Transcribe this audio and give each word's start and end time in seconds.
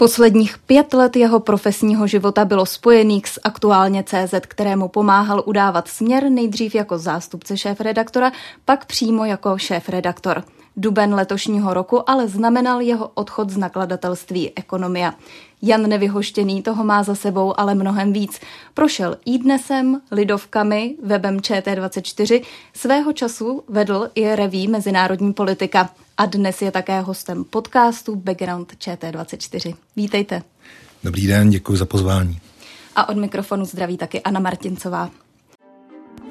Posledních 0.00 0.58
pět 0.58 0.94
let 0.94 1.16
jeho 1.16 1.40
profesního 1.40 2.06
života 2.06 2.44
bylo 2.44 2.66
spojených 2.66 3.28
s 3.28 3.40
aktuálně 3.44 4.04
CZ, 4.04 4.34
kterému 4.48 4.88
pomáhal 4.88 5.42
udávat 5.46 5.88
směr 5.88 6.30
nejdřív 6.30 6.74
jako 6.74 6.98
zástupce 6.98 7.58
šéf-redaktora, 7.58 8.32
pak 8.64 8.84
přímo 8.84 9.24
jako 9.24 9.58
šéf-redaktor. 9.58 10.44
Duben 10.80 11.14
letošního 11.14 11.74
roku 11.74 12.10
ale 12.10 12.28
znamenal 12.28 12.80
jeho 12.80 13.10
odchod 13.14 13.50
z 13.50 13.56
nakladatelství 13.56 14.52
Ekonomia. 14.56 15.14
Jan 15.62 15.82
Nevyhoštěný 15.82 16.62
toho 16.62 16.84
má 16.84 17.02
za 17.02 17.14
sebou 17.14 17.60
ale 17.60 17.74
mnohem 17.74 18.12
víc. 18.12 18.40
Prošel 18.74 19.16
i 19.24 19.38
dnesem, 19.38 20.00
Lidovkami, 20.10 20.96
webem 21.02 21.36
ČT24, 21.36 22.42
svého 22.74 23.12
času 23.12 23.62
vedl 23.68 24.08
i 24.14 24.34
reví 24.36 24.68
Mezinárodní 24.68 25.32
politika 25.32 25.90
a 26.16 26.26
dnes 26.26 26.62
je 26.62 26.70
také 26.70 27.00
hostem 27.00 27.44
podcastu 27.44 28.16
Background 28.16 28.72
ČT24. 28.72 29.74
Vítejte. 29.96 30.42
Dobrý 31.04 31.26
den, 31.26 31.50
děkuji 31.50 31.76
za 31.76 31.86
pozvání. 31.86 32.38
A 32.96 33.08
od 33.08 33.16
mikrofonu 33.16 33.64
zdraví 33.64 33.96
taky 33.96 34.22
Anna 34.22 34.40
Martincová. 34.40 35.10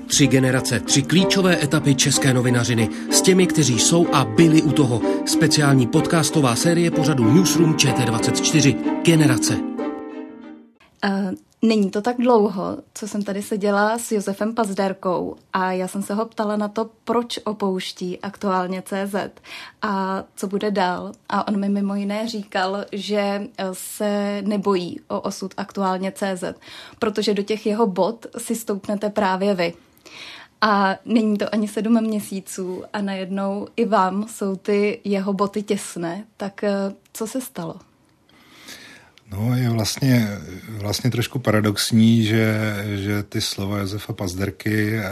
Tři 0.07 0.27
generace, 0.27 0.79
tři 0.79 1.01
klíčové 1.01 1.63
etapy 1.63 1.95
české 1.95 2.33
novinařiny 2.33 2.89
s 3.11 3.21
těmi, 3.21 3.47
kteří 3.47 3.79
jsou 3.79 4.07
a 4.13 4.25
byli 4.25 4.61
u 4.61 4.71
toho. 4.71 5.01
Speciální 5.25 5.87
podcastová 5.87 6.55
série 6.55 6.91
pořadu 6.91 7.33
Newsroom 7.33 7.73
ČT24. 7.73 9.01
Generace. 9.03 9.57
Uh, 11.05 11.33
Není 11.61 11.91
to 11.91 12.01
tak 12.01 12.17
dlouho, 12.17 12.77
co 12.93 13.07
jsem 13.07 13.23
tady 13.23 13.41
seděla 13.41 13.97
s 13.97 14.11
Josefem 14.11 14.55
Pazderkou 14.55 15.35
a 15.53 15.71
já 15.71 15.87
jsem 15.87 16.03
se 16.03 16.13
ho 16.13 16.25
ptala 16.25 16.57
na 16.57 16.67
to, 16.67 16.89
proč 17.03 17.39
opouští 17.43 18.19
aktuálně 18.19 18.81
CZ 18.81 19.15
a 19.81 20.23
co 20.35 20.47
bude 20.47 20.71
dál. 20.71 21.11
A 21.29 21.47
on 21.47 21.59
mi 21.59 21.69
mimo 21.69 21.95
jiné 21.95 22.27
říkal, 22.27 22.85
že 22.91 23.47
se 23.73 24.41
nebojí 24.45 24.99
o 25.07 25.21
osud 25.21 25.53
aktuálně 25.57 26.11
CZ, 26.11 26.43
protože 26.99 27.33
do 27.33 27.43
těch 27.43 27.65
jeho 27.65 27.87
bod 27.87 28.25
si 28.37 28.55
stoupnete 28.55 29.09
právě 29.09 29.55
vy. 29.55 29.73
A 30.61 30.95
není 31.05 31.37
to 31.37 31.53
ani 31.53 31.67
sedm 31.67 32.01
měsíců 32.01 32.83
a 32.93 33.01
najednou 33.01 33.67
i 33.75 33.85
vám 33.85 34.27
jsou 34.27 34.55
ty 34.55 35.01
jeho 35.03 35.33
boty 35.33 35.63
těsné. 35.63 36.23
Tak 36.37 36.63
eh, 36.63 36.73
co 37.13 37.27
se 37.27 37.41
stalo? 37.41 37.75
No 39.31 39.55
je 39.55 39.69
vlastně, 39.69 40.27
vlastně 40.67 41.11
trošku 41.11 41.39
paradoxní, 41.39 42.23
že, 42.23 42.75
že 42.95 43.23
ty 43.23 43.41
slova 43.41 43.77
Josefa 43.77 44.13
Pazderky 44.13 44.95
eh, 44.97 45.03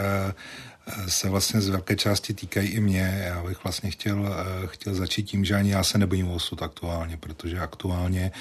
se 1.08 1.28
vlastně 1.28 1.60
z 1.60 1.68
velké 1.68 1.96
části 1.96 2.34
týkají 2.34 2.68
i 2.68 2.80
mě. 2.80 3.24
Já 3.26 3.42
bych 3.42 3.64
vlastně 3.64 3.90
chtěl, 3.90 4.34
chtěl 4.66 4.94
začít 4.94 5.22
tím, 5.22 5.44
že 5.44 5.54
ani 5.54 5.70
já 5.70 5.84
se 5.84 5.98
nebojím 5.98 6.28
osud 6.28 6.62
aktuálně, 6.62 7.16
protože 7.16 7.58
aktuálně, 7.58 8.32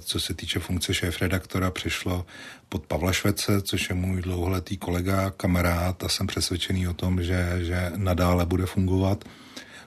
co 0.00 0.20
se 0.20 0.34
týče 0.34 0.60
funkce 0.60 0.94
šéf-redaktora, 0.94 1.70
přešlo 1.70 2.26
pod 2.68 2.86
Pavla 2.86 3.12
Švece, 3.12 3.62
což 3.62 3.88
je 3.88 3.94
můj 3.94 4.22
dlouholetý 4.22 4.76
kolega, 4.76 5.30
kamarád 5.30 6.04
a 6.04 6.08
jsem 6.08 6.26
přesvědčený 6.26 6.88
o 6.88 6.94
tom, 6.94 7.22
že, 7.22 7.58
že 7.60 7.92
nadále 7.96 8.46
bude 8.46 8.66
fungovat. 8.66 9.24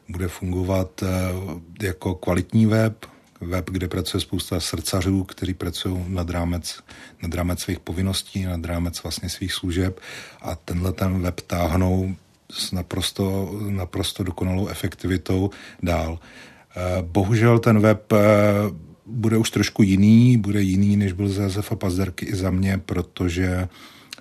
Bude 0.09 0.27
fungovat 0.27 1.03
eh, 1.03 1.07
jako 1.85 2.15
kvalitní 2.15 2.65
web, 2.65 3.05
web, 3.41 3.69
kde 3.69 3.87
pracuje 3.87 4.21
spousta 4.21 4.59
srdcařů, 4.59 5.23
kteří 5.23 5.53
pracují 5.53 6.05
nad 6.07 6.29
rámec, 6.29 6.79
nad 7.21 7.33
rámec 7.33 7.59
svých 7.59 7.79
povinností, 7.79 8.43
nad 8.43 8.65
rámec 8.65 9.03
vlastně 9.03 9.29
svých 9.29 9.53
služeb 9.53 9.99
a 10.41 10.55
tenhle 10.55 10.93
ten 10.93 11.21
web 11.21 11.41
táhnou 11.41 12.15
s 12.51 12.71
naprosto, 12.71 13.51
naprosto 13.69 14.23
dokonalou 14.23 14.67
efektivitou 14.67 15.49
dál. 15.83 16.19
Eh, 16.75 17.01
bohužel 17.01 17.59
ten 17.59 17.79
web 17.79 18.13
eh, 18.13 18.17
bude 19.05 19.37
už 19.37 19.49
trošku 19.49 19.83
jiný, 19.83 20.37
bude 20.37 20.61
jiný, 20.61 20.97
než 20.97 21.13
byl 21.13 21.29
za 21.29 21.43
Josefa 21.43 21.75
Pazderky 21.75 22.25
i 22.25 22.35
za 22.35 22.51
mě, 22.51 22.77
protože 22.77 23.67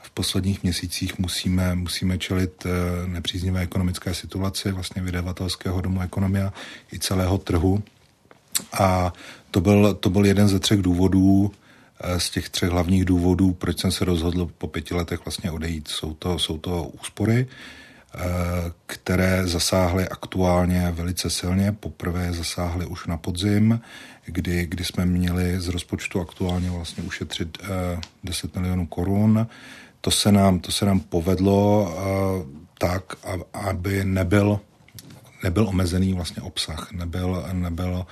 v 0.02 0.10
posledních 0.10 0.62
měsících 0.62 1.18
musíme, 1.18 1.74
musíme 1.74 2.18
čelit 2.18 2.66
eh, 2.66 3.08
nepříznivé 3.08 3.60
ekonomické 3.60 4.14
situaci 4.14 4.72
vlastně 4.72 5.02
vydavatelského 5.02 5.80
domu 5.80 6.00
ekonomia 6.00 6.52
i 6.92 6.98
celého 6.98 7.38
trhu. 7.38 7.82
A 8.72 9.12
to 9.50 9.60
byl, 9.60 9.94
to 9.94 10.10
byl 10.10 10.26
jeden 10.26 10.48
ze 10.48 10.58
třech 10.58 10.82
důvodů, 10.82 11.52
eh, 12.00 12.20
z 12.20 12.30
těch 12.30 12.48
třech 12.48 12.70
hlavních 12.70 13.04
důvodů, 13.04 13.52
proč 13.52 13.80
jsem 13.80 13.92
se 13.92 14.04
rozhodl 14.04 14.50
po 14.58 14.66
pěti 14.66 14.94
letech 14.94 15.24
vlastně 15.24 15.50
odejít. 15.50 15.88
Jsou 15.88 16.14
to, 16.14 16.38
jsou 16.38 16.58
to 16.58 16.84
úspory, 16.84 17.46
eh, 17.46 18.18
které 18.86 19.46
zasáhly 19.46 20.08
aktuálně 20.08 20.90
velice 20.90 21.30
silně. 21.30 21.72
Poprvé 21.72 22.32
zasáhly 22.32 22.86
už 22.86 23.06
na 23.06 23.16
podzim, 23.16 23.80
kdy, 24.24 24.66
kdy 24.66 24.84
jsme 24.84 25.06
měli 25.06 25.60
z 25.60 25.68
rozpočtu 25.68 26.20
aktuálně 26.20 26.70
vlastně 26.70 27.02
ušetřit 27.02 27.58
eh, 27.62 28.00
10 28.24 28.56
milionů 28.56 28.86
korun. 28.86 29.46
To 30.00 30.10
se 30.10 30.32
nám, 30.32 30.60
to 30.60 30.72
se 30.72 30.84
nám 30.84 31.00
povedlo 31.00 31.94
eh, 31.94 32.62
tak, 32.78 33.12
aby 33.52 34.04
nebyl, 34.04 34.60
nebyl 35.44 35.68
omezený 35.68 36.14
vlastně 36.14 36.42
obsah, 36.42 36.92
nebyl, 36.92 37.46
nebyl 37.52 38.06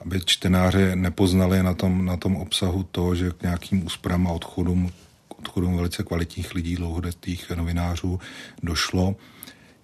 aby 0.00 0.20
čtenáři 0.24 0.96
nepoznali 0.96 1.62
na 1.62 1.74
tom, 1.74 2.04
na 2.04 2.16
tom 2.16 2.36
obsahu 2.36 2.82
to, 2.82 3.14
že 3.14 3.30
k 3.30 3.42
nějakým 3.42 3.86
úsporám 3.86 4.26
a 4.26 4.32
odchodům, 4.32 4.92
odchodům 5.38 5.76
velice 5.76 6.02
kvalitních 6.02 6.54
lidí, 6.54 6.76
dlouhodetých 6.76 7.50
novinářů 7.50 8.20
došlo. 8.62 9.16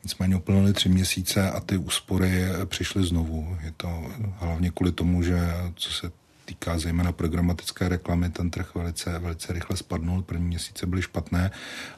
Nicméně 0.04 0.36
uplynuly 0.36 0.72
tři 0.72 0.88
měsíce 0.88 1.50
a 1.50 1.60
ty 1.60 1.76
úspory 1.76 2.44
přišly 2.64 3.04
znovu. 3.04 3.56
Je 3.64 3.72
to 3.76 4.04
hlavně 4.38 4.70
kvůli 4.70 4.92
tomu, 4.92 5.22
že 5.22 5.38
co 5.74 5.92
se 5.92 6.10
týká 6.44 6.78
zejména 6.78 7.12
programatické 7.12 7.88
reklamy, 7.88 8.30
ten 8.30 8.50
trh 8.50 8.74
velice, 8.74 9.18
velice 9.18 9.52
rychle 9.52 9.76
spadnul, 9.76 10.22
první 10.22 10.46
měsíce 10.46 10.86
byly 10.86 11.02
špatné 11.02 11.50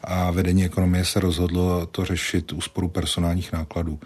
a 0.05 0.31
vedení 0.31 0.65
ekonomie 0.65 1.05
se 1.05 1.21
rozhodlo 1.21 1.87
to 1.87 2.05
řešit 2.05 2.53
úsporu 2.53 2.89
personálních 2.89 3.53
nákladů. 3.53 4.01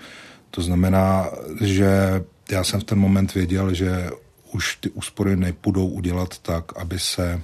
To 0.51 0.63
znamená, 0.63 1.31
že 1.61 2.25
já 2.53 2.65
jsem 2.65 2.81
v 2.81 2.85
ten 2.85 2.99
moment 2.99 3.35
věděl, 3.35 3.75
že 3.75 4.11
už 4.53 4.77
ty 4.77 4.91
úspory 4.91 5.37
nepůjdou 5.37 5.87
udělat 5.87 6.39
tak, 6.39 6.77
aby 6.77 6.99
se 6.99 7.43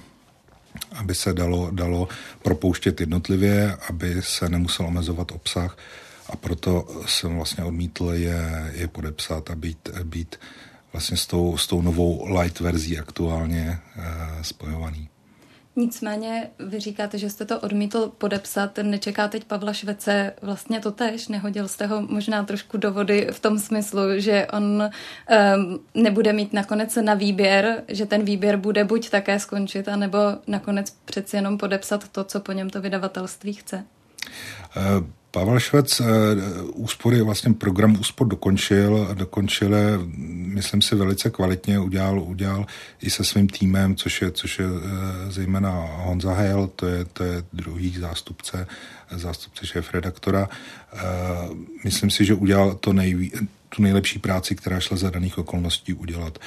aby 0.91 1.15
se 1.15 1.33
dalo, 1.33 1.71
dalo 1.71 2.07
propouštět 2.43 2.99
jednotlivě, 2.99 3.77
aby 3.89 4.21
se 4.21 4.49
nemusel 4.49 4.85
omezovat 4.85 5.31
obsah 5.31 5.77
a 6.29 6.35
proto 6.35 6.87
jsem 7.05 7.35
vlastně 7.35 7.63
odmítl 7.63 8.11
je, 8.13 8.71
je 8.73 8.87
podepsat 8.87 9.49
a 9.49 9.55
být, 9.55 9.89
být 10.03 10.35
vlastně 10.93 11.17
s 11.17 11.27
tou, 11.27 11.57
s 11.57 11.67
tou 11.67 11.81
novou 11.81 12.39
light 12.39 12.59
verzí 12.59 12.99
aktuálně 12.99 13.79
eh, 13.95 14.03
spojovaný. 14.41 15.09
Nicméně 15.79 16.49
vy 16.59 16.79
říkáte, 16.79 17.17
že 17.17 17.29
jste 17.29 17.45
to 17.45 17.59
odmítl 17.59 18.11
podepsat, 18.17 18.79
nečeká 18.81 19.27
teď 19.27 19.43
Pavla 19.43 19.73
Švece 19.73 20.33
vlastně 20.41 20.79
to 20.79 20.91
tež, 20.91 21.27
nehodil 21.27 21.67
jste 21.67 21.85
ho 21.85 22.01
možná 22.01 22.43
trošku 22.43 22.77
do 22.77 22.93
vody 22.93 23.27
v 23.31 23.39
tom 23.39 23.59
smyslu, 23.59 23.99
že 24.17 24.47
on 24.53 24.63
um, 24.63 25.79
nebude 25.93 26.33
mít 26.33 26.53
nakonec 26.53 26.95
na 26.95 27.13
výběr, 27.13 27.83
že 27.87 28.05
ten 28.05 28.23
výběr 28.23 28.57
bude 28.57 28.83
buď 28.83 29.09
také 29.09 29.39
skončit, 29.39 29.87
anebo 29.87 30.17
nakonec 30.47 30.91
přeci 31.05 31.35
jenom 31.35 31.57
podepsat 31.57 32.07
to, 32.07 32.23
co 32.23 32.39
po 32.39 32.51
něm 32.51 32.69
to 32.69 32.81
vydavatelství 32.81 33.53
chce. 33.53 33.85
Pavel 35.31 35.59
Švec 35.59 35.99
eh, 35.99 36.05
úspory, 36.73 37.21
vlastně 37.21 37.53
program 37.53 37.99
úspor 37.99 38.27
dokončil, 38.27 39.07
dokončil, 39.13 39.75
myslím 40.27 40.81
si, 40.81 40.95
velice 40.95 41.29
kvalitně, 41.29 41.79
udělal, 41.79 42.19
udělal 42.19 42.65
i 43.01 43.09
se 43.09 43.23
svým 43.23 43.49
týmem, 43.49 43.95
což 43.95 44.21
je, 44.21 44.31
což 44.31 44.59
je 44.59 44.65
eh, 44.65 45.31
zejména 45.31 45.71
Honza 45.89 46.33
Hejl, 46.33 46.69
to 46.75 46.87
je, 46.87 47.05
to 47.05 47.23
je 47.23 47.43
druhý 47.53 47.97
zástupce, 47.97 48.67
zástupce 49.11 49.67
šéf-redaktora. 49.67 50.49
Eh, 50.93 50.97
myslím 51.83 52.09
si, 52.09 52.25
že 52.25 52.33
udělal 52.33 52.75
to 52.75 52.93
nejví, 52.93 53.31
tu 53.75 53.81
nejlepší 53.81 54.19
práci, 54.19 54.55
která 54.55 54.79
šla 54.79 54.97
za 54.97 55.09
daných 55.09 55.37
okolností 55.37 55.93
udělat. 55.93 56.39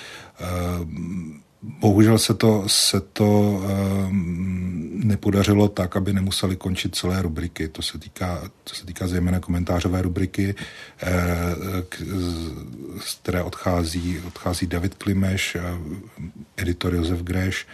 Bohužel 1.62 2.18
se 2.18 2.34
to, 2.34 2.64
se 2.66 3.00
to 3.00 3.40
um, 3.40 4.90
nepodařilo 5.04 5.68
tak, 5.68 5.96
aby 5.96 6.12
nemuseli 6.12 6.56
končit 6.56 6.94
celé 6.94 7.22
rubriky. 7.22 7.68
To 7.68 7.82
se 7.82 7.98
týká, 7.98 8.50
to 8.64 8.74
se 8.74 8.86
týká 8.86 9.06
zejména 9.06 9.40
komentářové 9.40 10.02
rubriky. 10.02 10.54
E, 11.02 11.14
k, 11.88 12.02
z 13.04 13.14
které 13.14 13.42
odchází, 13.42 14.20
odchází 14.26 14.66
David 14.66 14.94
Klimeš, 14.94 15.56
editor 16.56 16.94
Josef 16.94 17.22
Greš 17.22 17.66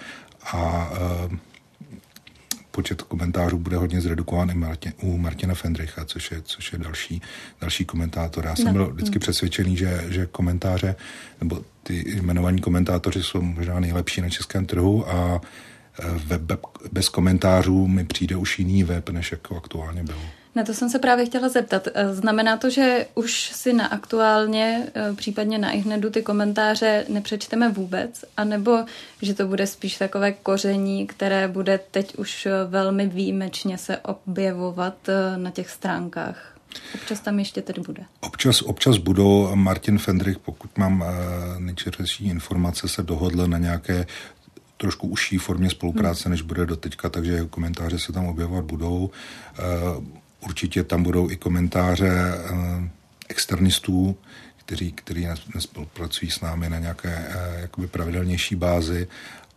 a 0.53 0.91
počet 2.71 3.03
komentářů 3.03 3.59
bude 3.59 3.77
hodně 3.77 4.01
zredukován 4.01 4.51
i 4.51 4.55
Martin, 4.55 4.93
u 5.03 5.19
Martina 5.19 5.55
Fendricha, 5.55 6.05
což 6.05 6.31
je, 6.31 6.43
což 6.43 6.73
je 6.73 6.79
další, 6.79 7.23
další 7.61 7.85
komentátor. 7.85 8.47
Já 8.47 8.57
jsem 8.57 8.67
no. 8.67 8.73
byl 8.73 8.91
vždycky 8.91 9.19
přesvědčený, 9.19 9.77
že, 9.77 10.05
že 10.09 10.27
komentáře, 10.27 10.97
nebo 11.41 11.65
ty 11.83 12.05
jmenovaní 12.17 12.61
komentátoři 12.61 13.23
jsou 13.23 13.43
možná 13.43 13.81
nejlepší 13.81 14.21
na 14.21 14.29
českém 14.29 14.67
trhu 14.67 15.11
a 15.11 15.41
web 16.27 16.43
bez 16.93 17.09
komentářů 17.09 17.87
mi 17.87 18.05
přijde 18.05 18.37
už 18.37 18.59
jiný 18.59 18.85
web, 18.85 19.11
než 19.11 19.33
jako 19.33 19.57
aktuálně 19.57 20.03
bylo. 20.03 20.23
Na 20.55 20.65
to 20.65 20.75
jsem 20.75 20.91
se 20.91 20.99
právě 20.99 21.27
chtěla 21.27 21.49
zeptat. 21.49 21.89
Eh, 21.95 22.15
znamená 22.15 22.57
to, 22.57 22.71
že 22.71 23.07
už 23.15 23.51
si 23.55 23.73
na 23.73 23.87
aktuálně, 23.87 24.87
eh, 24.95 25.15
případně 25.15 25.59
na 25.59 25.71
ihnedu 25.71 26.11
ty 26.11 26.23
komentáře 26.23 27.05
nepřečteme 27.09 27.69
vůbec, 27.69 28.25
anebo 28.37 28.85
že 29.23 29.35
to 29.35 29.47
bude 29.47 29.67
spíš 29.67 29.97
takové 29.97 30.33
koření, 30.33 31.07
které 31.07 31.49
bude 31.49 31.81
teď 31.91 32.17
už 32.17 32.47
eh, 32.47 32.51
velmi 32.69 33.07
výjimečně 33.07 33.79
se 33.79 33.97
objevovat 33.97 34.95
na 35.37 35.51
těch 35.51 35.71
stránkách? 35.71 36.55
Občas 36.95 37.21
tam 37.21 37.39
ještě 37.39 37.63
tedy 37.63 37.81
bude. 37.81 38.03
Občas, 38.21 38.63
občas 38.63 38.97
budou. 38.97 39.51
Martin 39.55 39.99
Fendrich, 39.99 40.39
pokud 40.39 40.79
mám 40.79 41.05
nejčerstvější 41.59 42.29
informace, 42.29 42.89
se 42.89 43.03
dohodl 43.03 43.47
na 43.47 43.59
nějaké 43.59 44.07
trošku 44.77 45.09
užší 45.09 45.39
formě 45.39 45.71
spolupráce, 45.71 46.25
hmm. 46.25 46.31
než 46.31 46.43
bude 46.43 46.67
doteďka, 46.67 47.09
takže 47.09 47.33
jeho 47.33 47.49
komentáře 47.49 47.99
se 47.99 48.13
tam 48.13 48.27
objevovat 48.27 48.65
budou. 48.65 49.11
Určitě 50.41 50.85
tam 50.85 51.03
budou 51.03 51.31
i 51.31 51.37
komentáře 51.37 52.09
eh, 52.09 52.91
externistů, 53.29 54.17
kteří, 54.57 54.93
kteří 54.93 55.27
nespolupracují 55.55 56.31
s 56.31 56.41
námi 56.41 56.71
na 56.71 56.79
nějaké 56.79 57.27
eh, 57.29 57.61
jakoby 57.61 57.87
pravidelnější 57.87 58.57
bázi, 58.57 59.09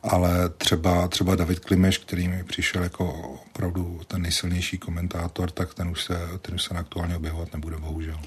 ale 0.04 0.50
třeba, 0.50 1.08
třeba 1.08 1.36
David 1.36 1.60
Klimeš, 1.60 1.98
který 1.98 2.28
mi 2.28 2.44
přišel 2.44 2.84
jako 2.84 3.14
opravdu 3.46 4.02
ten 4.08 4.22
nejsilnější 4.22 4.78
komentátor, 4.78 5.52
tak 5.52 5.74
ten 5.74 5.88
už 5.88 6.04
se, 6.04 6.20
ten 6.42 6.56
už 6.56 6.64
se 6.64 6.74
aktuálně 6.74 7.16
objevovat 7.16 7.54
nebude, 7.54 7.78
bohužel. 7.78 8.20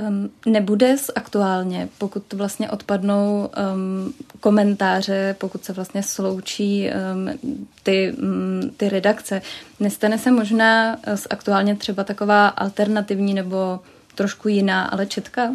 Um, 0.00 0.30
nebude 0.46 0.96
aktuálně, 1.14 1.88
pokud 1.98 2.32
vlastně 2.32 2.70
odpadnou 2.70 3.50
um, 3.74 4.14
komentáře, 4.40 5.36
pokud 5.38 5.64
se 5.64 5.72
vlastně 5.72 6.02
sloučí 6.02 6.88
um, 6.88 7.38
ty, 7.82 8.12
um, 8.12 8.70
ty 8.76 8.88
redakce, 8.88 9.42
nestane 9.80 10.18
se 10.18 10.30
možná 10.30 10.96
aktuálně 11.30 11.76
třeba 11.76 12.04
taková 12.04 12.48
alternativní 12.48 13.34
nebo 13.34 13.80
trošku 14.14 14.48
jiná, 14.48 14.84
ale 14.84 15.06
četka? 15.06 15.50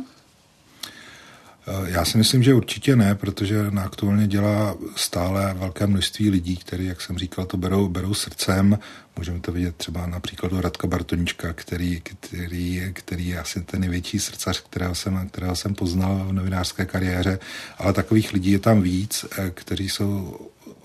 Eh, 1.67 1.91
já 1.91 2.05
si 2.05 2.17
myslím, 2.17 2.43
že 2.43 2.53
určitě 2.53 2.95
ne, 2.95 3.15
protože 3.15 3.71
na 3.71 3.83
aktuálně 3.83 4.27
dělá 4.27 4.75
stále 4.95 5.53
velké 5.53 5.87
množství 5.87 6.29
lidí, 6.29 6.57
kteří, 6.57 6.85
jak 6.85 7.01
jsem 7.01 7.17
říkal, 7.17 7.45
to 7.45 7.57
berou, 7.57 7.87
berou 7.87 8.13
srdcem. 8.13 8.79
Můžeme 9.17 9.39
to 9.39 9.51
vidět 9.51 9.75
třeba 9.75 10.07
na 10.07 10.19
příkladu 10.19 10.61
Radka 10.61 10.87
Bartonička, 10.87 11.53
který, 11.53 12.01
který, 12.01 12.91
který 12.93 13.27
je 13.27 13.39
asi 13.39 13.61
ten 13.61 13.81
největší 13.81 14.19
srdcař, 14.19 14.61
kterého 14.61 14.95
jsem, 14.95 15.29
kterého 15.29 15.55
jsem 15.55 15.75
poznal 15.75 16.25
v 16.27 16.33
novinářské 16.33 16.85
kariéře, 16.85 17.39
ale 17.77 17.93
takových 17.93 18.33
lidí 18.33 18.51
je 18.51 18.59
tam 18.59 18.81
víc, 18.81 19.25
eh, 19.37 19.51
kteří 19.53 19.89
jsou 19.89 20.39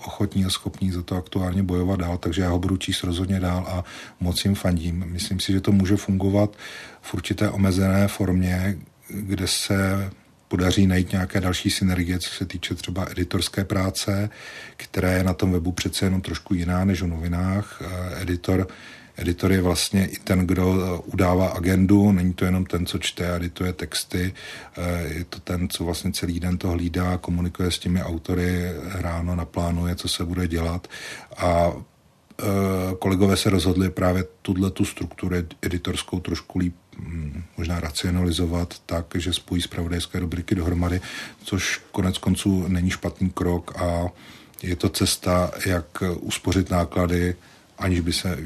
ochotní 0.05 0.45
a 0.45 0.49
schopní 0.49 0.91
za 0.91 1.01
to 1.01 1.15
aktuálně 1.15 1.63
bojovat 1.63 1.99
dál, 1.99 2.17
takže 2.17 2.41
já 2.41 2.49
ho 2.49 2.59
budu 2.59 2.77
číst 2.77 3.03
rozhodně 3.03 3.39
dál 3.39 3.65
a 3.69 3.83
moc 4.19 4.45
jim 4.45 4.55
fandím. 4.55 5.03
Myslím 5.07 5.39
si, 5.39 5.51
že 5.51 5.61
to 5.61 5.71
může 5.71 5.97
fungovat 5.97 6.55
v 7.01 7.13
určité 7.13 7.49
omezené 7.49 8.07
formě, 8.07 8.77
kde 9.09 9.47
se 9.47 10.09
podaří 10.47 10.87
najít 10.87 11.11
nějaké 11.11 11.41
další 11.41 11.69
synergie, 11.69 12.19
co 12.19 12.29
se 12.29 12.45
týče 12.45 12.75
třeba 12.75 13.05
editorské 13.11 13.63
práce, 13.63 14.29
která 14.77 15.11
je 15.11 15.23
na 15.23 15.33
tom 15.33 15.51
webu 15.51 15.71
přece 15.71 16.05
jenom 16.05 16.21
trošku 16.21 16.53
jiná 16.53 16.85
než 16.85 17.01
v 17.01 17.07
novinách. 17.07 17.81
Eh, 17.81 18.21
editor, 18.21 18.67
editor 19.15 19.51
je 19.51 19.61
vlastně 19.61 20.07
i 20.07 20.17
ten, 20.17 20.39
kdo 20.39 20.75
eh, 20.75 21.01
udává 21.05 21.47
agendu, 21.47 22.11
není 22.11 22.33
to 22.33 22.45
jenom 22.45 22.65
ten, 22.65 22.85
co 22.85 22.97
čte 22.97 23.35
edituje 23.35 23.73
texty, 23.73 24.33
eh, 24.77 25.13
je 25.17 25.23
to 25.23 25.39
ten, 25.39 25.69
co 25.69 25.83
vlastně 25.83 26.11
celý 26.11 26.39
den 26.39 26.57
to 26.57 26.67
hlídá, 26.69 27.17
komunikuje 27.17 27.71
s 27.71 27.79
těmi 27.79 28.03
autory, 28.03 28.71
ráno 28.83 29.35
naplánuje, 29.35 29.95
co 29.95 30.07
se 30.07 30.25
bude 30.25 30.47
dělat 30.47 30.87
a 31.37 31.71
kolegové 32.99 33.37
se 33.37 33.49
rozhodli 33.49 33.89
právě 33.89 34.23
tuhle 34.41 34.71
tu 34.71 34.85
strukturu 34.85 35.35
editorskou 35.61 36.19
trošku 36.19 36.59
líp 36.59 36.75
možná 37.57 37.79
racionalizovat 37.79 38.79
tak, 38.85 39.05
že 39.15 39.33
spojí 39.33 39.61
zpravodajské 39.61 40.19
rubriky 40.19 40.55
dohromady, 40.55 41.01
což 41.43 41.81
konec 41.91 42.17
konců 42.17 42.67
není 42.67 42.89
špatný 42.89 43.29
krok 43.29 43.81
a 43.81 44.07
je 44.63 44.75
to 44.75 44.89
cesta, 44.89 45.51
jak 45.65 46.03
uspořit 46.19 46.69
náklady, 46.69 47.35
aniž 47.77 47.99
by 47.99 48.13
se 48.13 48.37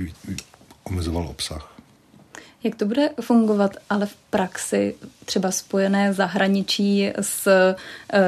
omezoval 0.84 1.28
obsah. 1.28 1.72
Jak 2.64 2.76
to 2.76 2.86
bude 2.86 3.10
fungovat, 3.22 3.72
ale 3.90 4.06
v 4.06 4.16
praxi, 4.16 4.96
třeba 5.26 5.52
spojené 5.52 6.14
zahraničí 6.14 7.12
s 7.22 7.48
e, 7.48 7.76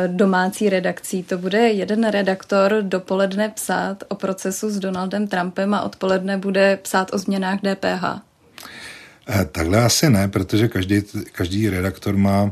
domácí 0.07 0.69
redakcí? 0.69 1.23
To 1.23 1.37
bude 1.37 1.59
jeden 1.59 2.09
redaktor 2.09 2.77
dopoledne 2.81 3.49
psát 3.49 4.03
o 4.07 4.15
procesu 4.15 4.69
s 4.69 4.79
Donaldem 4.79 5.27
Trumpem 5.27 5.73
a 5.73 5.81
odpoledne 5.81 6.37
bude 6.37 6.77
psát 6.77 7.13
o 7.13 7.17
změnách 7.17 7.59
DPH. 7.59 8.32
Eh, 9.27 9.45
takhle 9.45 9.83
asi 9.83 10.09
ne, 10.09 10.27
protože 10.27 10.67
každý, 10.67 11.01
každý 11.31 11.69
redaktor 11.69 12.17
má, 12.17 12.51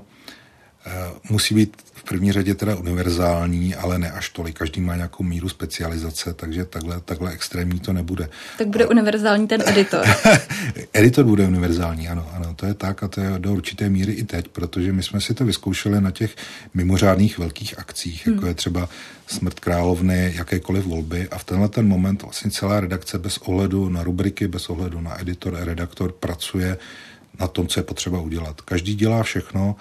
eh, 0.86 0.92
musí 1.30 1.56
být 1.56 1.78
v 2.02 2.04
první 2.04 2.32
řadě 2.32 2.56
teda 2.56 2.76
univerzální, 2.76 3.76
ale 3.76 4.00
ne 4.00 4.12
až 4.12 4.30
tolik. 4.30 4.58
Každý 4.58 4.82
má 4.82 4.96
nějakou 4.96 5.24
míru 5.24 5.50
specializace, 5.50 6.34
takže 6.34 6.66
takhle, 6.66 7.02
takhle 7.06 7.32
extrémní 7.32 7.80
to 7.80 7.94
nebude. 7.94 8.30
Tak 8.58 8.68
bude 8.68 8.88
univerzální 8.88 9.48
ten 9.48 9.64
editor. 9.66 10.06
editor 10.94 11.26
bude 11.26 11.48
univerzální, 11.48 12.08
ano, 12.08 12.30
ano, 12.34 12.54
to 12.56 12.66
je 12.66 12.74
tak 12.74 13.04
a 13.04 13.08
to 13.08 13.22
je 13.22 13.30
do 13.38 13.54
určité 13.54 13.90
míry 13.90 14.14
i 14.14 14.24
teď, 14.24 14.48
protože 14.48 14.94
my 14.94 15.04
jsme 15.04 15.22
si 15.22 15.34
to 15.34 15.46
vyzkoušeli 15.46 16.02
na 16.02 16.12
těch 16.12 16.36
mimořádných 16.74 17.38
velkých 17.38 17.80
akcích, 17.80 18.28
jako 18.28 18.40
hmm. 18.40 18.48
je 18.48 18.54
třeba 18.54 18.90
smrt 19.28 19.60
královny, 19.60 20.34
jakékoliv 20.36 20.86
volby 20.86 21.28
a 21.30 21.38
v 21.38 21.44
tenhle 21.44 21.70
ten 21.70 21.88
moment 21.88 22.24
vlastně 22.24 22.52
celá 22.52 22.80
redakce 22.80 23.20
bez 23.20 23.38
ohledu 23.38 23.90
na 23.90 24.04
rubriky, 24.04 24.48
bez 24.48 24.70
ohledu 24.70 25.02
na 25.02 25.22
editor 25.22 25.56
a 25.56 25.66
redaktor 25.66 26.12
pracuje 26.12 26.78
na 27.40 27.48
tom, 27.48 27.68
co 27.68 27.80
je 27.80 27.84
potřeba 27.84 28.22
udělat. 28.22 28.62
Každý 28.62 28.96
dělá 28.96 29.24
všechno 29.24 29.76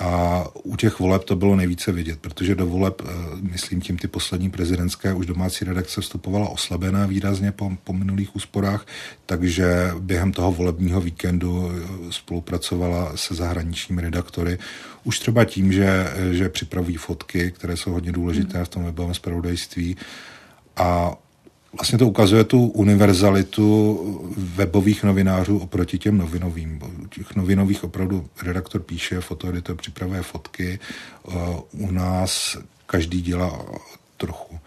a 0.00 0.44
u 0.62 0.76
těch 0.76 0.98
voleb 0.98 1.24
to 1.24 1.36
bylo 1.36 1.56
nejvíce 1.56 1.92
vidět, 1.92 2.18
protože 2.20 2.54
do 2.54 2.66
voleb, 2.66 3.02
eh, 3.04 3.12
myslím 3.40 3.80
tím 3.80 3.98
ty 3.98 4.08
poslední 4.08 4.50
prezidentské, 4.50 5.14
už 5.14 5.26
domácí 5.26 5.64
redakce 5.64 6.00
vstupovala 6.00 6.48
oslabená 6.48 7.06
výrazně 7.06 7.52
po, 7.52 7.70
po 7.84 7.92
minulých 7.92 8.36
úsporách, 8.36 8.86
takže 9.26 9.90
během 9.98 10.32
toho 10.32 10.52
volebního 10.52 11.00
víkendu 11.00 11.70
eh, 11.70 12.12
spolupracovala 12.12 13.16
se 13.16 13.34
zahraničními 13.34 14.02
redaktory. 14.02 14.58
Už 15.04 15.18
třeba 15.18 15.44
tím, 15.44 15.72
že, 15.72 16.12
eh, 16.14 16.34
že 16.34 16.48
připravují 16.48 16.96
fotky, 16.96 17.50
které 17.50 17.76
jsou 17.76 17.92
hodně 17.92 18.12
důležité 18.12 18.64
v 18.64 18.68
tom 18.68 18.84
webovém 18.84 19.14
zpravodajství 19.14 19.96
a 20.76 21.16
vlastně 21.74 21.98
to 21.98 22.08
ukazuje 22.08 22.44
tu 22.44 22.66
univerzalitu 22.66 24.34
webových 24.36 25.04
novinářů 25.04 25.58
oproti 25.58 25.98
těm 25.98 26.18
novinovým. 26.18 26.80
Těch 27.10 27.36
novinových 27.36 27.84
opravdu 27.84 28.28
redaktor 28.42 28.82
píše, 28.82 29.20
fotoeditor 29.20 29.76
připravuje 29.76 30.22
fotky, 30.22 30.78
u 31.72 31.90
nás 31.90 32.56
každý 32.86 33.22
dělá 33.22 33.64
trochu. 34.16 34.58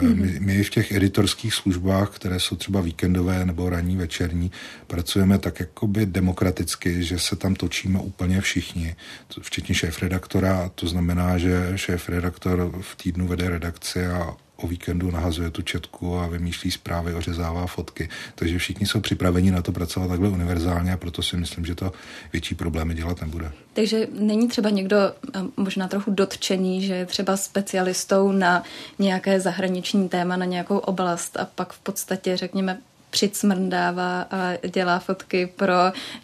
My, 0.00 0.40
my 0.40 0.64
v 0.64 0.70
těch 0.70 0.92
editorských 0.92 1.54
službách, 1.54 2.10
které 2.10 2.40
jsou 2.40 2.56
třeba 2.56 2.80
víkendové 2.80 3.44
nebo 3.44 3.70
ranní, 3.70 3.96
večerní, 3.96 4.50
pracujeme 4.86 5.38
tak 5.38 5.60
jakoby 5.60 6.06
demokraticky, 6.06 7.04
že 7.04 7.18
se 7.18 7.36
tam 7.36 7.54
točíme 7.54 7.98
úplně 7.98 8.40
všichni, 8.40 8.96
včetně 9.40 9.74
šéf-redaktora. 9.74 10.70
To 10.74 10.86
znamená, 10.86 11.38
že 11.38 11.72
šéf-redaktor 11.76 12.72
v 12.80 12.96
týdnu 12.96 13.26
vede 13.26 13.48
redakci 13.48 14.06
a 14.06 14.36
o 14.56 14.66
víkendu 14.66 15.10
nahazuje 15.10 15.50
tu 15.50 15.62
četku 15.62 16.18
a 16.18 16.26
vymýšlí 16.26 16.70
zprávy, 16.70 17.14
ořezává 17.14 17.66
fotky. 17.66 18.08
Takže 18.34 18.58
všichni 18.58 18.86
jsou 18.86 19.00
připraveni 19.00 19.50
na 19.50 19.62
to 19.62 19.72
pracovat 19.72 20.08
takhle 20.08 20.28
univerzálně 20.28 20.92
a 20.92 20.96
proto 20.96 21.22
si 21.22 21.36
myslím, 21.36 21.64
že 21.64 21.74
to 21.74 21.92
větší 22.32 22.54
problémy 22.54 22.94
dělat 22.94 23.20
nebude. 23.20 23.52
Takže 23.72 24.08
není 24.12 24.48
třeba 24.48 24.70
někdo 24.70 24.96
eh, 24.96 25.40
možná 25.56 25.88
trochu 25.88 26.10
dotčený, 26.10 26.82
že 26.82 26.94
je 26.94 27.06
třeba 27.06 27.36
specialistou 27.36 28.32
na 28.32 28.62
nějaké 28.98 29.40
zahraniční 29.40 30.08
téma, 30.08 30.36
na 30.36 30.44
nějakou 30.44 30.78
oblast 30.78 31.36
a 31.36 31.44
pak 31.54 31.72
v 31.72 31.78
podstatě, 31.78 32.36
řekněme, 32.36 32.78
přicmrdává 33.10 34.22
a 34.22 34.68
dělá 34.68 34.98
fotky 34.98 35.46
pro 35.56 35.74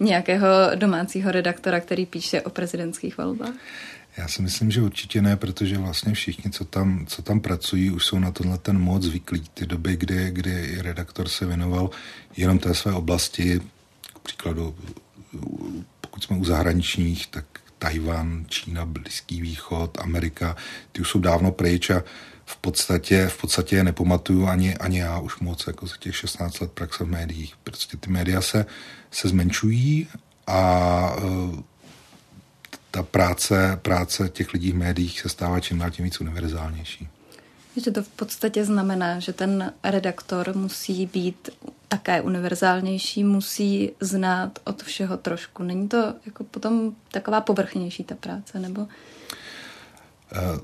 nějakého 0.01 0.47
domácího 0.75 1.33
redaktora, 1.33 1.81
který 1.81 2.07
píše 2.07 2.43
o 2.43 2.51
prezidentských 2.51 3.19
volbách? 3.19 3.55
Já 4.17 4.29
si 4.29 4.43
myslím, 4.43 4.71
že 4.71 4.83
určitě 4.83 5.23
ne, 5.23 5.37
protože 5.37 5.79
vlastně 5.79 6.15
všichni, 6.15 6.51
co 6.51 6.65
tam, 6.65 7.07
co 7.07 7.23
tam 7.23 7.41
pracují, 7.41 7.91
už 7.91 8.07
jsou 8.07 8.19
na 8.19 8.31
tenhle 8.31 8.59
ten 8.59 8.79
moc 8.79 9.03
zvyklí. 9.03 9.45
Ty 9.55 9.67
doby, 9.67 9.97
kdy, 9.97 10.31
kdy 10.31 10.83
redaktor 10.83 11.29
se 11.29 11.47
věnoval 11.47 11.91
jenom 12.37 12.59
té 12.59 12.75
své 12.75 12.93
oblasti, 12.93 13.61
k 14.15 14.19
příkladu, 14.19 14.77
pokud 16.01 16.25
jsme 16.25 16.37
u 16.37 16.45
zahraničních, 16.45 17.27
tak 17.27 17.45
Tajvan, 17.79 18.45
Čína, 18.49 18.87
Blízký 18.87 19.41
východ, 19.41 19.99
Amerika, 20.01 20.57
ty 20.93 21.01
už 21.01 21.09
jsou 21.09 21.19
dávno 21.19 21.53
pryč 21.53 21.91
a 21.91 22.05
v 22.45 22.57
podstatě, 22.57 23.29
v 23.29 23.41
podstatě 23.41 23.77
je 23.77 23.85
nepamatuju 23.85 24.47
ani, 24.47 24.77
ani 24.77 24.99
já 24.99 25.19
už 25.19 25.39
moc, 25.39 25.67
jako 25.67 25.87
za 25.87 25.97
těch 25.97 26.17
16 26.17 26.61
let 26.61 26.73
praxe 26.73 27.05
v 27.05 27.09
médiích. 27.09 27.55
Prostě 27.65 27.97
ty 27.97 28.11
média 28.11 28.41
se, 28.41 28.67
se 29.11 29.29
zmenšují 29.29 30.09
a 30.47 31.17
ta 32.93 33.03
práce, 33.03 33.79
práce 33.83 34.29
těch 34.29 34.53
lidí 34.53 34.73
v 34.73 34.77
médiích 34.77 35.21
se 35.21 35.29
stává 35.29 35.61
čím 35.61 35.79
dál 35.79 35.91
tím 35.91 36.05
víc 36.05 36.21
univerzálnější. 36.21 37.09
Že 37.77 37.91
to 37.91 38.03
v 38.03 38.09
podstatě 38.09 38.65
znamená, 38.65 39.19
že 39.19 39.33
ten 39.33 39.73
redaktor 39.85 40.57
musí 40.57 41.07
být 41.07 41.51
také 41.89 42.21
univerzálnější, 42.21 43.25
musí 43.25 43.91
znát 44.01 44.59
od 44.65 44.83
všeho 44.83 45.17
trošku. 45.17 45.63
Není 45.63 45.89
to 45.89 46.15
jako 46.27 46.45
potom 46.45 46.93
taková 47.11 47.41
povrchnější 47.41 48.05
ta 48.05 48.15
práce, 48.15 48.59
nebo? 48.59 48.87
Eh, 50.33 50.61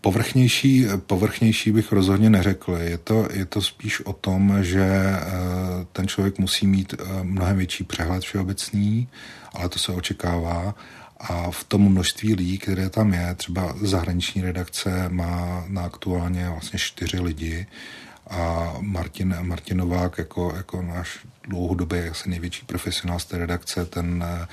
povrchnější, 0.00 0.86
povrchnější 1.06 1.72
bych 1.72 1.92
rozhodně 1.92 2.30
neřekl. 2.30 2.72
Je 2.72 2.98
to, 2.98 3.28
je 3.32 3.46
to 3.46 3.62
spíš 3.62 4.00
o 4.00 4.12
tom, 4.12 4.58
že 4.64 4.84
eh, 4.84 5.20
ten 5.92 6.08
člověk 6.08 6.38
musí 6.38 6.66
mít 6.66 6.94
eh, 6.94 7.22
mnohem 7.22 7.56
větší 7.56 7.84
přehled 7.84 8.22
všeobecný, 8.22 9.08
ale 9.52 9.68
to 9.68 9.78
se 9.78 9.92
očekává 9.92 10.74
a 11.28 11.50
v 11.50 11.64
tom 11.64 11.88
množství 11.88 12.34
lidí, 12.34 12.58
které 12.58 12.90
tam 12.90 13.12
je, 13.12 13.34
třeba 13.34 13.74
zahraniční 13.80 14.42
redakce 14.42 15.08
má 15.08 15.64
na 15.68 15.82
aktuálně 15.82 16.48
vlastně 16.48 16.78
čtyři 16.78 17.20
lidi 17.20 17.66
a 18.30 18.72
Martin, 18.80 19.36
Martin 19.40 19.76
Novák 19.76 20.18
jako, 20.18 20.52
jako 20.56 20.82
náš 20.82 21.18
dlouhodobě 21.48 22.10
asi 22.10 22.30
největší 22.30 22.66
profesionál 22.66 23.18
z 23.18 23.24
té 23.24 23.38
redakce, 23.38 23.84
ten 23.84 24.24
eh, 24.26 24.46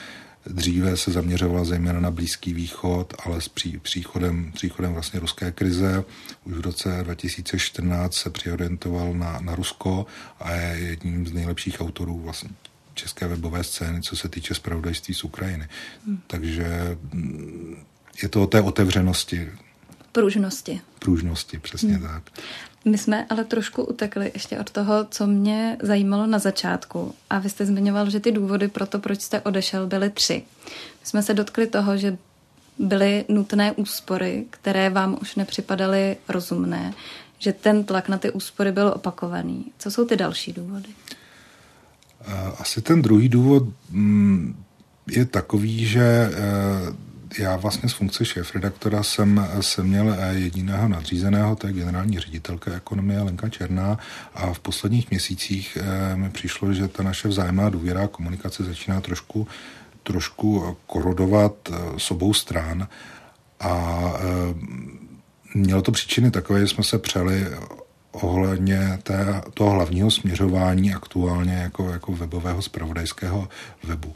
dříve 0.46 0.98
se 0.98 1.12
zaměřoval 1.12 1.66
zejména 1.66 2.00
na 2.00 2.12
Blízký 2.12 2.54
východ, 2.54 3.13
ale 3.25 3.42
s 3.42 3.48
pří, 3.48 3.80
příchodem, 3.80 4.51
příchodem 4.51 4.94
vlastně 4.94 5.20
ruské 5.20 5.51
krize. 5.51 6.04
Už 6.44 6.54
v 6.54 6.62
roce 6.62 7.00
2014 7.04 8.13
se 8.13 8.30
přiorientoval 8.30 9.13
na, 9.13 9.40
na 9.42 9.56
Rusko 9.56 10.06
a 10.40 10.51
je 10.51 10.78
jedním 10.80 11.28
z 11.28 11.34
nejlepších 11.34 11.82
autorů 11.82 12.20
vlastně 12.20 12.50
české 13.01 13.27
webové 13.27 13.63
scény, 13.63 14.01
co 14.01 14.15
se 14.15 14.29
týče 14.29 14.53
spravodajství 14.53 15.13
z 15.13 15.24
Ukrajiny. 15.24 15.67
Hmm. 16.05 16.22
Takže 16.27 16.98
mm, 17.13 17.75
je 18.24 18.29
to 18.29 18.43
o 18.43 18.48
té 18.48 18.62
otevřenosti. 18.62 19.50
Pružnosti. 20.12 20.81
Pružnosti, 21.00 21.60
přesně 21.60 21.93
hmm. 21.93 22.08
tak. 22.08 22.24
My 22.86 22.98
jsme 22.98 23.25
ale 23.29 23.43
trošku 23.43 23.84
utekli 23.84 24.31
ještě 24.34 24.60
od 24.60 24.70
toho, 24.72 25.05
co 25.05 25.27
mě 25.27 25.77
zajímalo 25.81 26.27
na 26.27 26.39
začátku. 26.39 27.15
A 27.29 27.39
vy 27.39 27.50
jste 27.50 27.65
zmiňoval, 27.65 28.10
že 28.10 28.20
ty 28.20 28.31
důvody 28.31 28.67
pro 28.67 28.86
to, 28.86 29.00
proč 29.00 29.22
jste 29.22 29.41
odešel, 29.41 29.88
byly 29.88 30.10
tři. 30.10 30.43
My 31.01 31.05
jsme 31.05 31.24
se 31.24 31.34
dotkli 31.34 31.67
toho, 31.67 31.98
že 31.98 32.17
byly 32.79 33.25
nutné 33.29 33.72
úspory, 33.72 34.46
které 34.50 34.89
vám 34.89 35.17
už 35.22 35.36
nepřipadaly 35.36 36.17
rozumné, 36.29 36.93
že 37.39 37.53
ten 37.53 37.84
tlak 37.84 38.10
na 38.10 38.17
ty 38.17 38.31
úspory 38.31 38.72
byl 38.72 38.93
opakovaný. 38.96 39.72
Co 39.79 39.91
jsou 39.91 40.05
ty 40.05 40.15
další 40.15 40.53
důvody? 40.53 40.89
Asi 42.58 42.82
ten 42.82 43.01
druhý 43.01 43.30
důvod 43.30 43.63
mm, 43.90 44.63
je 45.12 45.25
takový, 45.25 45.86
že 45.86 46.01
eh, 46.01 47.42
já 47.44 47.56
vlastně 47.56 47.90
z 47.90 47.94
funkce 47.94 48.25
šéf-redaktora 48.25 49.04
jsem, 49.04 49.48
jsem 49.62 49.88
měl 49.88 50.16
eh, 50.20 50.34
jediného 50.34 50.88
nadřízeného, 50.88 51.56
to 51.56 51.68
je 51.68 51.74
generální 51.74 52.20
ředitelka 52.20 52.74
ekonomie 52.74 53.22
Lenka 53.22 53.50
Černá 53.50 53.98
a 54.34 54.54
v 54.54 54.60
posledních 54.60 55.10
měsících 55.10 55.78
eh, 55.82 56.16
mi 56.16 56.30
přišlo, 56.30 56.74
že 56.74 56.88
ta 56.88 57.04
naše 57.04 57.28
vzájemná 57.28 57.70
důvěra 57.70 58.04
a 58.04 58.08
komunikace 58.08 58.63
začíná 58.63 59.01
trošku, 59.01 59.48
trošku 60.04 60.78
korodovat 60.88 61.54
s 61.98 62.12
obou 62.12 62.34
stran. 62.34 62.88
A 63.60 64.13
mělo 65.54 65.82
to 65.82 65.92
příčiny 65.92 66.32
takové, 66.32 66.60
že 66.60 66.68
jsme 66.68 66.84
se 66.84 67.00
přeli 67.00 67.48
ohledně 68.12 69.00
té, 69.03 69.41
toho 69.53 69.72
hlavního 69.72 70.12
směřování 70.12 70.94
aktuálně 70.94 71.53
jako, 71.53 71.89
jako 71.89 72.12
webového 72.12 72.62
spravodajského 72.62 73.50
webu. 73.84 74.15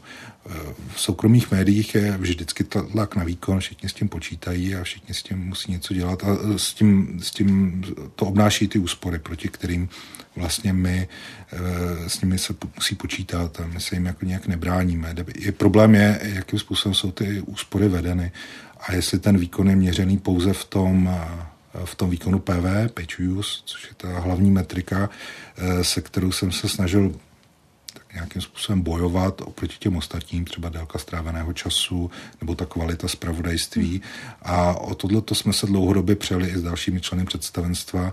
V 0.94 1.00
soukromých 1.00 1.50
médiích 1.50 1.94
je 1.94 2.16
vždycky 2.16 2.64
tlak 2.64 3.16
na 3.16 3.24
výkon, 3.24 3.60
všichni 3.60 3.88
s 3.88 3.92
tím 3.92 4.08
počítají 4.08 4.74
a 4.74 4.84
všichni 4.84 5.14
s 5.14 5.22
tím 5.22 5.38
musí 5.38 5.72
něco 5.72 5.94
dělat 5.94 6.24
a 6.24 6.26
s 6.56 6.74
tím, 6.74 7.20
s 7.22 7.30
tím 7.30 7.82
to 8.14 8.26
obnáší 8.26 8.68
ty 8.68 8.78
úspory, 8.78 9.18
proti 9.18 9.48
kterým 9.48 9.88
vlastně 10.36 10.72
my 10.72 11.08
eh, 11.52 12.08
s 12.08 12.20
nimi 12.20 12.38
se 12.38 12.54
musí 12.76 12.94
počítat 12.94 13.60
a 13.60 13.66
my 13.66 13.80
se 13.80 13.96
jim 13.96 14.06
jako 14.06 14.24
nějak 14.24 14.46
nebráníme. 14.46 15.14
Je, 15.38 15.52
problém 15.52 15.94
je, 15.94 16.20
jakým 16.22 16.58
způsobem 16.58 16.94
jsou 16.94 17.10
ty 17.10 17.40
úspory 17.40 17.88
vedeny 17.88 18.32
a 18.80 18.92
jestli 18.92 19.18
ten 19.18 19.38
výkon 19.38 19.70
je 19.70 19.76
měřený 19.76 20.18
pouze 20.18 20.52
v 20.52 20.64
tom 20.64 21.10
v 21.84 21.94
tom 21.94 22.10
výkonu 22.10 22.38
PV, 22.38 22.92
use, 23.28 23.58
což 23.64 23.84
je 23.84 23.94
ta 23.96 24.20
hlavní 24.20 24.50
metrika, 24.50 25.10
eh, 25.56 25.84
se 25.84 26.00
kterou 26.00 26.32
jsem 26.32 26.52
se 26.52 26.68
snažil 26.68 27.14
tak 27.92 28.14
nějakým 28.14 28.42
způsobem 28.42 28.80
bojovat 28.80 29.40
oproti 29.40 29.76
těm 29.78 29.96
ostatním, 29.96 30.44
třeba 30.44 30.68
délka 30.68 30.98
stráveného 30.98 31.52
času 31.52 32.10
nebo 32.40 32.54
ta 32.54 32.66
kvalita 32.66 33.08
zpravodajství. 33.08 34.02
A 34.42 34.72
o 34.74 34.94
tohle 34.94 35.22
jsme 35.32 35.52
se 35.52 35.66
dlouhodobě 35.66 36.16
přeli 36.16 36.48
i 36.48 36.58
s 36.58 36.62
dalšími 36.62 37.00
členy 37.00 37.24
představenstva 37.24 38.12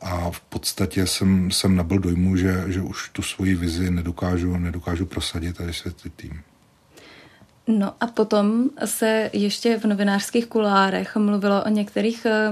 a 0.00 0.30
v 0.30 0.40
podstatě 0.40 1.06
jsem, 1.06 1.50
jsem 1.50 1.76
nabil 1.76 1.98
dojmu, 1.98 2.36
že, 2.36 2.64
že 2.66 2.80
už 2.80 3.08
tu 3.08 3.22
svoji 3.22 3.54
vizi 3.54 3.90
nedokážu, 3.90 4.56
nedokážu 4.56 5.06
prosadit 5.06 5.60
a 5.60 5.64
vysvětlit 5.64 6.14
tým. 6.16 6.42
No 7.66 7.94
a 8.00 8.06
potom 8.06 8.70
se 8.84 9.30
ještě 9.32 9.78
v 9.78 9.84
novinářských 9.84 10.46
kulárech 10.46 11.16
mluvilo 11.16 11.64
o 11.64 11.68
některých 11.68 12.26
eh, 12.26 12.50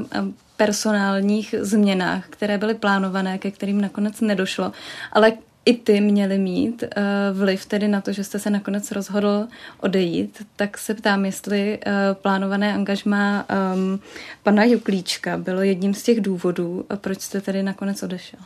personálních 0.61 1.55
změnách, 1.61 2.29
které 2.31 2.59
byly 2.59 2.75
plánované, 2.75 3.39
ke 3.39 3.51
kterým 3.51 3.81
nakonec 3.81 4.21
nedošlo, 4.21 4.73
ale 5.13 5.33
i 5.65 5.75
ty 5.75 6.01
měly 6.01 6.39
mít 6.39 6.83
uh, 6.83 7.39
vliv 7.39 7.67
tedy 7.67 7.89
na 7.89 8.01
to, 8.01 8.13
že 8.13 8.25
jste 8.25 8.39
se 8.39 8.51
nakonec 8.51 8.91
rozhodl 8.91 9.49
odejít, 9.81 10.47
tak 10.57 10.79
se 10.79 10.95
ptám, 10.95 11.25
jestli 11.25 11.79
uh, 11.79 11.93
plánované 12.15 12.75
angažma 12.75 13.47
um, 13.75 14.01
pana 14.43 14.65
Juklíčka 14.65 15.37
bylo 15.37 15.63
jedním 15.63 15.95
z 15.95 16.03
těch 16.03 16.21
důvodů, 16.21 16.85
proč 16.97 17.21
jste 17.21 17.41
tedy 17.41 17.63
nakonec 17.63 18.03
odešel. 18.03 18.41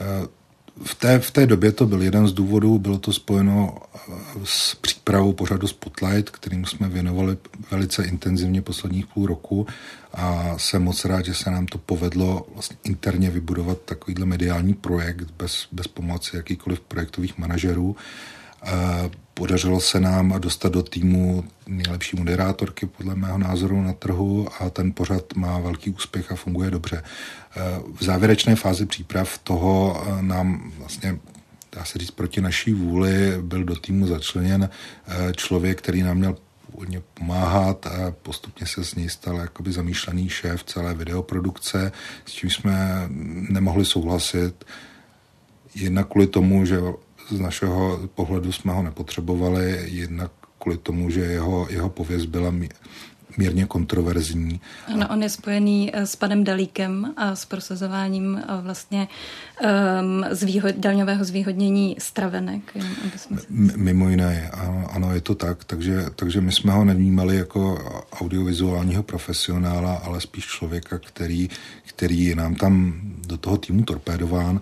Uh 0.00 0.26
v 0.84 0.94
té, 0.94 1.18
v 1.18 1.30
té 1.30 1.46
době 1.46 1.72
to 1.72 1.86
byl 1.86 2.02
jeden 2.02 2.28
z 2.28 2.32
důvodů, 2.32 2.78
bylo 2.78 2.98
to 2.98 3.12
spojeno 3.12 3.78
eh, 3.94 3.98
s 4.44 4.74
přípravou 4.74 5.32
pořadu 5.32 5.66
Spotlight, 5.66 6.30
kterým 6.30 6.64
jsme 6.64 6.88
věnovali 6.88 7.36
velice 7.70 8.04
intenzivně 8.04 8.62
posledních 8.62 9.06
půl 9.06 9.26
roku 9.26 9.66
a 10.14 10.54
jsem 10.58 10.82
moc 10.82 11.04
rád, 11.04 11.24
že 11.24 11.34
se 11.34 11.50
nám 11.50 11.66
to 11.66 11.78
povedlo 11.78 12.46
vlastně 12.54 12.76
interně 12.84 13.30
vybudovat 13.30 13.78
takovýhle 13.84 14.26
mediální 14.26 14.74
projekt 14.74 15.30
bez, 15.38 15.68
bez 15.72 15.88
pomoci 15.88 16.36
jakýkoliv 16.36 16.80
projektových 16.80 17.38
manažerů. 17.38 17.96
Podařilo 19.38 19.80
se 19.80 20.00
nám 20.00 20.40
dostat 20.40 20.72
do 20.72 20.82
týmu 20.82 21.44
nejlepší 21.66 22.16
moderátorky 22.16 22.86
podle 22.86 23.14
mého 23.14 23.38
názoru 23.38 23.82
na 23.82 23.92
trhu 23.92 24.48
a 24.60 24.70
ten 24.70 24.92
pořad 24.92 25.24
má 25.36 25.58
velký 25.58 25.90
úspěch 25.90 26.32
a 26.32 26.36
funguje 26.36 26.70
dobře. 26.70 27.02
V 27.94 28.04
závěrečné 28.04 28.56
fázi 28.56 28.86
příprav 28.86 29.38
toho 29.38 30.04
nám 30.20 30.72
vlastně 30.78 31.18
dá 31.72 31.84
se 31.84 31.98
říct, 31.98 32.10
proti 32.10 32.40
naší 32.40 32.72
vůli 32.72 33.42
byl 33.42 33.64
do 33.64 33.76
týmu 33.76 34.06
začleněn 34.06 34.68
člověk, 35.36 35.78
který 35.78 36.02
nám 36.02 36.16
měl 36.16 36.36
původně 36.70 37.02
pomáhat 37.14 37.86
a 37.86 38.14
postupně 38.22 38.66
se 38.66 38.84
z 38.84 38.94
něj 38.94 39.08
stal 39.08 39.36
jakoby 39.36 39.72
zamýšlený 39.72 40.28
šéf 40.28 40.64
celé 40.64 40.94
videoprodukce, 40.94 41.92
s 42.26 42.32
čím 42.32 42.50
jsme 42.50 43.06
nemohli 43.50 43.84
souhlasit. 43.84 44.64
Jednak 45.74 46.08
kvůli 46.08 46.26
tomu, 46.26 46.64
že 46.64 46.80
z 47.30 47.40
našeho 47.40 48.00
pohledu 48.14 48.52
jsme 48.52 48.72
ho 48.72 48.82
nepotřebovali, 48.82 49.80
jednak 49.84 50.30
kvůli 50.58 50.78
tomu, 50.78 51.10
že 51.10 51.20
jeho, 51.20 51.66
jeho 51.70 51.88
pověst 51.88 52.26
byla 52.26 52.50
mírně 53.38 53.66
kontroverzní. 53.66 54.60
Ano, 54.94 55.08
on 55.10 55.22
je 55.22 55.28
spojený 55.28 55.90
eh, 55.92 56.06
s 56.06 56.16
panem 56.16 56.44
Dalíkem 56.44 57.14
a 57.16 57.34
s 57.34 57.44
prosazováním 57.44 58.42
eh, 58.42 58.60
vlastně 58.60 59.08
um, 59.62 60.24
zvýhod, 60.30 60.74
daňového 60.74 61.24
zvýhodnění 61.24 61.96
stravenek. 61.98 62.76
jsme... 63.16 63.40
Mimo 63.76 64.08
jiné, 64.08 64.50
ano, 64.50 64.86
ano, 64.90 65.14
je 65.14 65.20
to 65.20 65.34
tak, 65.34 65.64
takže, 65.64 66.04
takže 66.16 66.40
my 66.40 66.52
jsme 66.52 66.72
ho 66.72 66.84
nevnímali 66.84 67.36
jako 67.36 67.78
audiovizuálního 68.12 69.02
profesionála, 69.02 69.94
ale 69.94 70.20
spíš 70.20 70.46
člověka, 70.46 70.98
který, 70.98 71.48
který 71.84 72.24
je 72.24 72.36
nám 72.36 72.54
tam 72.54 73.00
do 73.26 73.36
toho 73.36 73.56
týmu 73.56 73.82
torpédován 73.82 74.60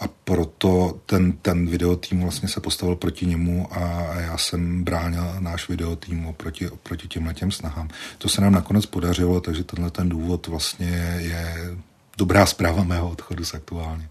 a 0.00 0.08
proto 0.24 1.00
ten, 1.06 1.32
ten 1.32 1.66
videotým 1.66 2.20
vlastně 2.20 2.48
se 2.48 2.60
postavil 2.60 2.96
proti 2.96 3.26
němu 3.26 3.68
a 3.70 4.14
já 4.20 4.38
jsem 4.38 4.84
bránil 4.84 5.34
náš 5.38 5.68
videotým 5.68 6.34
proti, 6.36 6.68
proti 6.82 7.08
těmhle 7.08 7.34
těm 7.34 7.50
snahám. 7.50 7.88
To 8.18 8.28
se 8.28 8.40
nám 8.40 8.52
nakonec 8.52 8.86
podařilo, 8.86 9.40
takže 9.40 9.64
tenhle 9.64 9.90
ten 9.90 10.08
důvod 10.08 10.46
vlastně 10.46 11.18
je, 11.18 11.54
dobrá 12.18 12.46
zpráva 12.46 12.84
mého 12.84 13.10
odchodu 13.10 13.44
z 13.44 13.54
aktuálně. 13.54 14.08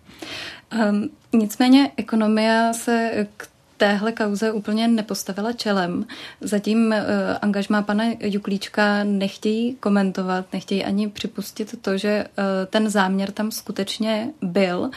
Um, 0.90 1.10
nicméně 1.34 1.92
ekonomia 1.98 2.74
se 2.74 3.28
k 3.38 3.48
téhle 3.80 4.12
kauze 4.12 4.52
úplně 4.52 4.88
nepostavila 4.88 5.54
čelem. 5.54 6.06
Zatím 6.42 6.88
uh, 6.88 6.94
angažmá 7.42 7.82
pana 7.82 8.04
Juklíčka 8.20 9.04
nechtějí 9.04 9.76
komentovat, 9.76 10.46
nechtějí 10.54 10.86
ani 10.86 11.10
připustit 11.10 11.82
to, 11.82 11.98
že 11.98 12.26
uh, 12.28 12.44
ten 12.70 12.90
záměr 12.90 13.32
tam 13.32 13.52
skutečně 13.52 14.30
byl. 14.42 14.80
Uh, 14.80 14.92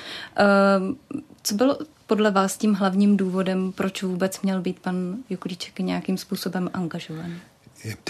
co 1.43 1.55
bylo 1.55 1.79
podle 2.07 2.31
vás 2.31 2.59
tím 2.59 2.75
hlavním 2.75 3.17
důvodem, 3.17 3.73
proč 3.73 4.03
vůbec 4.03 4.43
měl 4.43 4.61
být 4.61 4.79
pan 4.79 5.17
Juklíček 5.31 5.81
nějakým 5.81 6.19
způsobem 6.19 6.71
angažovaný? 6.75 7.35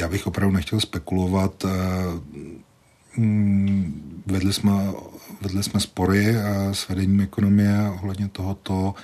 Já 0.01 0.09
bych 0.09 0.27
opravdu 0.27 0.55
nechtěl 0.55 0.81
spekulovat. 0.81 1.65
Mm, 3.17 4.23
vedli 4.27 4.53
jsme, 4.53 4.73
vedli 5.41 5.63
jsme 5.63 5.81
spory 5.81 6.37
s 6.73 6.89
vedením 6.89 7.21
ekonomie 7.21 7.91
ohledně 7.95 8.29
tohoto 8.29 8.95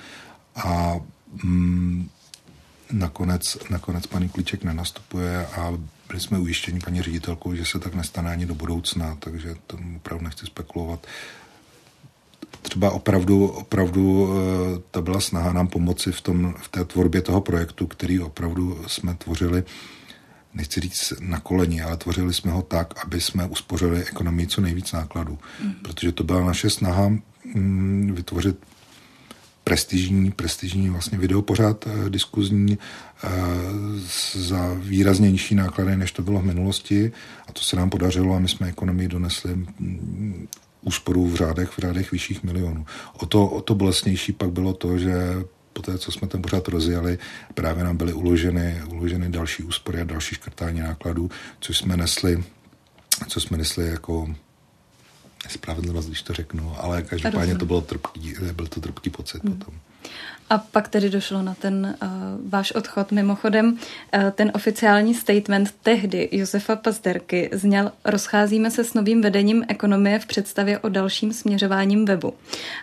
a 0.55 0.95
mm, 1.43 2.09
nakonec, 2.91 3.57
nakonec 3.69 4.07
paní 4.07 4.29
Klíček 4.29 4.63
nenastupuje 4.63 5.47
a 5.47 5.77
byli 6.07 6.19
jsme 6.19 6.39
ujištěni 6.39 6.79
paní 6.79 7.01
ředitelkou, 7.01 7.55
že 7.55 7.65
se 7.65 7.79
tak 7.79 7.95
nestane 7.95 8.31
ani 8.31 8.45
do 8.45 8.55
budoucna, 8.55 9.17
takže 9.19 9.55
to 9.67 9.77
opravdu 9.95 10.23
nechci 10.23 10.45
spekulovat. 10.45 11.07
Třeba 12.61 12.91
opravdu, 12.91 13.47
opravdu 13.47 14.29
eh, 14.29 14.81
to 14.91 15.01
byla 15.01 15.21
snaha 15.21 15.53
nám 15.53 15.67
pomoci 15.67 16.11
v, 16.11 16.21
tom, 16.21 16.53
v 16.61 16.67
té 16.67 16.85
tvorbě 16.85 17.21
toho 17.21 17.41
projektu, 17.41 17.87
který 17.87 18.19
opravdu 18.19 18.83
jsme 18.87 19.13
tvořili 19.15 19.63
nechci 20.53 20.79
říct 20.79 21.13
na 21.19 21.39
koleni, 21.39 21.81
ale 21.81 21.97
tvořili 21.97 22.33
jsme 22.33 22.51
ho 22.51 22.61
tak, 22.61 23.05
aby 23.05 23.21
jsme 23.21 23.45
uspořili 23.45 24.05
ekonomii 24.05 24.47
co 24.47 24.61
nejvíc 24.61 24.91
nákladů. 24.91 25.39
Mm. 25.63 25.73
Protože 25.73 26.11
to 26.11 26.23
byla 26.23 26.43
naše 26.45 26.69
snaha 26.69 27.11
mm, 27.55 28.11
vytvořit 28.15 28.57
prestižní, 29.69 30.31
prestižní 30.31 30.89
vlastně 30.89 31.17
videopořád 31.17 31.87
eh, 31.87 32.09
diskuzní 32.09 32.77
eh, 32.77 33.29
za 34.33 34.73
výrazně 34.73 35.31
nižší 35.31 35.55
náklady, 35.55 35.97
než 35.97 36.11
to 36.11 36.21
bylo 36.21 36.39
v 36.39 36.45
minulosti. 36.45 37.11
A 37.47 37.51
to 37.51 37.61
se 37.61 37.75
nám 37.75 37.89
podařilo 37.89 38.35
a 38.35 38.39
my 38.39 38.47
jsme 38.47 38.67
ekonomii 38.67 39.07
donesli 39.07 39.55
mm, 39.55 40.47
úsporu 40.81 41.27
v 41.27 41.35
řádech, 41.35 41.69
v 41.69 41.77
řádech 41.77 42.11
vyšších 42.11 42.43
milionů. 42.43 42.85
O 43.13 43.25
to, 43.25 43.47
o 43.47 43.61
to 43.61 43.75
bolestnější 43.75 44.33
pak 44.33 44.49
bylo 44.49 44.73
to, 44.73 44.97
že 44.97 45.13
po 45.73 45.81
té, 45.81 45.97
co 45.97 46.11
jsme 46.11 46.27
ten 46.27 46.41
pořád 46.41 46.67
rozjeli, 46.67 47.17
právě 47.53 47.83
nám 47.83 47.97
byly 47.97 48.13
uloženy, 48.13 48.81
uloženy 48.89 49.29
další 49.29 49.63
úspory 49.63 50.01
a 50.01 50.03
další 50.03 50.35
škrtání 50.35 50.79
nákladů, 50.79 51.29
což 51.59 51.77
jsme 51.77 51.97
nesli, 51.97 52.43
co 53.27 53.41
jsme 53.41 53.57
nesli 53.57 53.87
jako 53.87 54.35
spravedlnost, 55.47 56.07
když 56.07 56.21
to 56.21 56.33
řeknu, 56.33 56.75
ale 56.77 57.01
každopádně 57.01 57.57
to 57.57 57.65
bylo 57.65 57.81
trpký, 57.81 58.35
byl 58.53 58.67
to 58.67 58.81
trpký 58.81 59.09
pocit 59.09 59.43
hmm. 59.43 59.57
potom. 59.57 59.73
A 60.49 60.57
pak 60.57 60.87
tedy 60.87 61.09
došlo 61.09 61.41
na 61.41 61.53
ten 61.53 61.95
uh, 62.01 62.09
váš 62.49 62.71
odchod. 62.71 63.11
Mimochodem, 63.11 63.67
uh, 63.67 64.29
ten 64.31 64.51
oficiální 64.55 65.13
statement 65.13 65.73
tehdy 65.83 66.29
Josefa 66.31 66.75
Pazderky 66.75 67.49
zněl 67.53 67.91
rozcházíme 68.05 68.71
se 68.71 68.83
s 68.83 68.93
novým 68.93 69.21
vedením 69.21 69.65
ekonomie 69.67 70.19
v 70.19 70.25
představě 70.25 70.79
o 70.79 70.89
dalším 70.89 71.33
směřováním 71.33 72.05
webu. 72.05 72.33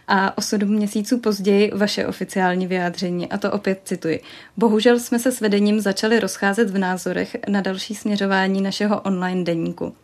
A 0.08 0.38
o 0.38 0.40
sedm 0.40 0.68
měsíců 0.68 1.18
později 1.18 1.72
vaše 1.74 2.06
oficiální 2.06 2.66
vyjádření, 2.66 3.28
a 3.28 3.38
to 3.38 3.52
opět 3.52 3.80
cituji. 3.84 4.20
Bohužel 4.56 4.98
jsme 4.98 5.18
se 5.18 5.32
s 5.32 5.40
vedením 5.40 5.80
začali 5.80 6.20
rozcházet 6.20 6.70
v 6.70 6.78
názorech 6.78 7.36
na 7.48 7.60
další 7.60 7.94
směřování 7.94 8.60
našeho 8.60 9.00
online 9.00 9.44
deníku. 9.44 9.94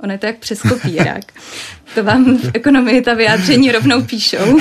Ono 0.00 0.12
je 0.12 0.18
to 0.18 0.26
jak 0.26 0.38
přes 0.38 0.62
kopírák. 0.62 1.24
To 1.94 2.04
vám 2.04 2.38
v 2.38 2.50
ekonomii 2.54 3.02
ta 3.02 3.14
vyjádření 3.14 3.72
rovnou 3.72 4.02
píšou. 4.02 4.58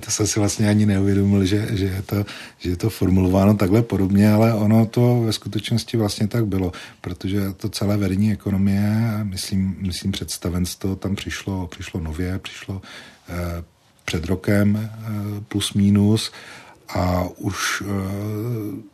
to 0.00 0.10
jsem 0.10 0.26
si 0.26 0.40
vlastně 0.40 0.68
ani 0.68 0.77
neuvědomil, 0.86 1.44
že, 1.44 1.68
že, 1.70 1.84
je 1.84 2.02
to, 2.02 2.26
že 2.58 2.70
je 2.70 2.76
to 2.76 2.90
formulováno 2.90 3.54
takhle 3.54 3.82
podobně, 3.82 4.32
ale 4.32 4.54
ono 4.54 4.86
to 4.86 5.22
ve 5.26 5.32
skutečnosti 5.32 5.96
vlastně 5.96 6.28
tak 6.28 6.46
bylo, 6.46 6.72
protože 7.00 7.52
to 7.56 7.68
celé 7.68 7.96
vedení 7.96 8.32
ekonomie, 8.32 9.20
myslím, 9.22 9.76
myslím 9.80 10.12
představenstvo, 10.12 10.96
tam 10.96 11.16
přišlo, 11.16 11.66
přišlo 11.66 12.00
nově, 12.00 12.38
přišlo 12.38 12.82
eh, 13.28 13.64
před 14.04 14.24
rokem 14.24 14.76
eh, 14.76 14.90
plus 15.48 15.72
minus 15.72 16.32
a 16.88 17.24
už 17.36 17.82
eh, 17.86 18.88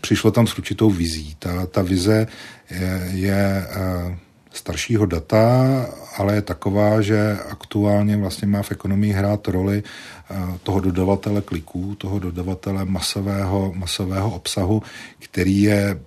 přišlo 0.00 0.30
tam 0.30 0.46
s 0.46 0.58
určitou 0.58 0.90
vizí. 0.90 1.36
Ta, 1.38 1.66
ta 1.66 1.82
vize 1.82 2.26
je, 2.70 3.10
je 3.12 3.66
eh, 3.70 4.18
staršího 4.56 5.06
data, 5.06 5.86
ale 6.16 6.34
je 6.34 6.42
taková, 6.42 7.00
že 7.00 7.38
aktuálně 7.50 8.16
vlastně 8.16 8.48
má 8.48 8.62
v 8.62 8.72
ekonomii 8.72 9.12
hrát 9.12 9.48
roli 9.48 9.82
eh, 9.82 10.34
toho 10.62 10.80
dodavatele 10.80 11.40
kliků, 11.40 11.94
toho 11.94 12.18
dodavatele 12.18 12.84
masového, 12.84 13.72
masového 13.74 14.30
obsahu, 14.30 14.82
který 15.18 15.62
je 15.62 16.00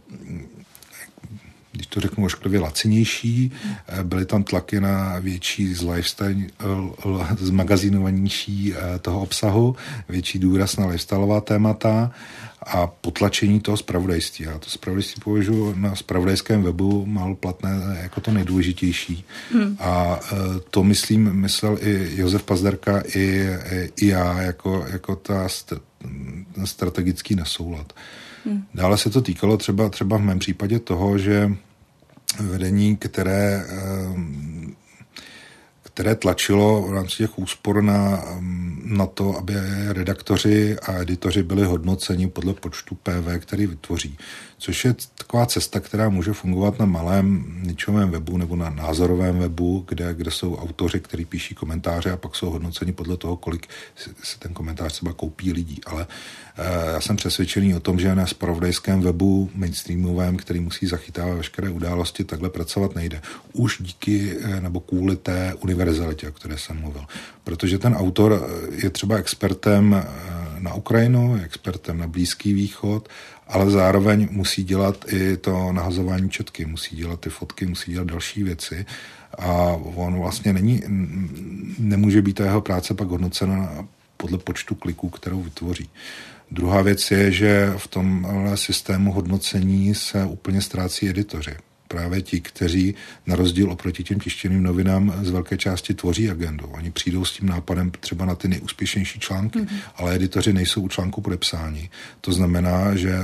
to 1.90 2.00
řeknu 2.00 2.26
ošklivě, 2.26 2.60
lacinější. 2.60 3.52
Eh, 3.88 4.04
byly 4.04 4.26
tam 4.26 4.44
tlaky 4.44 4.80
na 4.80 5.20
větší 5.20 5.74
z 5.74 5.82
lifestyle, 5.82 6.36
zmagazinovanější 7.38 8.74
toho 9.02 9.22
obsahu, 9.22 9.76
větší 10.10 10.40
důraz 10.40 10.78
na 10.78 10.86
lifestyleová 10.86 11.42
témata 11.42 12.12
a 12.62 12.88
potlačení 12.88 13.60
toho 13.60 13.78
spravodajství. 13.78 14.46
Já 14.46 14.60
to 14.60 14.70
spravodajství 14.70 15.22
považuji 15.24 15.76
na 15.76 15.96
spravodajském 15.96 16.64
webu 16.64 17.06
málo 17.06 17.36
platné 17.36 18.00
jako 18.02 18.22
to 18.22 18.32
nejdůležitější. 18.32 19.24
Hmm. 19.52 19.78
A 19.80 20.20
e, 20.32 20.36
to 20.70 20.84
myslím, 20.84 21.34
myslel 21.34 21.78
i 21.82 22.10
Josef 22.16 22.44
Pazderka, 22.44 23.04
i, 23.16 23.50
i 23.96 24.08
já, 24.08 24.42
jako, 24.42 24.86
jako 24.92 25.16
ta 25.16 25.48
ten 26.56 26.68
strategický 26.68 27.36
nesoulad. 27.36 27.94
Hmm. 28.46 28.64
Dále 28.74 28.98
se 28.98 29.10
to 29.10 29.22
týkalo 29.22 29.58
třeba, 29.58 29.90
třeba 29.90 30.18
v 30.18 30.22
mém 30.22 30.40
případě 30.40 30.80
toho, 30.80 31.18
že 31.18 31.52
vedení, 32.40 32.98
které 32.98 33.66
které 36.00 36.16
tlačilo 36.16 36.82
v 36.82 36.94
rámci 36.94 37.18
těch 37.18 37.40
úspor 37.40 37.84
na, 37.84 38.24
na 38.84 39.06
to, 39.06 39.38
aby 39.38 39.54
redaktoři 39.88 40.78
a 40.80 41.02
editoři 41.02 41.44
byli 41.44 41.66
hodnoceni 41.66 42.28
podle 42.28 42.54
počtu 42.54 42.96
PV, 42.96 43.40
který 43.40 43.68
vytvoří. 43.68 44.18
Což 44.60 44.86
je 44.86 44.96
taková 45.18 45.46
cesta, 45.46 45.80
která 45.80 46.10
může 46.10 46.34
fungovat 46.34 46.80
na 46.80 46.86
malém 46.86 47.46
ničovém 47.64 48.10
webu 48.10 48.38
nebo 48.38 48.56
na 48.56 48.70
názorovém 48.70 49.40
webu, 49.40 49.86
kde, 49.88 50.14
kde 50.14 50.32
jsou 50.32 50.56
autoři, 50.56 51.00
kteří 51.00 51.26
píší 51.26 51.56
komentáře 51.56 52.12
a 52.12 52.18
pak 52.18 52.36
jsou 52.36 52.50
hodnoceni 52.50 52.92
podle 52.92 53.18
toho, 53.18 53.38
kolik 53.38 53.68
se 54.24 54.40
ten 54.40 54.54
komentář 54.54 54.92
třeba 54.92 55.14
koupí 55.14 55.54
lidí. 55.54 55.82
Ale 55.86 56.08
Eh, 56.60 56.92
já 56.94 57.02
jsem 57.02 57.16
přesvědčený 57.16 57.76
o 57.76 57.80
tom, 57.80 58.00
že 58.00 58.16
na 58.16 58.26
spravodajském 58.26 59.02
webu 59.02 59.50
mainstreamovém, 59.56 60.38
který 60.38 60.60
musí 60.60 60.88
zachytávat 60.88 61.38
veškeré 61.38 61.70
události, 61.70 62.24
takhle 62.24 62.50
pracovat 62.50 62.96
nejde. 62.96 63.22
Už 63.54 63.78
díky 63.80 64.38
eh, 64.42 64.62
nebo 64.62 64.80
kvůli 64.80 65.16
té 65.16 65.54
univerzalitě, 65.60 66.30
o 66.30 66.32
které 66.32 66.58
jsem 66.58 66.82
mluvil. 66.82 67.06
Protože 67.44 67.78
ten 67.78 67.96
autor 67.96 68.42
eh, 68.42 68.86
je 68.86 68.90
třeba 68.90 69.16
expertem 69.16 70.06
na 70.60 70.74
Ukrajinu, 70.74 71.40
expertem 71.44 71.98
na 71.98 72.08
Blízký 72.08 72.54
východ, 72.54 73.10
ale 73.50 73.72
zároveň 73.72 74.28
musí 74.32 74.64
dělat 74.64 75.06
i 75.14 75.38
to 75.38 75.74
nahazování 75.74 76.30
četky, 76.30 76.66
musí 76.66 76.96
dělat 76.96 77.20
ty 77.20 77.30
fotky, 77.30 77.66
musí 77.66 77.92
dělat 77.92 78.08
další 78.08 78.44
věci 78.44 78.86
a 79.38 79.54
on 79.96 80.20
vlastně 80.20 80.54
není, 80.54 80.84
nemůže 81.80 82.22
být 82.22 82.34
ta 82.34 82.46
jeho 82.46 82.62
práce 82.62 82.94
pak 82.94 83.08
hodnocena 83.08 83.86
podle 84.18 84.38
počtu 84.38 84.76
kliků, 84.76 85.10
kterou 85.10 85.42
vytvoří. 85.42 85.90
Druhá 86.52 86.82
věc 86.82 87.12
je, 87.12 87.32
že 87.32 87.74
v 87.78 87.88
tom 87.88 88.28
systému 88.56 89.12
hodnocení 89.12 89.96
se 89.96 90.26
úplně 90.26 90.62
ztrácí 90.62 91.10
editoři. 91.10 91.56
Právě 91.92 92.22
ti, 92.22 92.42
kteří 92.42 92.96
na 93.26 93.36
rozdíl 93.36 93.72
oproti 93.72 94.04
těm 94.04 94.20
tištěným 94.20 94.64
novinám 94.64 95.14
z 95.22 95.30
velké 95.30 95.58
části 95.58 95.94
tvoří 95.94 96.30
agendu. 96.30 96.68
Oni 96.68 96.92
přijdou 96.92 97.26
s 97.26 97.32
tím 97.32 97.48
nápadem 97.48 97.92
třeba 98.00 98.26
na 98.26 98.36
ty 98.36 98.48
nejúspěšnější 98.48 99.20
články, 99.20 99.60
mm-hmm. 99.60 99.80
ale 99.96 100.16
editoři 100.16 100.54
nejsou 100.54 100.82
u 100.82 100.88
článku 100.88 101.22
podepsáni. 101.22 101.90
To 102.22 102.34
znamená, 102.34 102.96
že 102.96 103.18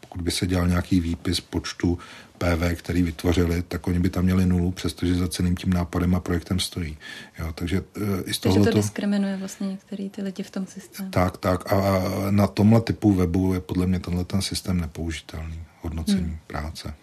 pokud 0.00 0.20
by 0.20 0.30
se 0.30 0.46
dělal 0.46 0.68
nějaký 0.68 1.00
výpis 1.00 1.40
počtu 1.40 1.98
PV, 2.38 2.78
který 2.78 3.02
vytvořili, 3.02 3.62
tak 3.62 3.86
oni 3.86 3.98
by 3.98 4.10
tam 4.10 4.24
měli 4.24 4.46
nulu, 4.46 4.70
přestože 4.70 5.14
za 5.14 5.28
celým 5.28 5.56
tím 5.56 5.72
nápadem 5.72 6.14
a 6.14 6.20
projektem 6.20 6.60
stojí. 6.60 6.96
Jo, 7.38 7.52
takže 7.54 7.80
uh, 7.80 8.08
i 8.24 8.34
z 8.34 8.38
toho 8.38 8.64
to 8.64 8.70
diskriminuje 8.70 9.36
vlastně 9.36 9.68
některý 9.68 10.10
ty 10.10 10.22
lidi 10.22 10.42
v 10.42 10.50
tom 10.50 10.66
systému. 10.66 11.10
Tak, 11.10 11.36
tak. 11.36 11.72
A 11.72 12.02
na 12.30 12.46
tomhle 12.46 12.80
typu 12.80 13.12
webu 13.12 13.54
je 13.54 13.60
podle 13.60 13.86
mě 13.86 14.00
tenhle 14.00 14.24
ten 14.24 14.42
systém 14.42 14.80
nepoužitelný 14.80 15.60
hodnocení 15.82 16.20
hmm. 16.20 16.38
práce. 16.46 16.94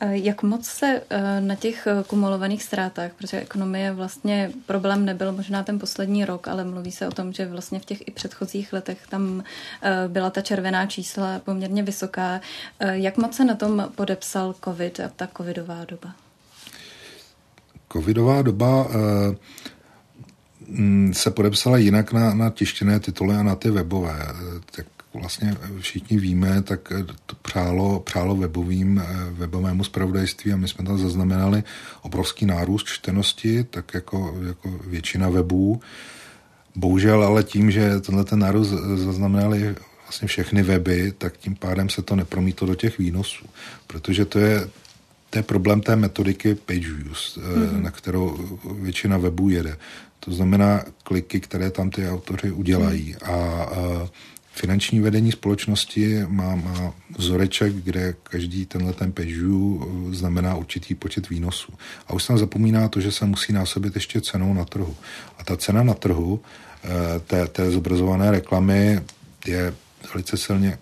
Jak 0.00 0.42
moc 0.42 0.66
se 0.66 1.02
eh, 1.10 1.40
na 1.40 1.54
těch 1.54 1.86
eh, 1.86 2.04
kumulovaných 2.06 2.62
ztrátách, 2.62 3.10
protože 3.18 3.40
ekonomie 3.40 3.92
vlastně 3.92 4.52
problém 4.66 5.04
nebyl 5.04 5.32
možná 5.32 5.62
ten 5.62 5.78
poslední 5.78 6.24
rok, 6.24 6.48
ale 6.48 6.64
mluví 6.64 6.92
se 6.92 7.08
o 7.08 7.10
tom, 7.10 7.32
že 7.32 7.46
vlastně 7.46 7.80
v 7.80 7.84
těch 7.84 8.08
i 8.08 8.10
předchozích 8.10 8.72
letech 8.72 8.98
tam 9.10 9.42
eh, 9.82 10.08
byla 10.08 10.30
ta 10.30 10.40
červená 10.40 10.86
čísla 10.86 11.38
poměrně 11.38 11.82
vysoká. 11.82 12.40
Jak 12.80 13.16
moc 13.16 13.36
se 13.36 13.44
na 13.44 13.54
tom 13.54 13.88
podepsal 13.94 14.54
covid 14.64 15.00
a 15.00 15.08
ta 15.16 15.28
covidová 15.36 15.84
doba? 15.84 16.14
Covidová 17.92 18.42
doba 18.42 18.88
mm, 20.68 21.14
se 21.14 21.30
podepsala 21.30 21.78
jinak 21.78 22.12
na, 22.12 22.34
na 22.34 22.50
tištěné 22.50 23.00
tituly 23.00 23.36
a 23.36 23.42
na 23.42 23.54
ty 23.54 23.70
webové. 23.70 24.26
Tak 24.76 24.86
vlastně 25.20 25.56
všichni 25.80 26.18
víme, 26.18 26.62
tak 26.62 26.92
to 27.26 27.36
přálo, 27.42 28.00
přálo 28.00 28.36
webovým, 28.36 29.02
webovému 29.30 29.84
spravodajství 29.84 30.52
a 30.52 30.56
my 30.56 30.68
jsme 30.68 30.84
tam 30.84 30.98
zaznamenali 30.98 31.64
obrovský 32.02 32.46
nárůst 32.46 32.86
čtenosti, 32.86 33.64
tak 33.64 33.94
jako, 33.94 34.38
jako 34.46 34.80
většina 34.86 35.28
webů. 35.28 35.80
Bohužel 36.76 37.24
ale 37.24 37.42
tím, 37.42 37.70
že 37.70 38.00
tenhle 38.00 38.24
ten 38.24 38.38
nárůst 38.38 38.68
zaznamenali 38.94 39.74
vlastně 40.02 40.28
všechny 40.28 40.62
weby, 40.62 41.12
tak 41.18 41.36
tím 41.36 41.54
pádem 41.54 41.88
se 41.88 42.02
to 42.02 42.16
nepromítlo 42.16 42.66
do 42.66 42.74
těch 42.74 42.98
výnosů, 42.98 43.46
protože 43.86 44.24
to 44.24 44.38
je, 44.38 44.68
to 45.30 45.38
je 45.38 45.42
problém 45.42 45.80
té 45.80 45.96
metodiky 45.96 46.54
page 46.54 46.92
views, 46.92 47.38
mm-hmm. 47.38 47.82
na 47.82 47.90
kterou 47.90 48.58
většina 48.80 49.18
webů 49.18 49.48
jede. 49.48 49.76
To 50.20 50.32
znamená 50.32 50.84
kliky, 51.02 51.40
které 51.40 51.70
tam 51.70 51.90
ty 51.90 52.08
autoři 52.08 52.50
udělají. 52.50 53.16
Mm. 53.22 53.30
A, 53.30 53.34
a 53.34 54.08
finanční 54.56 55.00
vedení 55.00 55.32
společnosti 55.32 56.22
má, 56.26 56.54
má 56.54 56.94
vzoreček, 57.18 57.74
kde 57.74 58.14
každý 58.22 58.66
tenhle 58.66 58.92
ten 58.92 59.12
view 59.12 59.52
eh, 59.52 60.14
znamená 60.14 60.54
určitý 60.54 60.94
počet 60.94 61.30
výnosů. 61.30 61.72
A 62.06 62.12
už 62.12 62.22
se 62.22 62.28
tam 62.28 62.38
zapomíná 62.38 62.88
to, 62.88 63.00
že 63.00 63.12
se 63.12 63.26
musí 63.26 63.52
násobit 63.52 63.94
ještě 63.94 64.20
cenou 64.20 64.54
na 64.54 64.64
trhu. 64.64 64.96
A 65.38 65.44
ta 65.44 65.56
cena 65.56 65.82
na 65.82 65.94
trhu 65.94 66.40
eh, 66.84 66.88
té, 67.20 67.46
té 67.46 67.70
zobrazované 67.70 68.30
reklamy 68.30 69.00
je 69.46 69.74
velice 70.14 70.36
silně 70.36 70.78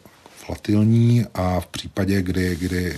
volatilní 0.48 1.26
a 1.34 1.60
v 1.60 1.66
případě, 1.66 2.22
kdy, 2.22 2.56
kdy 2.56 2.94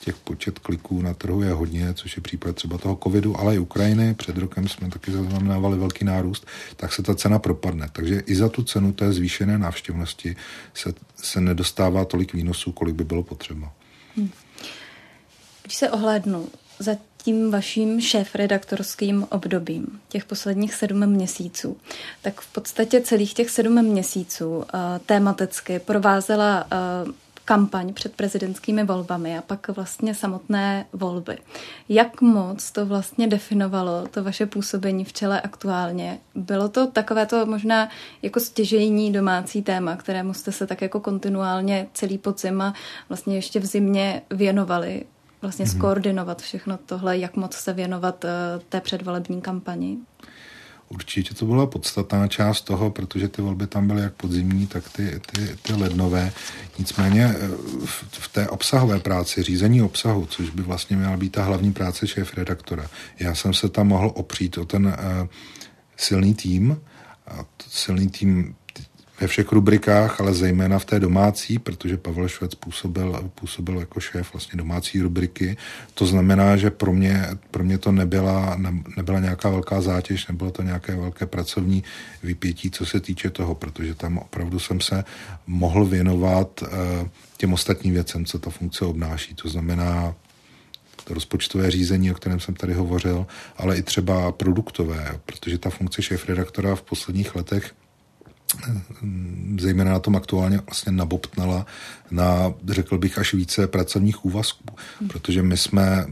těch 0.00 0.16
počet 0.16 0.58
kliků 0.58 1.02
na 1.02 1.14
trhu 1.14 1.42
je 1.42 1.52
hodně, 1.52 1.94
což 1.94 2.16
je 2.16 2.22
případ 2.22 2.56
třeba 2.56 2.78
toho 2.78 2.98
covidu, 3.02 3.40
ale 3.40 3.54
i 3.54 3.58
Ukrajiny. 3.58 4.14
Před 4.14 4.38
rokem 4.38 4.68
jsme 4.68 4.90
taky 4.90 5.12
zaznamenávali 5.12 5.78
velký 5.78 6.04
nárůst, 6.04 6.46
tak 6.76 6.92
se 6.92 7.02
ta 7.02 7.14
cena 7.14 7.38
propadne. 7.38 7.88
Takže 7.92 8.22
i 8.26 8.34
za 8.34 8.48
tu 8.48 8.62
cenu 8.62 8.92
té 8.92 9.12
zvýšené 9.12 9.58
návštěvnosti 9.58 10.36
se, 10.74 10.94
se 11.16 11.40
nedostává 11.40 12.04
tolik 12.04 12.32
výnosů, 12.34 12.72
kolik 12.72 12.94
by 12.94 13.04
bylo 13.04 13.22
potřeba. 13.22 13.72
Hmm. 14.16 14.30
Když 15.62 15.76
se 15.76 15.90
ohlédnu 15.90 16.48
za 16.78 16.96
tím 17.24 17.50
vaším 17.50 18.00
šéf-redaktorským 18.00 19.26
obdobím, 19.30 20.00
těch 20.08 20.24
posledních 20.24 20.74
sedm 20.74 21.06
měsíců, 21.06 21.76
tak 22.22 22.40
v 22.40 22.52
podstatě 22.52 23.00
celých 23.00 23.34
těch 23.34 23.50
sedm 23.50 23.82
měsíců 23.82 24.56
uh, 24.56 24.64
tematicky 25.06 25.78
provázela 25.78 26.64
uh, 27.04 27.12
kampaň 27.44 27.92
před 27.92 28.16
prezidentskými 28.16 28.84
volbami 28.84 29.38
a 29.38 29.42
pak 29.42 29.68
vlastně 29.68 30.14
samotné 30.14 30.86
volby. 30.92 31.38
Jak 31.88 32.20
moc 32.20 32.70
to 32.70 32.86
vlastně 32.86 33.26
definovalo 33.26 34.08
to 34.10 34.24
vaše 34.24 34.46
působení 34.46 35.04
v 35.04 35.12
čele 35.12 35.40
aktuálně? 35.40 36.18
Bylo 36.34 36.68
to 36.68 36.86
takové 36.86 37.26
to 37.26 37.46
možná 37.46 37.88
jako 38.22 38.40
stěžejní 38.40 39.12
domácí 39.12 39.62
téma, 39.62 39.96
kterému 39.96 40.34
jste 40.34 40.52
se 40.52 40.66
tak 40.66 40.82
jako 40.82 41.00
kontinuálně 41.00 41.86
celý 41.94 42.18
podzim 42.18 42.60
a 42.60 42.74
vlastně 43.08 43.34
ještě 43.34 43.60
v 43.60 43.66
zimě 43.66 44.22
věnovali? 44.30 45.04
Vlastně 45.42 45.64
mm-hmm. 45.64 45.76
skoordinovat 45.76 46.42
všechno 46.42 46.78
tohle, 46.86 47.18
jak 47.18 47.36
moc 47.36 47.54
se 47.54 47.72
věnovat 47.72 48.24
uh, 48.24 48.30
té 48.68 48.80
předvolební 48.80 49.40
kampani? 49.40 49.98
Určitě 50.92 51.34
to 51.34 51.46
byla 51.46 51.66
podstatná 51.66 52.28
část 52.28 52.62
toho, 52.62 52.90
protože 52.90 53.28
ty 53.28 53.42
volby 53.42 53.66
tam 53.66 53.86
byly 53.86 54.02
jak 54.02 54.14
podzimní, 54.14 54.66
tak 54.66 54.88
ty, 54.92 55.20
ty, 55.32 55.56
ty 55.62 55.72
lednové. 55.72 56.32
Nicméně 56.78 57.24
eh, 57.24 57.48
v, 57.84 58.04
v 58.10 58.28
té 58.28 58.48
obsahové 58.48 59.00
práci, 59.00 59.42
řízení 59.42 59.82
obsahu, 59.82 60.26
což 60.26 60.50
by 60.50 60.62
vlastně 60.62 60.96
měla 60.96 61.16
být 61.16 61.32
ta 61.32 61.44
hlavní 61.44 61.72
práce 61.72 62.06
šéf 62.06 62.34
redaktora, 62.34 62.86
já 63.18 63.34
jsem 63.34 63.54
se 63.54 63.68
tam 63.68 63.88
mohl 63.88 64.12
opřít 64.14 64.58
o 64.58 64.64
ten 64.64 64.86
uh, 64.86 64.92
silný 65.96 66.34
tým, 66.34 66.80
a 67.26 67.44
silný 67.68 68.08
tým 68.08 68.54
ve 69.22 69.28
všech 69.28 69.52
rubrikách, 69.52 70.20
ale 70.20 70.34
zejména 70.34 70.78
v 70.78 70.84
té 70.84 71.00
domácí, 71.00 71.58
protože 71.58 71.96
Pavel 71.96 72.28
Švec 72.28 72.54
působil, 72.54 73.30
působil 73.34 73.78
jako 73.78 74.00
šéf 74.00 74.32
vlastně 74.32 74.58
domácí 74.58 75.00
rubriky. 75.00 75.56
To 75.94 76.06
znamená, 76.06 76.56
že 76.56 76.70
pro 76.70 76.92
mě, 76.92 77.26
pro 77.50 77.64
mě 77.64 77.78
to 77.78 77.92
nebyla, 77.92 78.56
ne, 78.56 78.74
nebyla 78.96 79.20
nějaká 79.20 79.50
velká 79.50 79.80
zátěž, 79.80 80.26
nebylo 80.26 80.50
to 80.50 80.62
nějaké 80.62 80.96
velké 80.96 81.26
pracovní 81.26 81.84
vypětí, 82.22 82.70
co 82.70 82.86
se 82.86 83.00
týče 83.00 83.30
toho, 83.30 83.54
protože 83.54 83.94
tam 83.94 84.18
opravdu 84.18 84.58
jsem 84.58 84.80
se 84.80 85.04
mohl 85.46 85.84
věnovat 85.84 86.62
uh, 86.62 86.68
těm 87.36 87.52
ostatním 87.52 87.94
věcem, 87.94 88.24
co 88.24 88.38
ta 88.38 88.50
funkce 88.50 88.84
obnáší. 88.84 89.34
To 89.34 89.48
znamená 89.48 90.14
to 91.04 91.14
rozpočtové 91.14 91.70
řízení, 91.70 92.10
o 92.10 92.14
kterém 92.14 92.40
jsem 92.40 92.54
tady 92.54 92.74
hovořil, 92.74 93.26
ale 93.56 93.78
i 93.78 93.82
třeba 93.82 94.32
produktové, 94.32 95.20
protože 95.26 95.58
ta 95.58 95.70
funkce 95.70 96.02
šéf-redaktora 96.02 96.74
v 96.74 96.82
posledních 96.82 97.36
letech 97.36 97.74
zejména 99.60 99.92
na 99.92 99.98
tom 99.98 100.16
aktuálně 100.16 100.60
vlastně 100.66 100.92
nabobtnala 100.92 101.66
na, 102.10 102.54
řekl 102.68 102.98
bych, 102.98 103.18
až 103.18 103.34
více 103.34 103.66
pracovních 103.66 104.24
úvazků, 104.24 104.64
protože 105.08 105.42
my 105.42 105.56
jsme, 105.56 106.06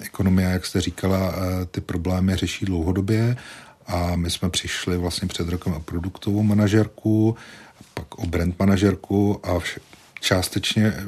ekonomia, 0.00 0.50
jak 0.50 0.66
jste 0.66 0.80
říkala, 0.80 1.34
eh, 1.34 1.66
ty 1.66 1.80
problémy 1.80 2.36
řeší 2.36 2.64
dlouhodobě 2.64 3.36
a 3.86 4.16
my 4.16 4.30
jsme 4.30 4.50
přišli 4.50 4.96
vlastně 4.96 5.28
před 5.28 5.48
rokem 5.48 5.72
o 5.72 5.80
produktovou 5.80 6.42
manažerku, 6.42 7.36
pak 7.94 8.18
o 8.18 8.26
brand 8.26 8.58
manažerku 8.58 9.40
a 9.46 9.58
vše, 9.58 9.80
částečně 10.22 10.86
eh, 10.86 11.02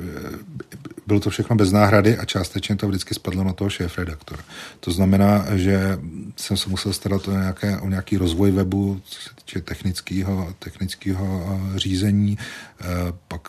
bylo 1.07 1.21
to 1.21 1.31
všechno 1.31 1.57
bez 1.57 1.73
náhrady 1.73 2.19
a 2.19 2.25
částečně 2.25 2.77
to 2.77 2.89
vždycky 2.89 3.15
spadlo 3.15 3.45
na 3.45 3.53
toho 3.53 3.71
šéf 3.71 3.99
redaktora. 3.99 4.43
To 4.81 4.91
znamená, 4.91 5.47
že 5.55 5.99
jsem 6.37 6.57
se 6.57 6.69
musel 6.69 6.93
starat 6.93 7.29
o, 7.29 7.33
nějaké, 7.33 7.79
o 7.79 7.89
nějaký 7.89 8.17
rozvoj 8.17 8.51
webu, 8.51 9.01
co 9.05 9.21
se 9.21 9.31
týče 9.35 9.61
technického, 9.61 10.55
technického 10.59 11.27
eh, 11.47 11.79
řízení, 11.79 12.39
eh, 12.39 12.85
pak 13.29 13.49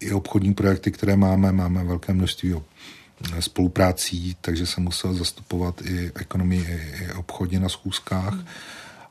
i 0.00 0.12
obchodní 0.12 0.54
projekty, 0.54 0.90
které 0.90 1.16
máme, 1.16 1.52
máme 1.52 1.84
velké 1.84 2.12
množství 2.12 2.54
spoluprácí, 3.40 4.36
takže 4.40 4.66
jsem 4.66 4.84
musel 4.84 5.14
zastupovat 5.14 5.82
i 5.84 6.12
ekonomii, 6.14 6.80
i 7.02 7.12
obchodně 7.12 7.60
na 7.60 7.68
schůzkách. 7.68 8.34
Hmm 8.34 8.46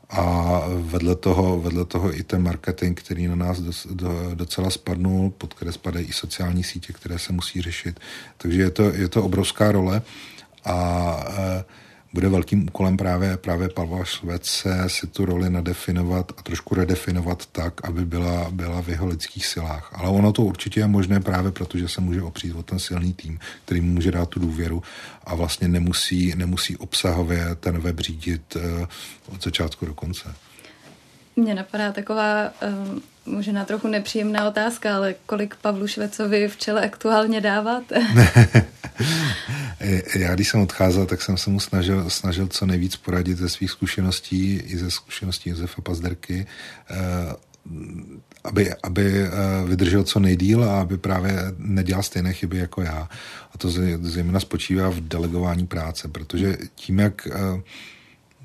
a 0.09 0.61
vedle 0.67 1.15
toho, 1.15 1.61
vedle 1.61 1.85
toho 1.85 2.17
i 2.17 2.23
ten 2.23 2.43
marketing, 2.43 2.99
který 2.99 3.27
na 3.27 3.35
nás 3.35 3.59
do, 3.59 3.71
do, 3.91 4.35
docela 4.35 4.69
spadnul, 4.69 5.29
pod 5.29 5.53
které 5.53 5.71
spadají 5.71 6.05
i 6.05 6.13
sociální 6.13 6.63
sítě, 6.63 6.93
které 6.93 7.19
se 7.19 7.33
musí 7.33 7.61
řešit. 7.61 7.99
Takže 8.37 8.61
je 8.61 8.71
to, 8.71 8.83
je 8.83 9.09
to 9.09 9.23
obrovská 9.23 9.71
role 9.71 10.01
a 10.65 11.17
e, 11.37 11.63
bude 12.15 12.29
velkým 12.29 12.67
úkolem 12.67 12.97
právě, 12.97 13.37
právě 13.37 13.69
Pavla 13.69 14.05
Švece 14.05 14.83
si 14.87 15.07
tu 15.07 15.25
roli 15.25 15.49
nadefinovat 15.49 16.31
a 16.37 16.41
trošku 16.41 16.75
redefinovat 16.75 17.45
tak, 17.45 17.73
aby 17.87 18.05
byla, 18.05 18.47
byla 18.51 18.81
v 18.81 18.89
jeho 18.89 19.07
lidských 19.07 19.45
silách. 19.45 19.91
Ale 19.93 20.09
ono 20.09 20.31
to 20.31 20.41
určitě 20.41 20.79
je 20.79 20.87
možné 20.87 21.19
právě 21.19 21.51
proto, 21.51 21.77
že 21.77 21.87
se 21.87 22.01
může 22.01 22.21
opřít 22.21 22.53
o 22.53 22.63
ten 22.63 22.79
silný 22.79 23.13
tým, 23.13 23.39
který 23.65 23.81
mu 23.81 23.93
může 23.93 24.11
dát 24.11 24.29
tu 24.29 24.39
důvěru 24.39 24.83
a 25.23 25.35
vlastně 25.35 25.67
nemusí, 25.67 26.33
nemusí 26.35 26.77
obsahově 26.77 27.55
ten 27.59 27.79
web 27.79 27.99
řídit 27.99 28.55
uh, 28.55 28.61
od 29.33 29.43
začátku 29.43 29.85
do 29.85 29.93
konce. 29.93 30.33
Mně 31.35 31.55
napadá 31.55 31.91
taková 31.91 32.49
um, 32.49 33.01
možná 33.25 33.65
trochu 33.65 33.87
nepříjemná 33.87 34.47
otázka, 34.47 34.95
ale 34.95 35.15
kolik 35.25 35.55
Pavlu 35.55 35.87
Švecovi 35.87 36.47
v 36.47 36.57
čele 36.57 36.81
aktuálně 36.85 37.41
dáváte? 37.41 37.95
Já 40.15 40.35
když 40.35 40.49
jsem 40.49 40.61
odcházel, 40.61 41.05
tak 41.05 41.21
jsem 41.21 41.37
se 41.37 41.49
mu 41.49 41.59
snažil, 41.59 42.09
snažil 42.09 42.47
co 42.47 42.65
nejvíc 42.65 42.95
poradit 42.95 43.37
ze 43.37 43.49
svých 43.49 43.71
zkušeností 43.71 44.53
i 44.55 44.77
ze 44.77 44.91
zkušeností 44.91 45.49
Josefa 45.49 45.81
Pazderky, 45.81 46.45
eh, 46.89 46.95
aby, 48.43 48.73
aby 48.83 49.21
eh, 49.21 49.29
vydržel 49.65 50.03
co 50.03 50.19
nejdíl 50.19 50.63
a 50.63 50.81
aby 50.81 50.97
právě 50.97 51.35
nedělal 51.57 52.03
stejné 52.03 52.33
chyby 52.33 52.57
jako 52.57 52.81
já. 52.81 53.09
A 53.53 53.57
to 53.57 53.69
zejména 54.01 54.39
spočívá 54.39 54.89
v 54.89 54.99
delegování 54.99 55.67
práce, 55.67 56.07
protože 56.07 56.57
tím, 56.75 56.99
jak 56.99 57.27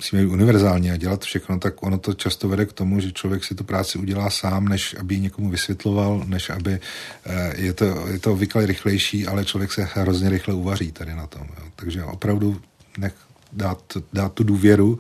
musíme 0.00 0.22
být 0.22 0.32
univerzální 0.32 0.90
a 0.90 0.96
dělat 0.96 1.24
všechno, 1.24 1.58
tak 1.58 1.82
ono 1.82 1.98
to 1.98 2.14
často 2.14 2.48
vede 2.48 2.66
k 2.66 2.72
tomu, 2.72 3.00
že 3.00 3.12
člověk 3.12 3.44
si 3.44 3.54
tu 3.54 3.64
práci 3.64 3.98
udělá 3.98 4.30
sám, 4.30 4.68
než 4.68 4.96
aby 5.00 5.14
ji 5.14 5.20
někomu 5.20 5.50
vysvětloval, 5.50 6.22
než 6.26 6.50
aby 6.50 6.80
eh, 7.26 7.54
je 7.56 7.72
to, 7.72 7.84
je 8.08 8.18
to 8.18 8.32
obvykle 8.32 8.66
rychlejší, 8.66 9.26
ale 9.26 9.44
člověk 9.44 9.72
se 9.72 9.88
hrozně 9.94 10.30
rychle 10.30 10.54
uvaří 10.54 10.92
tady 10.92 11.14
na 11.14 11.26
tom. 11.26 11.42
Jo. 11.42 11.64
Takže 11.76 12.04
opravdu 12.04 12.60
nech 12.98 13.12
dát, 13.52 13.80
dát 14.12 14.32
tu 14.32 14.44
důvěru 14.44 14.98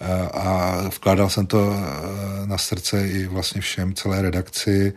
eh, 0.00 0.28
a 0.34 0.82
vkládal 0.88 1.30
jsem 1.30 1.46
to 1.46 1.72
eh, 1.72 2.46
na 2.46 2.58
srdce 2.58 3.08
i 3.08 3.26
vlastně 3.26 3.60
všem, 3.60 3.94
celé 3.94 4.22
redakci, 4.22 4.92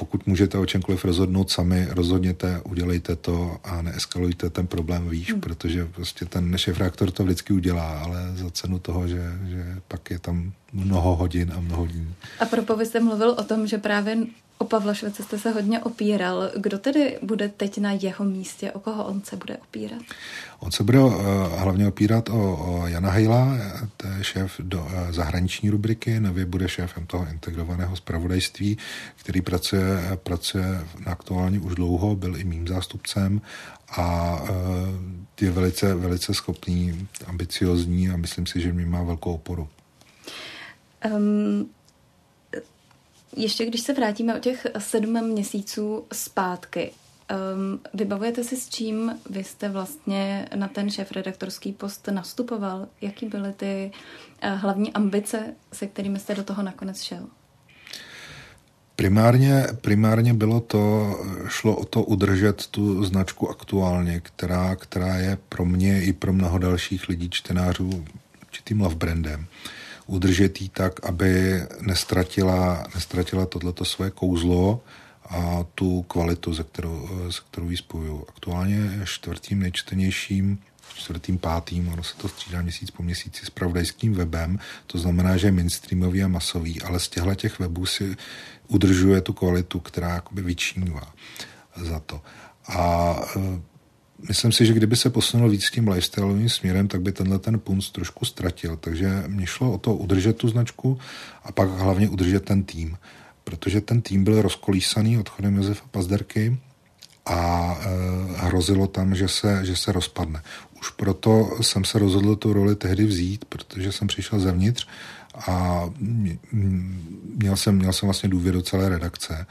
pokud 0.00 0.26
můžete 0.26 0.58
o 0.58 0.66
čemkoliv 0.66 1.04
rozhodnout 1.04 1.50
sami, 1.50 1.86
rozhodněte, 1.90 2.60
udělejte 2.64 3.16
to 3.16 3.56
a 3.64 3.82
neeskalujte 3.82 4.50
ten 4.50 4.66
problém 4.66 5.08
výš, 5.08 5.32
hmm. 5.32 5.40
protože 5.40 5.84
prostě 5.84 6.24
ten 6.24 6.58
šéf 6.58 6.78
reaktor 6.78 7.10
to 7.10 7.24
vždycky 7.24 7.52
udělá, 7.52 7.98
ale 7.98 8.32
za 8.34 8.50
cenu 8.50 8.78
toho, 8.78 9.08
že, 9.08 9.22
že 9.48 9.76
pak 9.88 10.10
je 10.10 10.18
tam 10.18 10.52
mnoho 10.72 11.16
hodin 11.16 11.52
a 11.56 11.60
mnoho 11.60 11.86
dní. 11.86 12.14
A 12.40 12.44
propo, 12.44 12.76
vy 12.76 12.86
jste 12.86 13.00
mluvil 13.00 13.30
o 13.30 13.44
tom, 13.44 13.66
že 13.66 13.78
právě 13.78 14.16
O 14.60 14.64
Pavla 14.64 14.94
Švece 14.94 15.22
jste 15.22 15.38
se 15.38 15.50
hodně 15.50 15.80
opíral. 15.80 16.50
Kdo 16.56 16.78
tedy 16.78 17.18
bude 17.22 17.48
teď 17.48 17.78
na 17.78 17.92
jeho 17.92 18.24
místě? 18.24 18.72
O 18.72 18.80
koho 18.80 19.04
on 19.04 19.22
se 19.24 19.36
bude 19.36 19.56
opírat? 19.56 20.02
On 20.58 20.70
se 20.70 20.84
bude 20.84 21.00
uh, 21.00 21.14
hlavně 21.56 21.88
opírat 21.88 22.28
o, 22.28 22.56
o 22.56 22.86
Jana 22.86 23.10
Hejla, 23.10 23.48
to 23.96 24.06
je 24.06 24.24
šéf 24.24 24.52
do 24.58 24.80
uh, 24.80 25.10
zahraniční 25.10 25.70
rubriky, 25.70 26.20
nově 26.20 26.46
bude 26.46 26.68
šéfem 26.68 27.06
toho 27.06 27.26
integrovaného 27.30 27.96
zpravodajství, 27.96 28.78
který 29.16 29.40
pracuje, 29.40 30.18
pracuje 30.22 30.80
na 31.06 31.12
aktuálně 31.12 31.60
už 31.60 31.74
dlouho, 31.74 32.16
byl 32.16 32.36
i 32.36 32.44
mým 32.44 32.68
zástupcem 32.68 33.40
a 33.96 34.38
uh, 34.42 34.48
je 35.40 35.50
velice, 35.50 35.94
velice 35.94 36.34
schopný, 36.34 37.08
ambiciozní 37.26 38.10
a 38.10 38.16
myslím 38.16 38.46
si, 38.46 38.60
že 38.60 38.72
mi 38.72 38.86
má 38.86 39.02
velkou 39.02 39.34
oporu. 39.34 39.68
Um, 41.16 41.70
ještě 43.36 43.66
když 43.66 43.80
se 43.80 43.92
vrátíme 43.92 44.36
o 44.36 44.38
těch 44.38 44.66
sedm 44.78 45.24
měsíců 45.24 46.04
zpátky, 46.12 46.90
um, 47.54 47.80
vybavujete 47.94 48.44
si 48.44 48.56
s 48.56 48.68
čím 48.68 49.18
vy 49.30 49.44
jste 49.44 49.68
vlastně 49.68 50.48
na 50.54 50.68
ten 50.68 50.90
šéf-redaktorský 50.90 51.72
post 51.72 52.08
nastupoval? 52.08 52.88
Jaký 53.00 53.26
byly 53.26 53.52
ty 53.52 53.90
uh, 54.44 54.50
hlavní 54.50 54.92
ambice, 54.92 55.54
se 55.72 55.86
kterými 55.86 56.18
jste 56.18 56.34
do 56.34 56.42
toho 56.42 56.62
nakonec 56.62 57.02
šel? 57.02 57.26
Primárně, 58.96 59.66
primárně 59.80 60.34
bylo 60.34 60.60
to, 60.60 61.14
šlo 61.48 61.76
o 61.76 61.84
to 61.84 62.02
udržet 62.02 62.66
tu 62.66 63.04
značku 63.04 63.50
aktuálně, 63.50 64.20
která, 64.20 64.76
která 64.76 65.16
je 65.16 65.38
pro 65.48 65.64
mě 65.64 66.02
i 66.02 66.12
pro 66.12 66.32
mnoho 66.32 66.58
dalších 66.58 67.08
lidí, 67.08 67.30
čtenářů, 67.30 68.04
určitým 68.42 68.80
love 68.80 68.94
brandem. 68.94 69.40
Uh, 69.40 69.46
udržet 70.10 70.60
ji 70.60 70.68
tak, 70.68 71.06
aby 71.06 71.62
nestratila, 71.80 72.84
nestratila 72.94 73.46
tohleto 73.46 73.84
své 73.84 74.10
kouzlo 74.10 74.80
a 75.28 75.64
tu 75.74 76.02
kvalitu, 76.02 76.54
ze 76.54 76.62
kterou, 76.62 77.08
ze 77.28 77.40
kterou 77.50 77.70
ji 77.70 77.76
spojuju. 77.76 78.24
Aktuálně 78.28 78.74
je 78.74 79.06
čtvrtým 79.06 79.58
nejčtenějším 79.58 80.58
čtvrtým, 80.94 81.38
pátým, 81.38 81.88
ono 81.88 82.02
se 82.04 82.16
to 82.16 82.28
střídá 82.28 82.62
měsíc 82.62 82.90
po 82.90 83.02
měsíci 83.02 83.46
s 83.46 83.50
pravdajským 83.50 84.14
webem, 84.14 84.58
to 84.86 84.98
znamená, 84.98 85.36
že 85.36 85.46
je 85.46 85.52
mainstreamový 85.52 86.22
a 86.22 86.28
masový, 86.28 86.82
ale 86.82 87.00
z 87.00 87.08
těchto 87.08 87.34
těch 87.34 87.58
webů 87.58 87.86
si 87.86 88.16
udržuje 88.68 89.20
tu 89.20 89.32
kvalitu, 89.32 89.80
která 89.80 90.14
jakoby 90.14 90.42
vyčínívá 90.42 91.12
za 91.76 92.00
to. 92.00 92.20
A 92.68 93.14
myslím 94.28 94.52
si, 94.52 94.66
že 94.66 94.72
kdyby 94.72 94.96
se 94.96 95.10
posunul 95.10 95.50
víc 95.50 95.70
tím 95.70 95.88
lifestyleovým 95.88 96.48
směrem, 96.48 96.88
tak 96.88 97.00
by 97.00 97.12
tenhle 97.12 97.38
ten 97.38 97.58
punc 97.58 97.90
trošku 97.90 98.24
ztratil. 98.24 98.76
Takže 98.76 99.24
mě 99.26 99.46
šlo 99.46 99.72
o 99.72 99.78
to 99.78 99.94
udržet 99.94 100.36
tu 100.36 100.48
značku 100.48 100.98
a 101.44 101.52
pak 101.52 101.68
hlavně 101.70 102.08
udržet 102.08 102.44
ten 102.44 102.62
tým. 102.62 102.96
Protože 103.44 103.80
ten 103.80 104.00
tým 104.00 104.24
byl 104.24 104.42
rozkolísaný 104.42 105.18
odchodem 105.18 105.56
Josefa 105.56 105.84
Pazderky 105.90 106.58
a 107.26 107.78
e, 107.80 107.86
hrozilo 108.46 108.86
tam, 108.86 109.14
že 109.14 109.28
se, 109.28 109.66
že 109.66 109.76
se 109.76 109.92
rozpadne. 109.92 110.42
Už 110.80 110.90
proto 110.90 111.50
jsem 111.60 111.84
se 111.84 111.98
rozhodl 111.98 112.36
tu 112.36 112.52
roli 112.52 112.76
tehdy 112.76 113.04
vzít, 113.04 113.44
protože 113.44 113.92
jsem 113.92 114.08
přišel 114.08 114.40
zevnitř 114.40 114.86
a 115.46 115.84
měl 117.36 117.56
jsem, 117.56 117.76
měl 117.76 117.92
jsem 117.92 118.06
vlastně 118.06 118.28
důvěru 118.28 118.62
celé 118.62 118.88
redakce, 118.88 119.46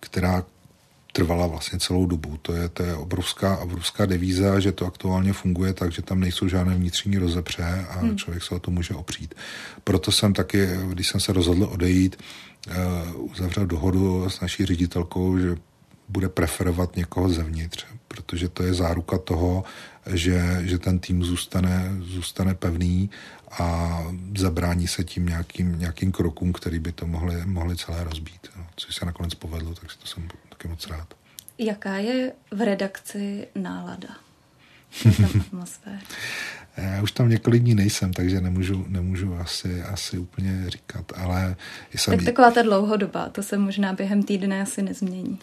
která 0.00 0.44
trvala 1.14 1.46
vlastně 1.46 1.78
celou 1.78 2.06
dobu. 2.06 2.36
To 2.42 2.52
je, 2.52 2.68
to 2.68 2.82
je 2.82 2.94
obrovská, 2.94 3.56
obrovská 3.56 4.06
devíza, 4.06 4.60
že 4.60 4.72
to 4.72 4.86
aktuálně 4.86 5.32
funguje 5.32 5.72
tak, 5.72 5.92
že 5.92 6.02
tam 6.02 6.20
nejsou 6.20 6.48
žádné 6.48 6.74
vnitřní 6.74 7.18
rozepře 7.18 7.86
a 7.90 7.98
hmm. 7.98 8.16
člověk 8.16 8.42
se 8.42 8.54
o 8.54 8.58
to 8.58 8.70
může 8.70 8.94
opřít. 8.94 9.34
Proto 9.84 10.12
jsem 10.12 10.32
taky, 10.32 10.68
když 10.88 11.08
jsem 11.08 11.20
se 11.20 11.32
rozhodl 11.32 11.64
odejít, 11.64 12.16
uh, 12.66 13.30
uzavřel 13.30 13.66
dohodu 13.66 14.30
s 14.30 14.40
naší 14.40 14.66
ředitelkou, 14.66 15.38
že 15.38 15.56
bude 16.08 16.28
preferovat 16.28 16.96
někoho 16.96 17.28
zevnitř, 17.28 17.86
protože 18.08 18.48
to 18.48 18.62
je 18.62 18.74
záruka 18.74 19.18
toho, 19.18 19.64
že, 20.12 20.60
že 20.62 20.78
ten 20.78 20.98
tým 20.98 21.24
zůstane, 21.24 21.94
zůstane 22.00 22.54
pevný 22.54 23.10
a 23.58 23.98
zabrání 24.38 24.88
se 24.88 25.04
tím 25.04 25.26
nějakým, 25.26 25.78
nějakým 25.78 26.12
krokům, 26.12 26.52
který 26.52 26.78
by 26.78 26.92
to 26.92 27.06
mohli, 27.06 27.46
mohli 27.46 27.76
celé 27.76 28.04
rozbít. 28.04 28.48
No, 28.56 28.66
což 28.76 28.94
se 28.94 29.06
nakonec 29.06 29.34
povedlo, 29.34 29.74
takže 29.74 29.98
to 29.98 30.06
jsem 30.06 30.28
taky 30.48 30.68
moc 30.68 30.86
rád. 30.86 31.14
Jaká 31.58 31.96
je 31.96 32.32
v 32.50 32.60
redakci 32.60 33.46
nálada? 33.54 34.08
atmosféra? 35.40 35.98
Já 36.76 37.02
už 37.02 37.12
tam 37.12 37.28
několik 37.28 37.62
dní 37.62 37.74
nejsem, 37.74 38.12
takže 38.12 38.40
nemůžu, 38.40 38.84
nemůžu 38.88 39.36
asi, 39.36 39.82
asi 39.82 40.18
úplně 40.18 40.70
říkat, 40.70 41.12
ale... 41.16 41.56
Jsem... 41.94 42.16
Tak 42.16 42.24
taková 42.24 42.50
ta 42.50 42.62
dlouhodoba, 42.62 43.28
to 43.28 43.42
se 43.42 43.58
možná 43.58 43.92
během 43.92 44.22
týdne 44.22 44.62
asi 44.62 44.82
nezmění. 44.82 45.38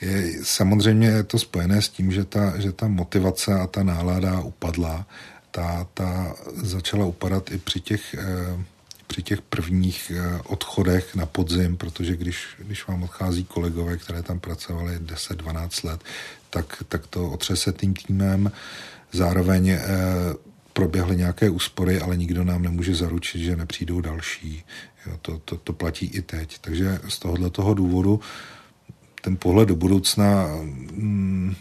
Je, 0.00 0.44
samozřejmě 0.44 1.08
je 1.08 1.22
to 1.22 1.38
spojené 1.38 1.82
s 1.82 1.88
tím, 1.88 2.12
že 2.12 2.24
ta, 2.24 2.60
že 2.60 2.72
ta 2.72 2.88
motivace 2.88 3.54
a 3.54 3.66
ta 3.66 3.82
nálada 3.82 4.40
upadla. 4.40 5.06
Ta, 5.50 5.86
ta 5.94 6.34
začala 6.54 7.06
upadat 7.06 7.50
i 7.50 7.58
při 7.58 7.80
těch 7.80 8.14
eh, 8.14 8.64
při 9.10 9.22
těch 9.22 9.42
prvních 9.42 10.12
eh, 10.14 10.40
odchodech 10.44 11.14
na 11.14 11.26
podzim, 11.26 11.76
protože 11.76 12.16
když, 12.16 12.46
když 12.58 12.86
vám 12.86 13.02
odchází 13.02 13.44
kolegové, 13.44 13.96
které 13.96 14.22
tam 14.22 14.40
pracovali 14.40 14.98
10-12 14.98 15.88
let, 15.88 16.00
tak, 16.50 16.82
tak 16.88 17.06
to 17.06 17.30
otřese 17.30 17.72
tým 17.72 17.94
týmem. 17.94 18.52
Zároveň 19.12 19.68
eh, 19.68 19.80
proběhly 20.72 21.16
nějaké 21.16 21.50
úspory, 21.50 22.00
ale 22.00 22.16
nikdo 22.16 22.44
nám 22.44 22.62
nemůže 22.62 22.94
zaručit, 22.94 23.42
že 23.42 23.56
nepřijdou 23.56 24.00
další. 24.00 24.64
Jo, 25.06 25.18
to, 25.22 25.38
to, 25.38 25.56
to 25.56 25.72
platí 25.72 26.06
i 26.06 26.22
teď. 26.22 26.58
Takže 26.58 27.00
z 27.08 27.18
tohohle 27.18 27.50
toho 27.50 27.74
důvodu 27.74 28.20
ten 29.20 29.36
pohled 29.36 29.68
do 29.68 29.76
budoucna 29.76 30.46
mm, 30.92 31.54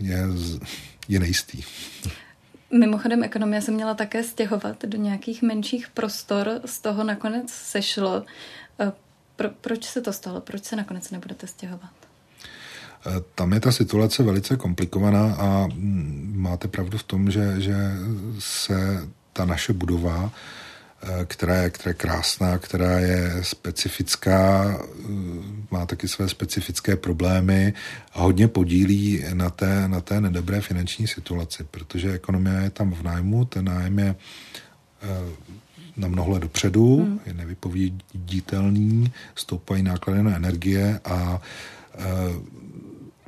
je, 0.00 0.26
je 1.08 1.20
nejistý. 1.20 1.62
Mimochodem, 2.78 3.24
ekonomie 3.24 3.62
se 3.62 3.70
měla 3.70 3.94
také 3.94 4.22
stěhovat 4.22 4.84
do 4.84 4.98
nějakých 4.98 5.42
menších 5.42 5.88
prostor, 5.88 6.60
z 6.64 6.80
toho 6.80 7.04
nakonec 7.04 7.50
sešlo. 7.50 8.22
E, 8.80 8.92
pro, 9.36 9.48
proč 9.60 9.84
se 9.84 10.00
to 10.00 10.12
stalo? 10.12 10.40
Proč 10.40 10.64
se 10.64 10.76
nakonec 10.76 11.10
nebudete 11.10 11.46
stěhovat? 11.46 11.90
E, 13.06 13.20
tam 13.34 13.52
je 13.52 13.60
ta 13.60 13.72
situace 13.72 14.22
velice 14.22 14.56
komplikovaná 14.56 15.34
a 15.34 15.66
mm, 15.66 16.34
máte 16.36 16.68
pravdu 16.68 16.98
v 16.98 17.02
tom, 17.02 17.30
že, 17.30 17.60
že 17.60 17.74
se 18.38 19.08
ta 19.32 19.44
naše 19.44 19.72
budova 19.72 20.32
která 21.24 21.56
je, 21.56 21.70
která 21.70 21.90
je 21.90 21.94
krásná, 21.94 22.58
která 22.58 22.98
je 22.98 23.32
specifická, 23.42 24.64
eh, 24.74 25.06
má 25.70 25.86
taky 25.86 26.08
své 26.08 26.28
specifické 26.28 26.96
problémy 26.96 27.72
a 28.12 28.22
hodně 28.22 28.48
podílí 28.48 29.24
na 29.34 29.50
té, 29.50 29.88
na 29.88 30.00
té 30.00 30.20
nedobré 30.20 30.60
finanční 30.60 31.06
situaci, 31.06 31.64
protože 31.70 32.12
ekonomie 32.12 32.60
je 32.62 32.70
tam 32.70 32.92
v 32.94 33.02
nájmu, 33.02 33.44
ten 33.44 33.64
nájem 33.64 33.98
je 33.98 34.16
eh, 35.02 35.06
na 35.96 36.08
mnoho 36.08 36.30
let 36.30 36.42
dopředu, 36.42 36.96
hmm. 36.96 37.20
je 37.26 37.34
nevypověditelný, 37.34 39.12
stoupají 39.34 39.82
náklady 39.82 40.22
na 40.22 40.36
energie 40.36 41.00
a 41.04 41.40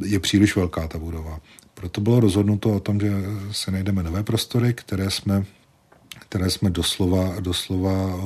je 0.05 0.19
příliš 0.19 0.57
velká 0.57 0.89
ta 0.89 0.99
budova. 0.99 1.41
Proto 1.75 2.01
bylo 2.01 2.21
rozhodnuto 2.21 2.71
o 2.71 2.81
tom, 2.81 3.01
že 3.01 3.13
se 3.51 3.71
najdeme 3.71 4.03
nové 4.03 4.23
prostory, 4.23 4.75
které 4.75 5.11
jsme 5.11 5.45
které 6.33 6.51
jsme 6.51 6.71
doslova, 6.71 7.41
doslova 7.41 8.17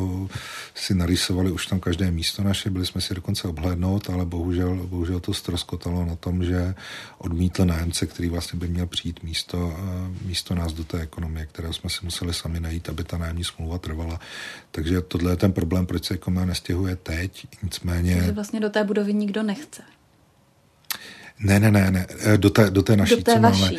si 0.74 0.94
narýsovali 0.94 1.50
už 1.50 1.66
tam 1.66 1.80
každé 1.80 2.10
místo 2.10 2.42
naše, 2.42 2.70
byli 2.70 2.86
jsme 2.86 3.00
si 3.00 3.14
dokonce 3.14 3.48
obhlédnout, 3.48 4.10
ale 4.10 4.26
bohužel, 4.26 4.86
bohužel 4.86 5.20
to 5.20 5.34
stroskotalo 5.34 6.06
na 6.06 6.16
tom, 6.16 6.44
že 6.44 6.74
odmítl 7.18 7.64
nájemce, 7.64 8.06
který 8.06 8.28
vlastně 8.28 8.58
by 8.58 8.68
měl 8.68 8.86
přijít 8.86 9.22
místo, 9.22 9.76
místo 10.22 10.54
nás 10.54 10.72
do 10.72 10.84
té 10.84 11.00
ekonomie, 11.00 11.46
kterého 11.46 11.72
jsme 11.72 11.90
si 11.90 11.98
museli 12.02 12.34
sami 12.34 12.60
najít, 12.60 12.88
aby 12.88 13.04
ta 13.04 13.18
nájemní 13.18 13.44
smlouva 13.44 13.78
trvala. 13.78 14.20
Takže 14.70 15.00
tohle 15.00 15.32
je 15.32 15.36
ten 15.36 15.52
problém, 15.52 15.86
proč 15.86 16.04
se 16.04 16.14
ekonomie 16.14 16.46
nestěhuje 16.46 16.96
teď, 16.96 17.46
nicméně... 17.62 18.16
Takže 18.16 18.32
vlastně 18.32 18.60
do 18.60 18.70
té 18.70 18.84
budovy 18.84 19.14
nikdo 19.14 19.42
nechce. 19.42 19.82
Ne, 21.38 21.60
ne, 21.60 21.70
ne, 21.70 21.90
ne, 21.90 22.06
do 22.36 22.50
té, 22.50 22.70
do 22.70 22.82
té 22.82 22.96
naší, 22.96 23.16
do 23.16 23.22
té 23.22 23.34
co 23.34 23.40
vaší. 23.40 23.60
máme. 23.60 23.78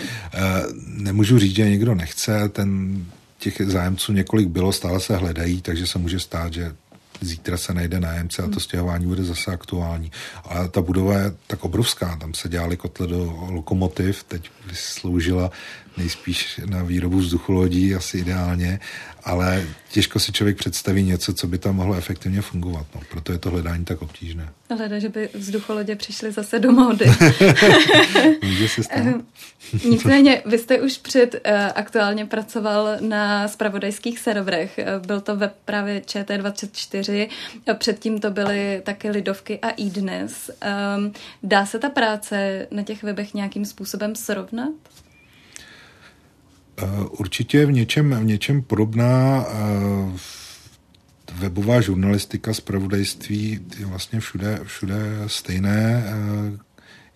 Nemůžu 0.87 1.39
říct, 1.39 1.55
že 1.55 1.69
někdo 1.69 1.95
nechce, 1.95 2.49
ten 2.49 3.05
těch 3.37 3.61
zájemců 3.61 4.13
několik 4.13 4.47
bylo, 4.47 4.73
stále 4.73 4.99
se 4.99 5.15
hledají, 5.15 5.61
takže 5.61 5.87
se 5.87 5.99
může 5.99 6.19
stát, 6.19 6.53
že 6.53 6.75
zítra 7.21 7.57
se 7.57 7.73
najde 7.73 7.99
nájemce 7.99 8.41
a 8.41 8.45
to 8.45 8.51
hmm. 8.51 8.59
stěhování 8.59 9.05
bude 9.05 9.23
zase 9.23 9.51
aktuální. 9.51 10.11
Ale 10.43 10.69
ta 10.69 10.81
budova 10.81 11.13
je 11.13 11.33
tak 11.47 11.65
obrovská, 11.65 12.15
tam 12.15 12.33
se 12.33 12.49
dělali 12.49 12.77
kotle 12.77 13.07
do 13.07 13.47
lokomotiv, 13.49 14.23
teď 14.23 14.49
sloužila 14.73 15.51
nejspíš 15.97 16.59
na 16.65 16.83
výrobu 16.83 17.17
vzducholodí, 17.17 17.95
asi 17.95 18.17
ideálně, 18.17 18.79
ale 19.23 19.67
těžko 19.91 20.19
si 20.19 20.31
člověk 20.31 20.57
představí 20.57 21.03
něco, 21.03 21.33
co 21.33 21.47
by 21.47 21.57
tam 21.57 21.75
mohlo 21.75 21.95
efektivně 21.95 22.41
fungovat. 22.41 22.85
No, 22.95 23.01
proto 23.11 23.31
je 23.31 23.37
to 23.37 23.49
hledání 23.49 23.85
tak 23.85 24.01
obtížné. 24.01 24.49
Hleda, 24.69 24.99
že 24.99 25.09
by 25.09 25.29
vzducholodě 25.33 25.95
přišly 25.95 26.31
zase 26.31 26.59
do 26.59 26.71
módy. 26.71 27.05
Může 28.43 28.67
se 28.67 28.83
stát. 28.83 29.05
Nicméně, 29.89 30.41
vy 30.45 30.57
jste 30.57 30.81
už 30.81 30.97
před 30.97 31.33
uh, 31.33 31.39
aktuálně 31.75 32.25
pracoval 32.25 32.97
na 32.99 33.47
spravodajských 33.47 34.19
serverech. 34.19 34.79
Byl 35.07 35.21
to 35.21 35.35
web 35.35 35.53
právě 35.65 35.99
ČT24, 35.99 37.27
předtím 37.73 38.19
to 38.19 38.31
byly 38.31 38.81
také 38.85 39.11
Lidovky 39.11 39.59
a 39.59 39.69
iDnes. 39.69 40.51
Um, 40.97 41.13
dá 41.43 41.65
se 41.65 41.79
ta 41.79 41.89
práce 41.89 42.67
na 42.71 42.83
těch 42.83 43.03
webech 43.03 43.33
nějakým 43.33 43.65
způsobem 43.65 44.15
srovnat? 44.15 44.73
Eh, 46.79 46.85
určitě 47.09 47.65
v 47.65 47.71
něčem, 47.71 48.15
v 48.15 48.23
něčem 48.23 48.61
podobná 48.61 49.45
eh, 49.47 50.17
webová 51.33 51.81
žurnalistika, 51.81 52.53
zpravodajství 52.53 53.59
je 53.79 53.85
vlastně 53.85 54.19
všude, 54.19 54.59
všude 54.63 54.95
stejné. 55.27 56.03
Eh, 56.05 56.51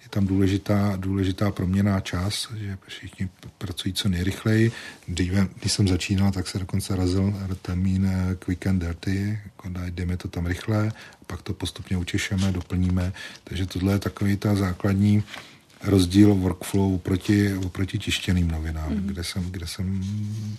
je 0.04 0.10
tam 0.10 0.28
důležitá, 0.28 0.94
důležitá 0.96 1.52
proměná 1.52 2.00
čas, 2.00 2.48
že 2.58 2.78
všichni 2.88 3.30
pracují 3.58 3.94
co 3.94 4.10
nejrychleji. 4.10 4.72
Dříve, 5.08 5.48
když 5.60 5.72
jsem 5.72 5.88
začínal, 5.88 6.32
tak 6.32 6.48
se 6.48 6.60
dokonce 6.60 6.96
razil 6.96 7.34
termín 7.62 8.12
quick 8.40 8.68
and 8.68 8.80
dirty, 8.80 9.40
jako 9.46 9.70
jdeme 9.90 10.18
to 10.18 10.28
tam 10.28 10.46
rychle, 10.46 10.92
pak 11.28 11.42
to 11.42 11.54
postupně 11.54 11.98
učešeme, 11.98 12.52
doplníme. 12.52 13.14
Takže 13.44 13.66
tohle 13.66 13.94
je 13.94 14.00
takový 14.00 14.38
ta 14.38 14.56
základní 14.56 15.24
rozdíl 15.84 16.36
workflow 16.36 16.94
oproti, 16.94 17.54
oproti 17.54 18.00
tištěným 18.00 18.52
novinám, 18.52 18.90
mm. 18.90 19.08
kde, 19.08 19.24
jsem, 19.24 19.52
kde 19.52 19.68
jsem 19.68 20.04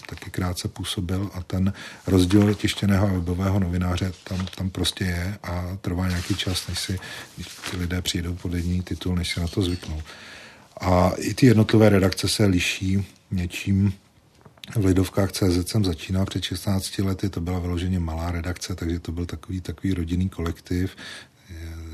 taky 0.08 0.30
krátce 0.30 0.68
působil 0.68 1.30
a 1.34 1.42
ten 1.42 1.72
rozdíl 2.06 2.54
tištěného 2.54 3.06
a 3.06 3.12
webového 3.12 3.60
novináře 3.60 4.12
tam, 4.24 4.46
tam 4.56 4.70
prostě 4.70 5.04
je 5.04 5.38
a 5.42 5.78
trvá 5.80 6.08
nějaký 6.08 6.34
čas, 6.34 6.68
než 6.68 6.78
si 6.78 6.98
když 7.36 7.48
ty 7.70 7.76
lidé 7.76 8.02
přijdou 8.02 8.34
pod 8.34 8.54
jediný 8.54 8.82
titul, 8.82 9.14
než 9.14 9.34
se 9.34 9.40
na 9.40 9.48
to 9.48 9.62
zvyknou. 9.62 10.02
A 10.80 11.10
i 11.16 11.34
ty 11.34 11.46
jednotlivé 11.46 11.88
redakce 11.88 12.28
se 12.28 12.44
liší 12.46 13.06
něčím, 13.30 13.92
v 14.76 14.84
Lidovkách 14.84 15.32
CZ 15.32 15.68
jsem 15.68 15.84
začínal 15.84 16.26
před 16.26 16.42
16 16.42 16.98
lety, 16.98 17.28
to 17.28 17.40
byla 17.40 17.58
vyloženě 17.58 18.00
malá 18.00 18.30
redakce, 18.30 18.74
takže 18.74 18.98
to 18.98 19.12
byl 19.12 19.26
takový, 19.26 19.60
takový 19.60 19.94
rodinný 19.94 20.28
kolektiv 20.28 20.96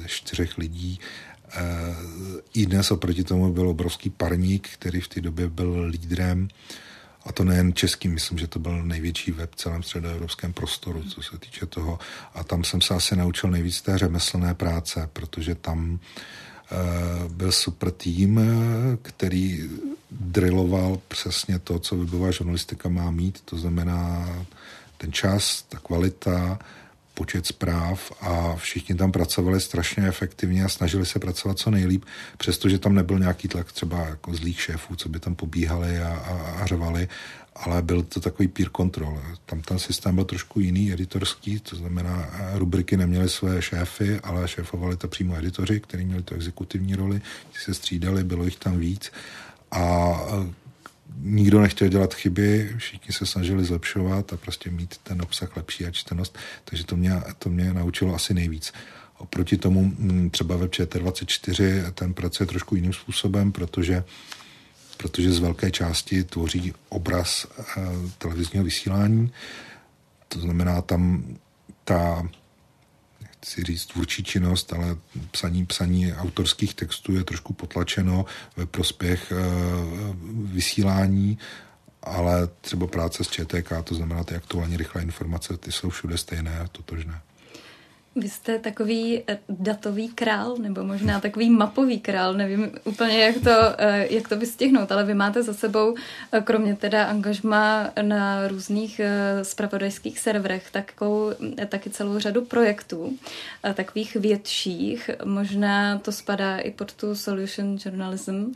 čtyřech 0.06 0.58
lidí 0.58 1.00
Eh, 1.00 1.27
I 2.54 2.66
dnes 2.66 2.90
oproti 2.90 3.24
tomu 3.24 3.52
byl 3.52 3.68
obrovský 3.68 4.10
parník, 4.10 4.68
který 4.72 5.00
v 5.00 5.08
té 5.08 5.20
době 5.20 5.48
byl 5.48 5.84
lídrem 5.84 6.48
a 7.28 7.32
to 7.32 7.44
nejen 7.44 7.72
český, 7.72 8.08
myslím, 8.08 8.38
že 8.38 8.46
to 8.46 8.58
byl 8.58 8.82
největší 8.84 9.32
web 9.32 9.50
v 9.52 9.56
celém 9.56 9.82
středoevropském 9.82 10.52
prostoru, 10.52 11.02
co 11.02 11.22
se 11.22 11.38
týče 11.38 11.66
toho. 11.66 11.98
A 12.34 12.44
tam 12.44 12.64
jsem 12.64 12.80
se 12.80 12.94
asi 12.94 13.16
naučil 13.16 13.50
nejvíc 13.50 13.82
té 13.82 13.98
řemeslné 13.98 14.54
práce, 14.54 15.10
protože 15.12 15.54
tam 15.54 15.98
eh, 15.98 17.28
byl 17.28 17.52
super 17.52 17.90
tým, 17.90 18.40
který 19.02 19.70
drilloval 20.10 21.00
přesně 21.08 21.58
to, 21.58 21.78
co 21.78 21.96
webová 21.96 22.30
žurnalistika 22.30 22.88
má 22.88 23.10
mít, 23.10 23.40
to 23.44 23.58
znamená 23.58 24.28
ten 24.98 25.12
čas, 25.12 25.62
ta 25.68 25.78
kvalita, 25.78 26.58
počet 27.18 27.46
zpráv 27.46 28.12
a 28.20 28.56
všichni 28.56 28.94
tam 28.94 29.12
pracovali 29.12 29.60
strašně 29.60 30.06
efektivně 30.08 30.64
a 30.64 30.68
snažili 30.68 31.06
se 31.06 31.18
pracovat 31.18 31.58
co 31.58 31.70
nejlíp, 31.70 32.04
přestože 32.38 32.78
tam 32.78 32.94
nebyl 32.94 33.18
nějaký 33.18 33.48
tlak 33.48 33.72
třeba 33.72 33.98
jako 33.98 34.34
zlých 34.34 34.60
šéfů, 34.60 34.96
co 34.96 35.08
by 35.08 35.18
tam 35.20 35.34
pobíhali 35.34 35.98
a, 35.98 36.08
a, 36.08 36.62
a 36.62 36.66
řvali, 36.66 37.08
ale 37.56 37.82
byl 37.82 38.02
to 38.02 38.20
takový 38.20 38.48
peer 38.48 38.70
control. 38.70 39.22
Tam 39.46 39.60
ten 39.60 39.78
systém 39.78 40.14
byl 40.14 40.24
trošku 40.24 40.60
jiný, 40.60 40.92
editorský, 40.92 41.58
to 41.58 41.76
znamená, 41.76 42.30
rubriky 42.54 42.96
neměly 42.96 43.28
své 43.28 43.62
šéfy, 43.62 44.20
ale 44.22 44.48
šéfovali 44.48 44.96
to 44.96 45.08
přímo 45.08 45.36
editoři, 45.36 45.80
kteří 45.80 46.04
měli 46.04 46.22
tu 46.22 46.34
exekutivní 46.34 46.94
roli, 46.94 47.20
ti 47.52 47.58
se 47.58 47.74
střídali, 47.74 48.24
bylo 48.24 48.44
jich 48.44 48.56
tam 48.56 48.78
víc 48.78 49.12
a 49.70 50.14
nikdo 51.16 51.60
nechtěl 51.60 51.88
dělat 51.88 52.14
chyby, 52.14 52.74
všichni 52.76 53.12
se 53.12 53.26
snažili 53.26 53.64
zlepšovat 53.64 54.32
a 54.32 54.36
prostě 54.36 54.70
mít 54.70 54.96
ten 55.02 55.22
obsah 55.22 55.56
lepší 55.56 55.86
a 55.86 55.90
čtenost, 55.90 56.38
takže 56.64 56.84
to 56.84 56.96
mě, 56.96 57.12
to 57.38 57.50
mě 57.50 57.72
naučilo 57.72 58.14
asi 58.14 58.34
nejvíc. 58.34 58.72
Oproti 59.18 59.56
tomu 59.56 59.82
mm, 59.82 60.30
třeba 60.30 60.56
web 60.56 60.70
ČT24 60.70 61.92
ten 61.92 62.14
pracuje 62.14 62.46
trošku 62.46 62.76
jiným 62.76 62.92
způsobem, 62.92 63.52
protože 63.52 64.04
protože 64.98 65.32
z 65.32 65.38
velké 65.38 65.70
části 65.70 66.24
tvoří 66.24 66.74
obraz 66.88 67.46
eh, 67.58 67.64
televizního 68.18 68.64
vysílání. 68.64 69.32
To 70.28 70.40
znamená, 70.40 70.82
tam 70.82 71.24
ta 71.84 72.28
chci 73.42 73.62
říct 73.62 73.86
tvůrčí 73.86 74.24
činnost, 74.24 74.72
ale 74.72 74.96
psaní, 75.30 75.66
psaní 75.66 76.12
autorských 76.12 76.74
textů 76.74 77.16
je 77.16 77.24
trošku 77.24 77.52
potlačeno 77.52 78.24
ve 78.56 78.66
prospěch 78.66 79.32
eh, 79.32 79.36
vysílání, 80.32 81.38
ale 82.02 82.48
třeba 82.60 82.86
práce 82.86 83.24
s 83.24 83.28
ČTK, 83.28 83.72
to 83.84 83.94
znamená 83.94 84.24
ty 84.24 84.34
aktuální 84.34 84.76
rychlé 84.76 85.02
informace, 85.02 85.56
ty 85.56 85.72
jsou 85.72 85.90
všude 85.90 86.18
stejné 86.18 86.60
a 86.60 86.68
totožné. 86.68 87.20
Vy 88.18 88.28
jste 88.28 88.58
takový 88.58 89.22
eh, 89.28 89.38
datový 89.48 90.08
král, 90.08 90.56
nebo 90.56 90.84
možná 90.84 91.20
takový 91.20 91.50
mapový 91.50 92.00
král, 92.00 92.34
nevím 92.34 92.72
úplně, 92.84 93.18
jak 93.18 93.34
to, 93.44 93.50
eh, 93.78 94.06
jak 94.10 94.28
to 94.28 94.36
vystihnout, 94.36 94.92
ale 94.92 95.04
vy 95.04 95.14
máte 95.14 95.42
za 95.42 95.54
sebou, 95.54 95.94
eh, 96.32 96.40
kromě 96.40 96.76
teda 96.76 97.04
angažma 97.04 97.90
na 98.02 98.48
různých 98.48 99.00
spravodajských 99.42 100.18
serverech, 100.18 100.70
takovou, 100.70 101.32
taky 101.68 101.90
celou 101.90 102.18
řadu 102.18 102.44
projektů, 102.44 103.18
takových 103.74 104.14
větších, 104.14 105.10
možná 105.24 105.98
to 105.98 106.12
spadá 106.12 106.58
i 106.58 106.70
pod 106.70 106.92
tu 106.92 107.14
solution 107.14 107.78
journalism. 107.84 108.52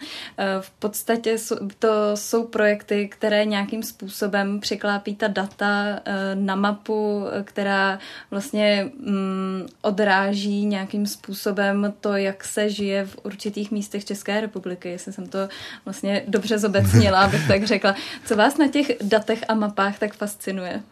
V 0.61 0.71
podstatě 0.71 1.37
to 1.79 1.89
jsou 2.15 2.45
projekty, 2.45 3.09
které 3.09 3.45
nějakým 3.45 3.83
způsobem 3.83 4.61
překlápí 4.61 5.17
ta 5.17 5.29
data 5.29 6.01
na 6.35 6.55
mapu, 6.55 7.25
která 7.45 7.99
vlastně 8.31 8.91
mm, 8.99 9.52
odráží 9.81 10.67
nějakým 10.67 11.07
způsobem 11.07 11.95
to, 12.01 12.17
jak 12.17 12.45
se 12.45 12.71
žije 12.71 13.07
v 13.07 13.19
určitých 13.23 13.71
místech 13.71 14.05
České 14.05 14.41
republiky, 14.41 14.89
jestli 14.89 15.13
jsem 15.13 15.27
to 15.27 15.49
vlastně 15.85 16.23
dobře 16.29 16.59
zobecnila, 16.59 17.21
abych 17.25 17.49
tak 17.49 17.65
řekla. 17.65 17.95
Co 18.25 18.37
vás 18.37 18.59
na 18.59 18.69
těch 18.69 18.87
datech 19.03 19.45
a 19.49 19.55
mapách 19.55 19.99
tak 19.99 20.15
fascinuje? 20.15 20.83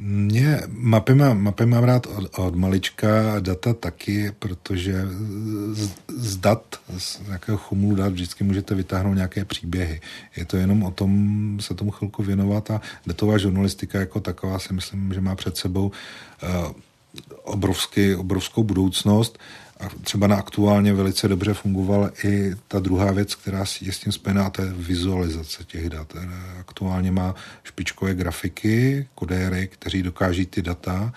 Mě 0.00 0.60
mapy, 0.68 1.14
má, 1.14 1.34
mapy 1.34 1.66
mám 1.66 1.84
rád 1.84 2.06
od, 2.06 2.38
od 2.38 2.54
malička, 2.54 3.40
data 3.40 3.74
taky, 3.74 4.32
protože 4.38 5.04
z, 5.72 5.90
z 6.16 6.36
dat, 6.36 6.80
z 6.98 7.20
nějakého 7.26 7.58
chumlu 7.58 7.94
dat 7.94 8.12
vždycky 8.12 8.44
můžete 8.44 8.74
vytáhnout 8.74 9.14
nějaké 9.14 9.44
příběhy. 9.44 10.00
Je 10.36 10.44
to 10.44 10.56
jenom 10.56 10.82
o 10.82 10.90
tom 10.90 11.58
se 11.60 11.74
tomu 11.74 11.90
chvilku 11.90 12.22
věnovat 12.22 12.70
a 12.70 12.80
datová 13.06 13.38
žurnalistika 13.38 13.98
jako 13.98 14.20
taková 14.20 14.58
si 14.58 14.72
myslím, 14.72 15.12
že 15.12 15.20
má 15.20 15.34
před 15.34 15.56
sebou 15.56 15.86
uh, 15.86 16.72
obrovský, 17.42 18.14
obrovskou 18.14 18.62
budoucnost. 18.64 19.38
A 19.80 19.88
třeba 20.02 20.26
na 20.26 20.36
aktuálně 20.36 20.92
velice 20.92 21.28
dobře 21.28 21.54
fungovala 21.54 22.10
i 22.24 22.54
ta 22.68 22.80
druhá 22.80 23.12
věc, 23.12 23.34
která 23.34 23.64
je 23.80 23.92
s 23.92 23.98
tím 23.98 24.12
spojená, 24.12 24.50
to 24.50 24.62
je 24.62 24.72
vizualizace 24.72 25.64
těch 25.64 25.90
dat. 25.90 26.12
Aktuálně 26.60 27.12
má 27.12 27.34
špičkové 27.64 28.14
grafiky, 28.14 29.08
kodéry, 29.14 29.68
kteří 29.68 30.02
dokáží 30.02 30.46
ty 30.46 30.62
data 30.62 31.12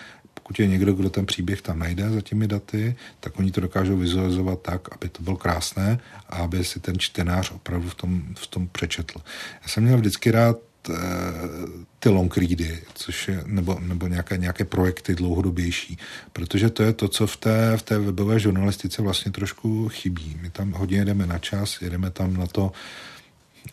pokud 0.49 0.59
je 0.59 0.67
někdo, 0.67 0.93
kdo 0.93 1.09
ten 1.09 1.25
příběh 1.25 1.62
tam 1.62 1.79
najde 1.79 2.09
za 2.09 2.21
těmi 2.21 2.47
daty, 2.47 2.95
tak 3.19 3.39
oni 3.39 3.51
to 3.51 3.62
dokážou 3.62 3.97
vizualizovat 3.97 4.62
tak, 4.62 4.88
aby 4.91 5.09
to 5.09 5.23
bylo 5.23 5.38
krásné 5.38 5.99
a 6.29 6.35
aby 6.35 6.63
si 6.63 6.79
ten 6.79 6.99
čtenář 6.99 7.51
opravdu 7.51 7.89
v 7.89 7.95
tom, 7.95 8.23
v 8.35 8.47
tom 8.47 8.67
přečetl. 8.67 9.19
Já 9.62 9.67
jsem 9.67 9.83
měl 9.83 9.97
vždycky 9.97 10.31
rád 10.31 10.57
Eh, 10.57 10.68
ty 11.99 12.10
long 12.10 12.38
ready, 12.38 12.80
což 12.93 13.28
je, 13.28 13.43
nebo, 13.45 13.78
nebo 13.80 14.08
nějaké, 14.08 14.38
nějaké 14.38 14.65
projekty 14.65 15.15
dlouhodobější, 15.15 15.97
protože 16.34 16.69
to 16.69 16.84
je 16.84 16.93
to, 16.93 17.08
co 17.08 17.28
v 17.28 17.38
té, 17.38 17.78
v 17.78 17.82
té 17.82 17.99
webové 17.99 18.39
žurnalistice 18.39 19.02
vlastně 19.02 19.32
trošku 19.32 19.89
chybí. 19.89 20.38
My 20.41 20.49
tam 20.49 20.71
hodně 20.71 20.97
jedeme 20.97 21.25
na 21.25 21.39
čas, 21.39 21.82
jedeme 21.82 22.12
tam 22.12 22.38
na 22.38 22.47
to 22.47 22.71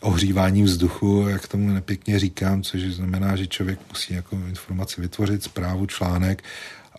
ohřívání 0.01 0.63
vzduchu, 0.63 1.25
jak 1.29 1.47
tomu 1.47 1.69
nepěkně 1.69 2.19
říkám, 2.19 2.61
což 2.61 2.81
znamená, 2.81 3.35
že 3.35 3.47
člověk 3.47 3.79
musí 3.89 4.13
jako 4.13 4.35
informaci 4.47 5.01
vytvořit, 5.01 5.43
zprávu, 5.43 5.85
článek 5.85 6.43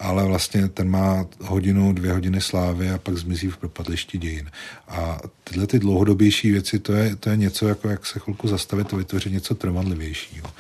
ale 0.01 0.25
vlastně 0.25 0.69
ten 0.69 0.91
má 0.91 1.27
hodinu, 1.41 1.93
dvě 1.93 2.13
hodiny 2.13 2.41
slávy 2.41 2.91
a 2.91 2.99
pak 2.99 3.17
zmizí 3.17 3.49
v 3.49 3.57
propadlišti 3.57 4.19
dějin. 4.19 4.51
A 4.89 5.19
tyhle 5.45 5.67
ty 5.67 5.79
dlouhodobější 5.79 6.51
věci, 6.51 6.79
to 6.79 6.93
je, 6.93 7.17
to 7.17 7.31
je 7.31 7.37
něco, 7.37 7.69
jako 7.69 7.89
jak 7.89 8.07
se 8.07 8.19
chvilku 8.19 8.49
zastavit 8.49 8.95
a 8.95 8.97
vytvořit 8.97 9.33
něco 9.33 9.55
trvanlivějšího. 9.55 10.51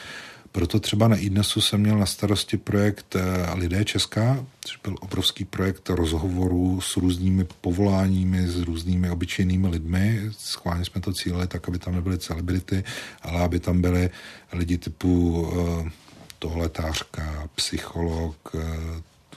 proto 0.52 0.80
třeba 0.80 1.08
na 1.08 1.16
IDNESu 1.16 1.60
jsem 1.60 1.80
měl 1.80 1.98
na 1.98 2.06
starosti 2.06 2.56
projekt 2.56 3.16
Lidé 3.54 3.84
Česká, 3.84 4.44
což 4.64 4.76
byl 4.76 4.96
obrovský 5.00 5.44
projekt 5.44 5.88
rozhovorů 5.88 6.80
s 6.80 6.96
různými 6.96 7.46
povoláními, 7.60 8.48
s 8.48 8.56
různými 8.56 9.10
obyčejnými 9.10 9.68
lidmi. 9.68 10.20
Schválně 10.38 10.84
jsme 10.84 11.00
to 11.00 11.12
cílili 11.12 11.46
tak, 11.46 11.68
aby 11.68 11.78
tam 11.78 11.94
nebyly 11.94 12.18
celebrity, 12.18 12.84
ale 13.22 13.40
aby 13.40 13.60
tam 13.60 13.80
byly 13.80 14.10
lidi 14.52 14.78
typu 14.78 15.46
tohletářka, 16.38 17.48
psycholog, 17.54 18.52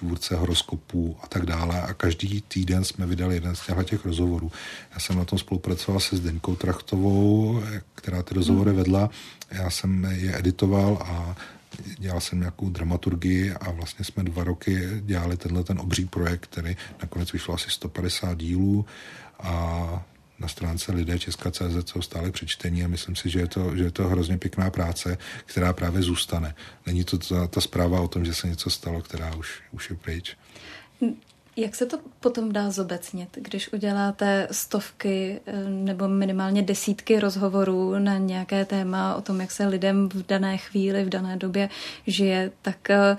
tvůrce 0.02 0.36
horoskopů 0.36 1.18
a 1.24 1.28
tak 1.28 1.46
dále. 1.46 1.82
A 1.82 1.94
každý 1.94 2.42
týden 2.42 2.84
jsme 2.84 3.06
vydali 3.06 3.36
jeden 3.36 3.56
z 3.56 3.66
těchto 3.66 3.84
těch 3.84 4.06
rozhovorů. 4.06 4.52
Já 4.94 5.00
jsem 5.00 5.18
na 5.18 5.26
tom 5.26 5.40
spolupracoval 5.40 6.00
se 6.00 6.18
Zdeňkou 6.18 6.56
Trachtovou, 6.56 7.62
která 7.96 8.24
ty 8.24 8.34
rozhovory 8.34 8.72
vedla. 8.72 9.10
Já 9.52 9.70
jsem 9.70 10.04
je 10.12 10.40
editoval 10.40 10.98
a 11.06 11.36
dělal 11.98 12.22
jsem 12.22 12.40
nějakou 12.40 12.70
dramaturgii 12.70 13.54
a 13.54 13.72
vlastně 13.72 14.06
jsme 14.06 14.24
dva 14.24 14.44
roky 14.44 14.90
dělali 15.02 15.38
tenhle 15.38 15.64
ten 15.64 15.80
obří 15.80 16.06
projekt, 16.06 16.48
který 16.50 16.78
nakonec 17.02 17.32
vyšlo 17.34 17.54
asi 17.54 17.70
150 17.70 18.38
dílů 18.38 18.86
a 19.40 20.06
na 20.42 20.48
stránce 20.48 20.92
lidé 20.92 21.20
Česka.cz 21.20 21.90
jsou 21.90 22.02
stále 22.02 22.32
přečtení 22.32 22.84
a 22.84 22.88
myslím 22.88 23.16
si, 23.16 23.30
že 23.30 23.40
je, 23.40 23.48
to, 23.48 23.76
že 23.78 23.84
je 23.84 23.92
to 23.92 24.08
hrozně 24.08 24.38
pěkná 24.38 24.70
práce, 24.70 25.18
která 25.46 25.74
právě 25.74 26.02
zůstane. 26.02 26.56
Není 26.86 27.04
to 27.04 27.18
ta, 27.18 27.48
ta 27.48 27.62
zpráva 27.62 28.02
o 28.02 28.08
tom, 28.08 28.26
že 28.26 28.34
se 28.34 28.48
něco 28.48 28.70
stalo, 28.70 29.02
která 29.02 29.36
už, 29.36 29.62
už 29.72 29.90
je 29.90 29.96
pryč. 29.96 30.38
Jak 31.56 31.76
se 31.76 31.86
to 31.86 32.00
potom 32.20 32.52
dá 32.52 32.72
zobecnit, 32.72 33.30
když 33.42 33.74
uděláte 33.74 34.48
stovky 34.52 35.40
eh, 35.46 35.70
nebo 35.70 36.08
minimálně 36.08 36.62
desítky 36.62 37.20
rozhovorů 37.20 38.00
na 38.00 38.18
nějaké 38.18 38.66
téma 38.66 39.16
o 39.16 39.22
tom, 39.22 39.42
jak 39.42 39.52
se 39.52 39.68
lidem 39.68 40.10
v 40.10 40.26
dané 40.26 40.58
chvíli, 40.58 41.04
v 41.04 41.10
dané 41.10 41.38
době 41.38 41.70
žije, 42.08 42.52
tak 42.62 42.78
uh, 42.90 43.18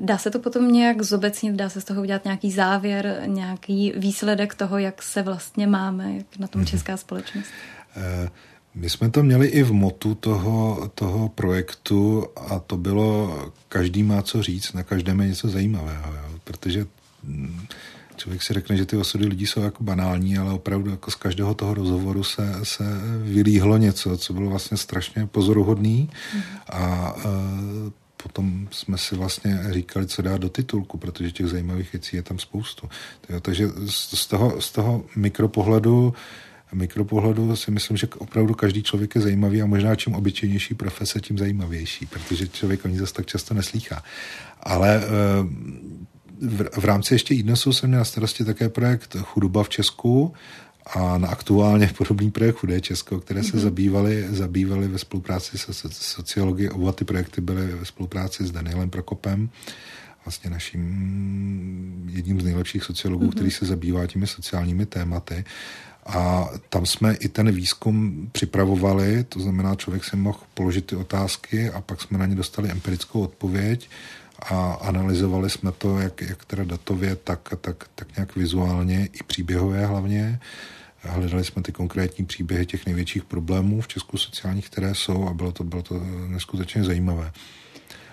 dá 0.00 0.18
se 0.18 0.30
to 0.30 0.38
potom 0.38 0.72
nějak 0.72 1.02
zobecnit, 1.02 1.54
dá 1.54 1.68
se 1.68 1.80
z 1.80 1.84
toho 1.84 2.02
udělat 2.02 2.24
nějaký 2.24 2.52
závěr, 2.52 3.22
nějaký 3.26 3.92
výsledek 3.96 4.54
toho, 4.54 4.78
jak 4.78 5.02
se 5.02 5.22
vlastně 5.22 5.66
máme, 5.66 6.16
jak 6.16 6.38
na 6.38 6.46
tom 6.46 6.60
mhm. 6.60 6.66
česká 6.66 6.96
společnost? 6.96 7.48
Eh, 7.96 8.30
my 8.74 8.90
jsme 8.90 9.10
to 9.10 9.22
měli 9.22 9.46
i 9.46 9.62
v 9.62 9.72
motu 9.72 10.14
toho, 10.14 10.90
toho 10.94 11.28
projektu 11.28 12.26
a 12.36 12.58
to 12.58 12.76
bylo, 12.76 13.38
každý 13.68 14.02
má 14.02 14.22
co 14.22 14.42
říct, 14.42 14.72
na 14.72 14.82
každém 14.82 15.20
je 15.20 15.28
něco 15.28 15.48
zajímavého, 15.48 16.12
jo? 16.12 16.38
protože 16.44 16.86
hm, 17.24 17.66
člověk 18.16 18.42
si 18.42 18.54
řekne, 18.54 18.76
že 18.76 18.86
ty 18.86 18.96
osudy 18.96 19.26
lidí 19.26 19.46
jsou 19.46 19.60
jako 19.60 19.84
banální, 19.84 20.38
ale 20.38 20.52
opravdu 20.52 20.90
jako 20.90 21.10
z 21.10 21.14
každého 21.14 21.54
toho 21.54 21.74
rozhovoru 21.74 22.24
se, 22.24 22.54
se 22.62 22.84
vylíhlo 23.22 23.76
něco, 23.76 24.16
co 24.16 24.32
bylo 24.32 24.50
vlastně 24.50 24.76
strašně 24.76 25.26
pozoruhodný 25.26 26.10
mm. 26.34 26.42
a 26.68 27.14
uh, 27.16 27.22
potom 28.22 28.68
jsme 28.70 28.98
si 28.98 29.16
vlastně 29.16 29.60
říkali, 29.70 30.06
co 30.06 30.22
dát 30.22 30.40
do 30.40 30.48
titulku, 30.48 30.98
protože 30.98 31.32
těch 31.32 31.46
zajímavých 31.46 31.92
věcí 31.92 32.16
je 32.16 32.22
tam 32.22 32.38
spoustu. 32.38 32.88
Takže 33.42 33.68
z 33.86 34.26
toho, 34.26 34.60
z 34.60 34.72
toho 34.72 35.04
mikropohledu 35.16 36.14
mikropohledu 36.72 37.56
si 37.56 37.70
myslím, 37.70 37.96
že 37.96 38.06
opravdu 38.18 38.54
každý 38.54 38.82
člověk 38.82 39.14
je 39.14 39.20
zajímavý 39.20 39.62
a 39.62 39.66
možná 39.66 39.94
čím 39.94 40.14
obyčejnější 40.14 40.74
profese, 40.74 41.20
tím 41.20 41.38
zajímavější, 41.38 42.06
protože 42.06 42.48
člověk 42.48 42.84
o 42.84 42.88
ní 42.88 42.98
zase 42.98 43.14
tak 43.14 43.26
často 43.26 43.54
neslýchá. 43.54 44.02
Ale 44.60 45.02
eh, 45.02 45.08
v 46.80 46.84
rámci 46.84 47.14
ještě 47.14 47.34
IDNESu 47.34 47.72
jsem 47.72 47.88
měl 47.88 47.98
na 47.98 48.04
starosti 48.04 48.44
také 48.44 48.68
projekt 48.68 49.16
Chudoba 49.22 49.62
v 49.62 49.68
Česku 49.68 50.32
a 50.94 51.18
na 51.18 51.28
aktuálně 51.28 51.90
podobný 51.98 52.30
projekt 52.30 52.56
Chudé 52.56 52.80
Česko, 52.80 53.20
které 53.20 53.42
se 53.42 53.52
mm-hmm. 53.52 53.60
zabývaly, 53.60 54.26
zabývaly 54.30 54.88
ve 54.88 54.98
spolupráci 54.98 55.58
se 55.58 55.72
sociologií. 55.90 56.68
Oba 56.68 56.92
ty 56.92 57.04
projekty 57.04 57.40
byly 57.40 57.66
ve 57.66 57.84
spolupráci 57.84 58.46
s 58.46 58.50
Danielem 58.50 58.90
Prokopem, 58.90 59.50
vlastně 60.24 60.50
naším 60.50 62.10
jedním 62.12 62.40
z 62.40 62.44
nejlepších 62.44 62.84
sociologů, 62.84 63.26
mm-hmm. 63.26 63.34
který 63.34 63.50
se 63.50 63.66
zabývá 63.66 64.06
těmi 64.06 64.26
sociálními 64.26 64.86
tématy. 64.86 65.44
A 66.06 66.48
tam 66.68 66.86
jsme 66.86 67.14
i 67.14 67.28
ten 67.28 67.52
výzkum 67.52 68.28
připravovali, 68.32 69.24
to 69.24 69.40
znamená, 69.40 69.74
člověk 69.74 70.04
si 70.04 70.16
mohl 70.16 70.38
položit 70.54 70.86
ty 70.86 70.96
otázky 70.96 71.70
a 71.70 71.80
pak 71.80 72.00
jsme 72.02 72.18
na 72.18 72.26
ně 72.26 72.34
dostali 72.34 72.70
empirickou 72.70 73.20
odpověď 73.20 73.88
a 74.42 74.72
analyzovali 74.72 75.50
jsme 75.50 75.72
to, 75.72 75.98
jak, 76.00 76.20
jak 76.20 76.44
teda 76.44 76.64
datově, 76.64 77.16
tak, 77.16 77.48
tak, 77.60 77.84
tak 77.94 78.16
nějak 78.16 78.36
vizuálně 78.36 79.08
i 79.12 79.22
příběhové 79.26 79.86
hlavně. 79.86 80.40
Hledali 81.02 81.44
jsme 81.44 81.62
ty 81.62 81.72
konkrétní 81.72 82.26
příběhy 82.26 82.66
těch 82.66 82.86
největších 82.86 83.24
problémů 83.24 83.80
v 83.80 83.88
Česku 83.88 84.16
sociálních, 84.16 84.70
které 84.70 84.94
jsou 84.94 85.28
a 85.28 85.34
bylo 85.34 85.52
to, 85.52 85.64
bylo 85.64 85.82
to 85.82 86.02
neskutečně 86.26 86.84
zajímavé. 86.84 87.32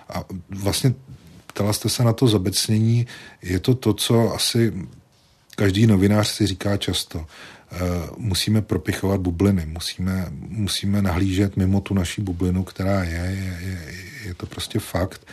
A 0.08 0.24
vlastně 0.50 0.94
ptala 1.46 1.72
jste 1.72 1.88
se 1.88 2.04
na 2.04 2.12
to 2.12 2.26
zobecnění, 2.26 3.06
je 3.42 3.60
to 3.60 3.74
to, 3.74 3.94
co 3.94 4.34
asi 4.34 4.72
každý 5.56 5.86
novinář 5.86 6.28
si 6.28 6.46
říká 6.46 6.76
často. 6.76 7.18
E, 7.18 7.76
musíme 8.16 8.62
propichovat 8.62 9.20
bubliny, 9.20 9.66
musíme, 9.66 10.26
musíme 10.48 11.02
nahlížet 11.02 11.56
mimo 11.56 11.80
tu 11.80 11.94
naší 11.94 12.22
bublinu, 12.22 12.64
která 12.64 13.04
je, 13.04 13.10
je, 13.10 13.58
je, 13.60 13.80
je 14.24 14.34
to 14.34 14.46
prostě 14.46 14.78
fakt 14.78 15.26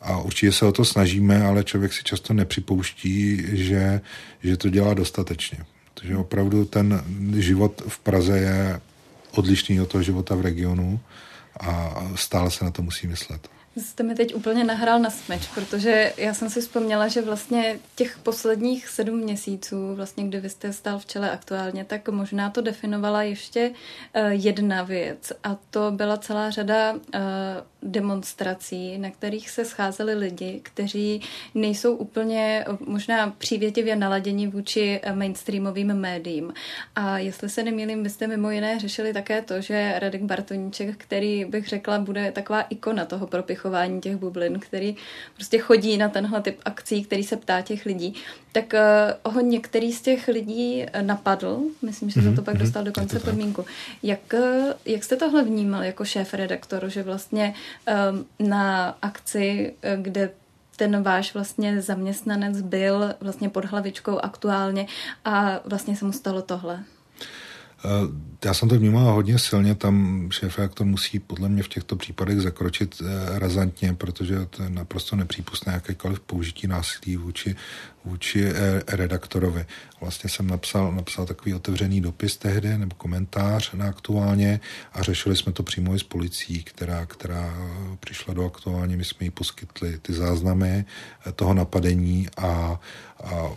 a 0.00 0.18
určitě 0.18 0.52
se 0.52 0.66
o 0.66 0.72
to 0.72 0.84
snažíme, 0.84 1.44
ale 1.44 1.64
člověk 1.64 1.92
si 1.92 2.04
často 2.04 2.34
nepřipouští, 2.34 3.42
že, 3.52 4.00
že 4.42 4.56
to 4.56 4.68
dělá 4.68 4.94
dostatečně. 4.94 5.58
Takže 5.94 6.16
opravdu 6.16 6.64
ten 6.64 7.04
život 7.36 7.82
v 7.88 7.98
Praze 7.98 8.38
je 8.38 8.80
odlišný 9.30 9.80
od 9.80 9.88
toho 9.88 10.02
života 10.02 10.34
v 10.34 10.40
regionu 10.40 11.00
a 11.60 11.94
stále 12.14 12.50
se 12.50 12.64
na 12.64 12.70
to 12.70 12.82
musí 12.82 13.06
myslet. 13.06 13.48
Jste 13.76 14.02
mi 14.02 14.14
teď 14.14 14.34
úplně 14.34 14.64
nahrál 14.64 14.98
na 14.98 15.10
smeč, 15.10 15.48
protože 15.54 16.12
já 16.16 16.34
jsem 16.34 16.50
si 16.50 16.60
vzpomněla, 16.60 17.08
že 17.08 17.22
vlastně 17.22 17.78
těch 17.94 18.18
posledních 18.18 18.88
sedm 18.88 19.18
měsíců, 19.18 19.94
vlastně 19.94 20.28
kdy 20.28 20.40
vy 20.40 20.50
jste 20.50 20.72
stál 20.72 20.98
v 20.98 21.06
čele 21.06 21.30
aktuálně, 21.30 21.84
tak 21.84 22.08
možná 22.08 22.50
to 22.50 22.60
definovala 22.60 23.22
ještě 23.22 23.70
uh, 23.70 24.28
jedna 24.28 24.82
věc 24.82 25.32
a 25.44 25.56
to 25.70 25.90
byla 25.90 26.16
celá 26.16 26.50
řada 26.50 26.92
uh, 26.92 27.00
demonstrací, 27.82 28.98
na 28.98 29.10
kterých 29.10 29.50
se 29.50 29.64
scházeli 29.64 30.14
lidi, 30.14 30.60
kteří 30.62 31.22
nejsou 31.54 31.94
úplně 31.94 32.64
možná 32.86 33.30
přívětivě 33.30 33.96
naladěni 33.96 34.48
vůči 34.48 35.00
mainstreamovým 35.14 35.94
médiím. 35.94 36.52
A 36.94 37.18
jestli 37.18 37.48
se 37.48 37.62
nemýlím, 37.62 38.02
vy 38.02 38.10
jste 38.10 38.26
mimo 38.26 38.50
jiné 38.50 38.78
řešili 38.78 39.12
také 39.12 39.42
to, 39.42 39.60
že 39.60 39.94
Radek 39.98 40.22
Bartoníček, 40.22 40.96
který 40.96 41.44
bych 41.44 41.68
řekla, 41.68 41.98
bude 41.98 42.32
taková 42.32 42.62
ikona 42.62 43.04
toho 43.04 43.26
propichování 43.26 44.00
těch 44.00 44.16
bublin, 44.16 44.58
který 44.60 44.96
prostě 45.34 45.58
chodí 45.58 45.96
na 45.96 46.08
tenhle 46.08 46.42
typ 46.42 46.60
akcí, 46.64 47.04
který 47.04 47.24
se 47.24 47.36
ptá 47.36 47.62
těch 47.62 47.86
lidí, 47.86 48.14
tak 48.52 48.74
uh, 49.24 49.32
ho 49.32 49.40
některý 49.40 49.92
z 49.92 50.02
těch 50.02 50.28
lidí 50.28 50.86
napadl, 51.00 51.60
myslím, 51.82 52.10
že 52.10 52.22
se 52.22 52.32
to 52.32 52.42
pak 52.42 52.54
mhm, 52.54 52.64
dostal 52.64 52.84
do 52.84 52.92
konce 52.92 53.20
podmínku. 53.20 53.64
Jak, 54.02 54.34
eh, 54.34 54.74
jak 54.86 55.04
jste 55.04 55.16
tohle 55.16 55.44
vnímal 55.44 55.82
jako 55.82 56.04
šéf 56.04 56.34
redaktor, 56.34 56.88
že 56.88 57.02
vlastně 57.02 57.54
na 58.38 58.96
akci, 59.02 59.74
eh, 59.82 59.96
kde 60.02 60.30
ten 60.76 61.02
váš 61.02 61.34
vlastně 61.34 61.82
zaměstnanec 61.82 62.60
byl 62.60 63.14
vlastně 63.20 63.48
pod 63.48 63.64
hlavičkou 63.64 64.18
aktuálně 64.18 64.86
a 65.24 65.60
vlastně 65.64 65.96
se 65.96 66.04
mu 66.04 66.12
stalo 66.12 66.42
tohle? 66.42 66.84
Eh, 67.84 67.88
já 68.44 68.54
jsem 68.54 68.68
to 68.68 68.78
vnímal 68.78 69.12
hodně 69.12 69.38
silně, 69.38 69.74
tam 69.74 70.28
šéf 70.32 70.58
reaktor 70.58 70.86
musí 70.86 71.18
podle 71.18 71.48
mě 71.48 71.62
v 71.62 71.68
těchto 71.68 71.96
případech 71.96 72.40
zakročit 72.40 73.02
eh, 73.02 73.38
razantně, 73.38 73.94
protože 73.94 74.46
to 74.46 74.62
je 74.62 74.70
naprosto 74.70 75.16
nepřípustné 75.16 75.72
jakékoliv 75.72 76.20
použití 76.20 76.66
násilí 76.66 77.16
vůči, 77.16 77.56
vůči 78.04 78.44
eh, 78.44 78.82
redaktorovi. 78.88 79.66
Vlastně 80.00 80.30
jsem 80.30 80.46
napsal, 80.46 80.92
napsal 80.92 81.26
takový 81.26 81.54
otevřený 81.54 82.00
dopis 82.00 82.36
tehdy, 82.36 82.78
nebo 82.78 82.94
komentář 82.96 83.72
na 83.72 83.88
aktuálně 83.88 84.60
a 84.92 85.02
řešili 85.02 85.36
jsme 85.36 85.52
to 85.52 85.62
přímo 85.62 85.94
i 85.94 85.98
s 85.98 86.02
policií, 86.02 86.62
která, 86.62 87.06
která 87.06 87.54
přišla 88.00 88.34
do 88.34 88.46
aktuálně, 88.46 88.96
my 88.96 89.04
jsme 89.04 89.26
jí 89.26 89.30
poskytli 89.30 89.98
ty 90.02 90.12
záznamy 90.12 90.84
toho 91.36 91.54
napadení 91.54 92.28
a, 92.36 92.80
a 93.24 93.50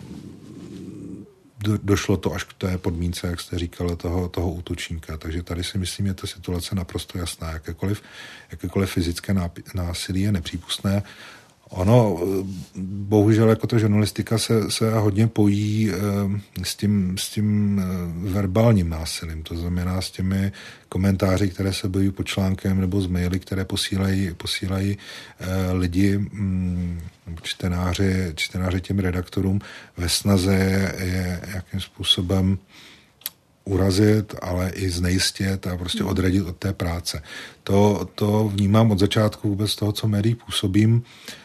do, 1.58 1.78
došlo 1.82 2.16
to 2.16 2.32
až 2.32 2.44
k 2.44 2.52
té 2.52 2.78
podmínce, 2.78 3.26
jak 3.26 3.40
jste 3.40 3.58
říkala, 3.58 3.96
toho, 3.96 4.28
toho 4.28 4.50
útočníka. 4.50 5.16
Takže 5.16 5.42
tady 5.42 5.64
si 5.64 5.78
myslím, 5.78 6.06
je 6.06 6.14
ta 6.14 6.26
situace 6.26 6.74
naprosto 6.74 7.18
jasná. 7.18 7.50
Jakékoliv, 7.50 8.02
jakékoliv 8.50 8.90
fyzické 8.90 9.34
násilí 9.74 10.20
je 10.20 10.32
nepřípustné 10.32 11.02
Ono, 11.74 12.20
bohužel, 12.84 13.48
jako 13.48 13.66
to 13.66 13.78
žurnalistika 13.78 14.38
se, 14.38 14.70
se 14.70 14.94
hodně 14.94 15.26
pojí 15.26 15.90
e, 15.90 15.94
s 16.64 16.76
tím, 16.76 17.18
s 17.18 17.28
tím 17.28 17.78
e, 17.78 18.30
verbálním 18.30 18.88
násilím, 18.88 19.42
to 19.42 19.56
znamená 19.56 20.00
s 20.00 20.10
těmi 20.10 20.52
komentáři, 20.88 21.48
které 21.48 21.72
se 21.72 21.88
bojují 21.88 22.10
pod 22.10 22.26
článkem 22.26 22.80
nebo 22.80 23.00
z 23.00 23.06
maily, 23.06 23.40
které 23.40 23.64
posílají, 23.64 24.30
posílají 24.36 24.98
e, 25.40 25.72
lidi, 25.72 26.18
mm, 26.18 27.00
čtenáři, 27.42 28.32
čtenáři 28.34 28.80
těm 28.80 28.98
redaktorům 28.98 29.60
ve 29.96 30.08
snaze 30.08 30.54
je 31.00 31.40
jakým 31.54 31.80
způsobem 31.80 32.58
urazit, 33.64 34.34
ale 34.42 34.70
i 34.70 34.90
znejistit 34.90 35.66
a 35.66 35.76
prostě 35.76 36.04
odradit 36.04 36.46
od 36.46 36.56
té 36.56 36.72
práce. 36.72 37.22
To, 37.62 38.08
to 38.14 38.48
vnímám 38.48 38.90
od 38.90 38.98
začátku 38.98 39.48
vůbec 39.48 39.76
toho, 39.76 39.92
co 39.92 40.08
médií 40.08 40.34
působím. 40.34 41.02
Eh, 41.02 41.43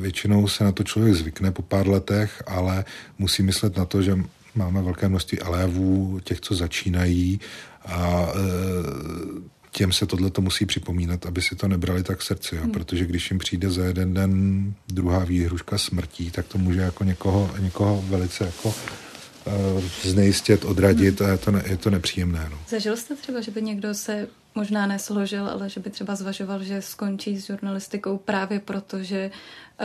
většinou 0.00 0.48
se 0.48 0.64
na 0.64 0.72
to 0.72 0.84
člověk 0.84 1.14
zvykne 1.14 1.50
po 1.50 1.62
pár 1.62 1.88
letech, 1.88 2.42
ale 2.46 2.84
musí 3.18 3.42
myslet 3.42 3.76
na 3.76 3.84
to, 3.84 4.02
že 4.02 4.18
máme 4.54 4.82
velké 4.82 5.08
množství 5.08 5.40
elévů, 5.40 6.20
těch, 6.24 6.40
co 6.40 6.54
začínají 6.54 7.40
a 7.84 8.28
eh, 8.34 9.56
těm 9.70 9.92
se 9.92 10.06
tohle 10.06 10.30
to 10.30 10.40
musí 10.40 10.66
připomínat, 10.66 11.26
aby 11.26 11.42
si 11.42 11.56
to 11.56 11.68
nebrali 11.68 12.02
tak 12.02 12.22
srdci, 12.22 12.56
jo? 12.56 12.62
Hmm. 12.62 12.72
protože 12.72 13.04
když 13.04 13.30
jim 13.30 13.38
přijde 13.38 13.70
za 13.70 13.84
jeden 13.84 14.14
den 14.14 14.74
druhá 14.88 15.24
výhruška 15.24 15.78
smrtí, 15.78 16.30
tak 16.30 16.46
to 16.46 16.58
může 16.58 16.80
jako 16.80 17.04
někoho, 17.04 17.50
někoho 17.58 18.04
velice 18.08 18.44
jako 18.44 18.68
uh, 18.68 19.84
znejistit, 20.02 20.64
odradit 20.64 21.20
hmm. 21.20 21.28
a 21.28 21.32
je 21.32 21.38
to, 21.38 21.50
ne, 21.50 21.62
je 21.66 21.76
to 21.76 21.90
nepříjemné. 21.90 22.48
No. 22.50 22.58
Zažil 22.68 22.96
jste 22.96 23.16
třeba, 23.16 23.40
že 23.40 23.50
by 23.50 23.62
někdo 23.62 23.94
se 23.94 24.28
možná 24.56 24.86
nesložil, 24.86 25.48
ale 25.48 25.68
že 25.68 25.80
by 25.80 25.90
třeba 25.90 26.14
zvažoval, 26.14 26.62
že 26.62 26.82
skončí 26.82 27.40
s 27.40 27.46
žurnalistikou 27.46 28.18
právě 28.18 28.60
proto, 28.60 29.02
že 29.02 29.30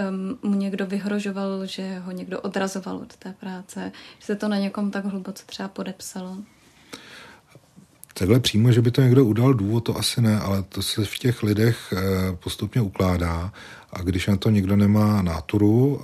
um, 0.10 0.52
mu 0.52 0.58
někdo 0.58 0.86
vyhrožoval, 0.86 1.66
že 1.66 2.00
ho 2.00 2.12
někdo 2.12 2.42
odrazoval 2.42 2.98
od 2.98 3.16
té 3.16 3.34
práce, 3.40 3.92
že 4.20 4.26
se 4.26 4.36
to 4.36 4.48
na 4.48 4.58
někom 4.58 4.92
tak 4.92 5.06
hluboce 5.06 5.44
třeba 5.46 5.70
podepsalo? 5.70 6.38
Takhle 8.14 8.40
přímo, 8.40 8.72
že 8.72 8.82
by 8.82 8.92
to 8.92 9.02
někdo 9.02 9.26
udal 9.26 9.54
důvod, 9.54 9.80
to 9.80 9.98
asi 9.98 10.22
ne, 10.22 10.40
ale 10.40 10.64
to 10.64 10.82
se 10.82 11.06
v 11.06 11.18
těch 11.18 11.44
lidech 11.44 11.94
eh, 11.94 12.02
postupně 12.44 12.82
ukládá 12.82 13.54
a 13.94 14.02
když 14.02 14.28
na 14.28 14.38
to 14.38 14.50
někdo 14.50 14.76
nemá 14.76 15.22
náturu, 15.22 16.02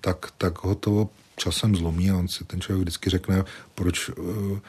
tak, 0.00 0.26
tak 0.38 0.64
ho 0.64 0.74
to 0.74 1.08
časem 1.36 1.76
zlomí 1.76 2.10
a 2.10 2.16
on 2.16 2.28
si 2.28 2.44
ten 2.44 2.60
člověk 2.60 2.80
vždycky 2.80 3.10
řekne, 3.10 3.44
proč 3.74 4.10
eh, 4.10 4.60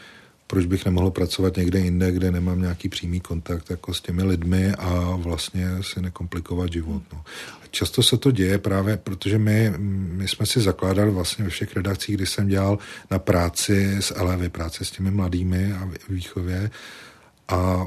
proč 0.51 0.65
bych 0.65 0.85
nemohl 0.85 1.11
pracovat 1.11 1.57
někde 1.57 1.79
jinde, 1.79 2.11
kde 2.11 2.31
nemám 2.31 2.61
nějaký 2.61 2.89
přímý 2.89 3.19
kontakt 3.19 3.69
jako 3.69 3.93
s 3.93 4.01
těmi 4.01 4.23
lidmi 4.23 4.71
a 4.71 5.15
vlastně 5.15 5.67
si 5.81 6.01
nekomplikovat 6.01 6.73
život. 6.73 7.01
No. 7.13 7.23
Často 7.71 8.03
se 8.03 8.17
to 8.17 8.31
děje 8.31 8.57
právě, 8.57 8.97
protože 8.97 9.37
my, 9.37 9.73
my 9.77 10.27
jsme 10.27 10.45
si 10.45 10.61
zakládali 10.61 11.11
vlastně 11.11 11.43
ve 11.43 11.49
všech 11.49 11.75
redakcích, 11.75 12.15
kdy 12.15 12.25
jsem 12.25 12.47
dělal 12.47 12.77
na 13.11 13.19
práci 13.19 13.97
s 13.99 14.13
elevy, 14.15 14.49
práci 14.49 14.85
s 14.85 14.91
těmi 14.91 15.11
mladými 15.11 15.73
a 15.73 15.89
výchově 16.09 16.71
a 17.47 17.85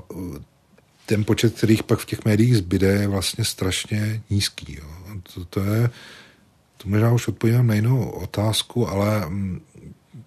ten 1.07 1.25
počet, 1.25 1.55
kterých 1.55 1.83
pak 1.83 1.99
v 1.99 2.07
těch 2.07 2.25
médiích 2.25 2.57
zbyde, 2.57 2.89
je 2.89 3.09
vlastně 3.09 3.45
strašně 3.45 4.23
nízký. 4.31 4.77
Jo. 4.79 4.89
To, 5.35 5.45
to 5.45 5.61
je, 5.61 5.91
to 6.77 6.89
možná 6.89 7.13
už 7.13 7.29
odpovídám 7.29 7.67
na 7.67 7.75
jinou 7.75 8.11
otázku, 8.11 8.89
ale 8.89 9.31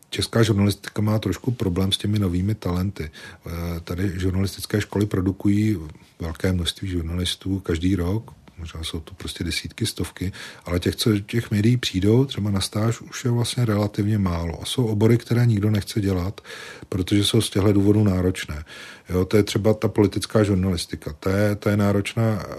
česká 0.10 0.44
žurnalistika 0.44 1.02
má 1.02 1.20
trošku 1.20 1.52
problém 1.52 1.92
s 1.92 1.98
těmi 1.98 2.20
novými 2.20 2.56
talenty. 2.56 3.12
Eh, 3.12 3.52
tady 3.84 4.20
žurnalistické 4.20 4.82
školy 4.82 5.06
produkují 5.06 5.78
velké 6.20 6.54
množství 6.54 6.88
žurnalistů 6.88 7.60
každý 7.60 7.96
rok, 7.96 8.32
možná 8.58 8.84
jsou 8.84 9.00
to 9.00 9.14
prostě 9.14 9.44
desítky, 9.44 9.86
stovky, 9.86 10.32
ale 10.66 10.80
těch, 10.80 10.96
co 10.96 11.20
těch 11.20 11.52
médií 11.52 11.78
přijdou, 11.78 12.26
třeba 12.26 12.52
na 12.52 12.62
stáž, 12.62 13.02
už 13.02 13.26
je 13.26 13.32
vlastně 13.32 13.66
relativně 13.66 14.18
málo. 14.18 14.62
A 14.62 14.66
jsou 14.66 14.86
obory, 14.86 15.18
které 15.18 15.46
nikdo 15.46 15.72
nechce 15.72 16.02
dělat, 16.02 16.42
protože 16.90 17.24
jsou 17.24 17.42
z 17.42 17.50
těchto 17.50 17.74
důvodů 17.74 18.04
náročné. 18.04 18.66
Jo, 19.10 19.26
to 19.26 19.38
je 19.38 19.44
třeba 19.44 19.74
ta 19.74 19.88
politická 19.88 20.44
žurnalistika. 20.44 21.14
To 21.20 21.30
je, 21.30 21.56
to 21.56 21.70
je 21.70 21.78
náročná 21.78 22.24
eh, 22.24 22.56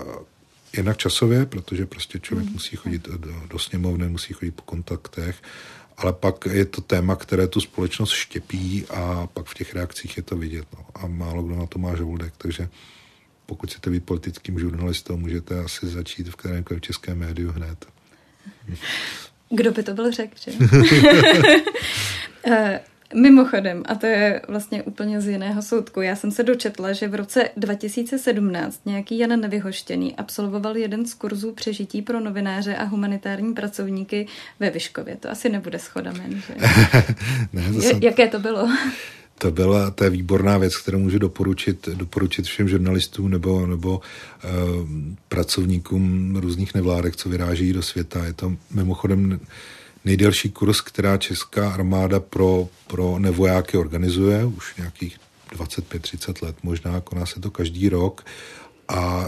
jednak 0.77 0.97
časově, 0.97 1.47
protože 1.47 1.87
prostě 1.87 2.19
člověk 2.19 2.47
mm. 2.47 2.53
musí 2.53 2.77
chodit 2.77 3.09
do, 3.09 3.35
do 3.51 3.59
sněmovny, 3.59 4.09
musí 4.09 4.33
chodit 4.33 4.51
po 4.51 4.63
kontaktech 4.63 5.37
ale 5.97 6.13
pak 6.13 6.47
je 6.51 6.65
to 6.65 6.81
téma, 6.81 7.17
které 7.17 7.49
tu 7.49 7.61
společnost 7.61 8.11
štěpí 8.11 8.85
a 8.91 9.27
pak 9.27 9.47
v 9.47 9.55
těch 9.55 9.75
reakcích 9.75 10.17
je 10.17 10.23
to 10.23 10.37
vidět. 10.37 10.67
No. 10.73 10.87
A 10.95 11.07
málo 11.07 11.43
kdo 11.43 11.57
na 11.57 11.67
to 11.67 11.79
má 11.79 11.97
žoldek, 11.97 12.35
takže 12.39 12.69
pokud 13.47 13.71
chcete 13.71 13.91
být 13.91 14.05
politickým 14.05 14.59
žurnalistou, 14.59 15.17
můžete 15.17 15.61
asi 15.61 15.87
začít 15.87 16.29
v 16.29 16.37
kterémkoliv 16.37 16.83
českém 16.83 17.19
médiu 17.19 17.53
hned. 17.53 17.87
Kdo 19.51 19.73
by 19.73 19.83
to 19.83 19.95
byl 19.95 20.13
řekl, 20.13 20.35
že? 20.45 20.53
Mimochodem, 23.15 23.83
a 23.87 23.95
to 23.95 24.07
je 24.07 24.41
vlastně 24.49 24.83
úplně 24.83 25.21
z 25.21 25.29
jiného 25.29 25.63
soudku, 25.63 26.01
já 26.01 26.17
jsem 26.17 26.31
se 26.31 26.43
dočetla, 26.43 26.93
že 26.93 27.09
v 27.09 27.15
roce 27.15 27.51
2017 27.57 28.81
nějaký 28.87 29.19
Jan 29.19 29.41
Nevyhoštěný 29.41 30.17
absolvoval 30.17 30.77
jeden 30.77 31.07
z 31.07 31.15
kurzů 31.15 31.53
přežití 31.53 32.03
pro 32.03 32.21
novináře 32.21 32.77
a 32.77 32.85
humanitární 32.85 33.55
pracovníky 33.55 34.27
ve 34.61 34.71
Vyškově. 34.71 35.17
To 35.17 35.31
asi 35.31 35.49
nebude 35.49 35.79
schoda 35.79 36.13
men, 36.13 36.43
že? 36.47 36.55
ne, 37.53 37.73
to 37.73 37.81
jsem... 37.81 38.03
Jaké 38.03 38.29
to 38.29 38.39
bylo? 38.39 38.69
To 39.39 39.51
byla 39.51 39.95
je 40.05 40.11
výborná 40.11 40.59
věc, 40.59 40.77
kterou 40.77 40.99
můžu 40.99 41.19
doporučit, 41.19 41.89
doporučit 41.95 42.47
všem 42.47 42.69
žurnalistům 42.69 43.31
nebo, 43.31 43.67
nebo 43.67 44.01
uh, 44.01 44.01
pracovníkům 45.29 46.37
různých 46.37 46.75
nevládek, 46.75 47.17
co 47.17 47.29
vyráží 47.29 47.73
do 47.73 47.83
světa. 47.83 48.25
Je 48.25 48.33
to 48.33 48.57
mimochodem 48.71 49.41
nejdelší 50.07 50.51
kurz, 50.51 50.81
která 50.81 51.17
česká 51.17 51.71
armáda 51.71 52.21
pro, 52.21 52.69
pro 52.87 53.19
nevojáky 53.19 53.77
organizuje, 53.77 54.45
už 54.45 54.77
nějakých 54.77 55.19
25-30 55.53 56.45
let 56.45 56.57
možná, 56.63 57.01
koná 57.01 57.27
se 57.27 57.41
to 57.41 57.51
každý 57.51 57.89
rok 57.89 58.25
a 58.89 59.27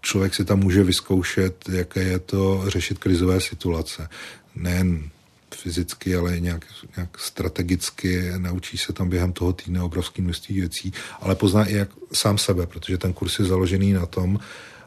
člověk 0.00 0.34
si 0.34 0.44
tam 0.44 0.58
může 0.58 0.84
vyzkoušet, 0.84 1.68
jaké 1.68 2.02
je 2.02 2.18
to 2.18 2.64
řešit 2.66 2.98
krizové 2.98 3.40
situace. 3.40 4.08
Nejen 4.54 5.10
fyzicky, 5.54 6.16
ale 6.16 6.40
nějak, 6.40 6.66
nějak 6.96 7.18
strategicky. 7.18 8.32
Naučí 8.36 8.78
se 8.78 8.92
tam 8.92 9.08
během 9.08 9.32
toho 9.32 9.52
týdne 9.52 9.82
obrovský 9.82 10.22
množství 10.22 10.60
věcí, 10.60 10.92
ale 11.20 11.34
pozná 11.34 11.64
i 11.64 11.74
jak 11.74 11.88
sám 12.12 12.38
sebe, 12.38 12.66
protože 12.66 12.98
ten 12.98 13.12
kurz 13.12 13.38
je 13.38 13.44
založený 13.44 13.92
na 13.92 14.06
tom, 14.06 14.40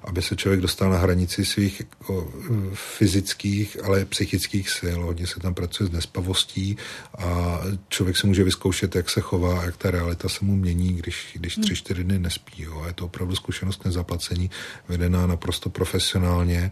aby 0.06 0.22
se 0.22 0.36
člověk 0.36 0.62
dostal 0.62 0.90
na 0.90 0.98
hranici 0.98 1.46
svých 1.46 1.80
jako, 1.80 2.34
fyzických, 2.74 3.78
ale 3.84 4.06
psychických 4.06 4.70
sil. 4.78 4.98
Hodně 5.02 5.28
se 5.28 5.40
tam 5.40 5.54
pracuje 5.54 5.88
s 5.88 5.92
nespavostí 5.92 6.78
a 7.18 7.62
člověk 7.90 8.18
se 8.18 8.28
může 8.28 8.44
vyzkoušet, 8.44 8.96
jak 8.96 9.10
se 9.10 9.22
chová, 9.22 9.64
jak 9.64 9.78
ta 9.78 9.92
realita 9.92 10.30
se 10.30 10.46
mu 10.46 10.56
mění, 10.56 10.94
když, 10.94 11.28
když 11.34 11.56
tři, 11.56 11.76
čtyři 11.76 12.04
dny 12.04 12.20
nespí. 12.20 12.64
Jo. 12.64 12.84
Je 12.88 12.94
to 12.94 13.06
opravdu 13.06 13.36
zkušenost 13.36 13.86
nezaplacení, 13.86 14.50
vedená 14.88 15.28
naprosto 15.28 15.70
profesionálně 15.70 16.72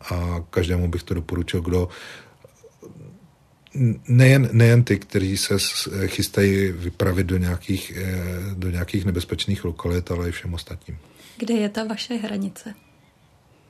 a 0.00 0.44
každému 0.50 0.88
bych 0.88 1.02
to 1.02 1.14
doporučil, 1.14 1.60
kdo 1.60 1.88
nejen, 4.08 4.48
nejen 4.52 4.84
ty, 4.84 4.98
kteří 4.98 5.36
se 5.36 5.54
chystají 6.06 6.72
vypravit 6.72 7.26
do 7.26 7.36
nějakých, 7.36 7.92
eh, 7.96 8.54
do 8.54 8.70
nějakých 8.70 9.04
nebezpečných 9.04 9.64
lokalit, 9.64 10.10
ale 10.10 10.28
i 10.28 10.32
všem 10.32 10.54
ostatním. 10.54 10.98
Kde 11.36 11.54
je 11.54 11.68
ta 11.68 11.84
vaše 11.84 12.14
hranice? 12.14 12.74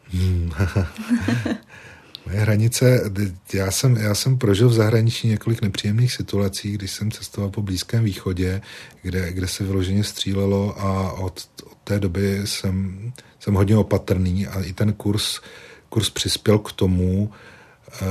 Hmm. 0.08 0.50
Moje 2.26 2.38
hranice, 2.38 3.10
já 3.52 3.70
jsem, 3.70 3.96
já 3.96 4.14
jsem 4.14 4.38
prožil 4.38 4.68
v 4.68 4.72
zahraničí 4.72 5.28
několik 5.28 5.62
nepříjemných 5.62 6.12
situací, 6.12 6.72
když 6.72 6.90
jsem 6.90 7.10
cestoval 7.10 7.50
po 7.50 7.62
Blízkém 7.62 8.04
východě, 8.04 8.62
kde, 9.02 9.32
kde 9.32 9.48
se 9.48 9.64
vyloženě 9.64 10.04
střílelo 10.04 10.80
a 10.80 11.12
od, 11.12 11.48
od 11.64 11.78
té 11.84 12.00
doby 12.00 12.40
jsem, 12.44 13.12
jsem 13.40 13.54
hodně 13.54 13.76
opatrný 13.76 14.46
a 14.46 14.62
i 14.62 14.72
ten 14.72 14.92
kurz, 14.92 15.40
kurz 15.88 16.10
přispěl 16.10 16.58
k 16.58 16.72
tomu, 16.72 17.32
uh, 18.02 18.08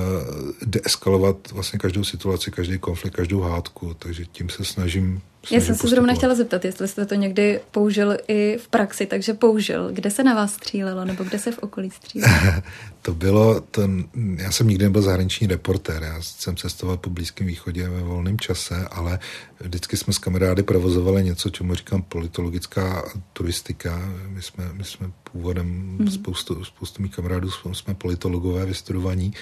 deeskalovat 0.66 1.52
vlastně 1.52 1.80
každou 1.80 2.04
situaci, 2.04 2.52
každý 2.52 2.78
konflikt, 2.78 3.16
každou 3.16 3.42
hádku, 3.42 3.94
takže 3.94 4.26
tím 4.26 4.50
se 4.50 4.66
snažím 4.66 5.22
já 5.52 5.62
jsem 5.62 5.76
se 5.76 5.88
zrovna 5.88 6.14
chtěla 6.14 6.36
zeptat, 6.36 6.66
jestli 6.66 6.88
jste 6.88 7.06
to 7.06 7.16
někdy 7.16 7.60
použil 7.72 8.18
i 8.28 8.58
v 8.58 8.68
praxi, 8.68 9.06
takže 9.06 9.34
použil. 9.34 9.90
Kde 9.92 10.12
se 10.12 10.24
na 10.24 10.34
vás 10.34 10.54
střílelo, 10.54 11.06
nebo 11.06 11.24
kde 11.24 11.40
se 11.40 11.52
v 11.52 11.58
okolí 11.58 11.90
střílelo? 11.90 12.34
to 13.02 13.14
bylo, 13.14 13.62
ten, 13.62 14.06
já 14.36 14.52
jsem 14.52 14.68
nikdy 14.68 14.86
nebyl 14.86 15.02
zahraniční 15.02 15.48
reportér, 15.48 16.04
já 16.04 16.22
jsem 16.22 16.56
cestoval 16.56 16.98
po 16.98 17.10
Blízkém 17.10 17.48
východě 17.48 17.90
ve 17.90 18.02
volném 18.02 18.40
čase, 18.40 18.88
ale 18.92 19.20
vždycky 19.60 19.98
jsme 19.98 20.14
s 20.14 20.18
kamarády 20.18 20.64
provozovali 20.64 21.24
něco, 21.24 21.50
čemu 21.50 21.76
říkám 21.76 22.02
politologická 22.02 23.12
turistika. 23.34 24.14
My 24.28 24.42
jsme, 24.42 24.70
my 24.74 24.84
jsme 24.84 25.12
původem, 25.32 25.98
mm. 26.00 26.08
spoustu, 26.08 26.64
spoustu 26.64 27.02
mých 27.02 27.16
kamarádů 27.16 27.50
jsme 27.74 27.94
politologové 27.94 28.66
vystudovaní, 28.66 29.34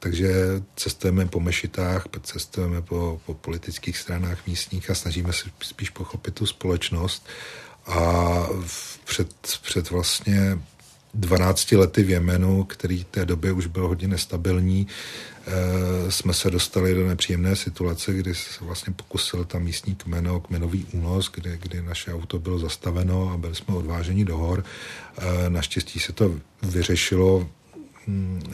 takže 0.00 0.32
cestujeme 0.76 1.26
po 1.26 1.40
mešitách, 1.40 2.04
cestujeme 2.22 2.82
po, 2.82 3.20
po 3.26 3.34
politických 3.34 3.98
stranách 3.98 4.46
místních 4.46 4.90
a 4.90 4.94
snažíme 4.94 5.32
se 5.32 5.50
spíš 5.60 5.90
pochopit 5.90 6.34
tu 6.34 6.46
společnost. 6.46 7.26
A 7.86 8.46
před, 9.04 9.28
před 9.62 9.90
vlastně 9.90 10.58
12 11.14 11.72
lety 11.72 12.02
v 12.02 12.10
Jemenu, 12.10 12.64
který 12.64 13.04
té 13.04 13.26
době 13.26 13.52
už 13.52 13.66
byl 13.66 13.88
hodně 13.88 14.08
nestabilní, 14.08 14.86
e, 15.46 16.10
jsme 16.10 16.34
se 16.34 16.50
dostali 16.50 16.94
do 16.94 17.08
nepříjemné 17.08 17.56
situace, 17.56 18.12
kdy 18.12 18.34
se 18.34 18.64
vlastně 18.64 18.92
pokusil 18.92 19.44
tam 19.44 19.62
místní 19.62 19.94
kmeno, 19.94 20.40
kmenový 20.40 20.86
únos, 20.92 21.30
kde, 21.34 21.56
kdy 21.56 21.82
naše 21.82 22.14
auto 22.14 22.38
bylo 22.38 22.58
zastaveno 22.58 23.30
a 23.34 23.36
byli 23.36 23.54
jsme 23.54 23.74
odváženi 23.74 24.24
do 24.24 24.36
hor. 24.36 24.64
E, 25.18 25.50
naštěstí 25.50 26.00
se 26.00 26.12
to 26.12 26.34
vyřešilo 26.62 27.48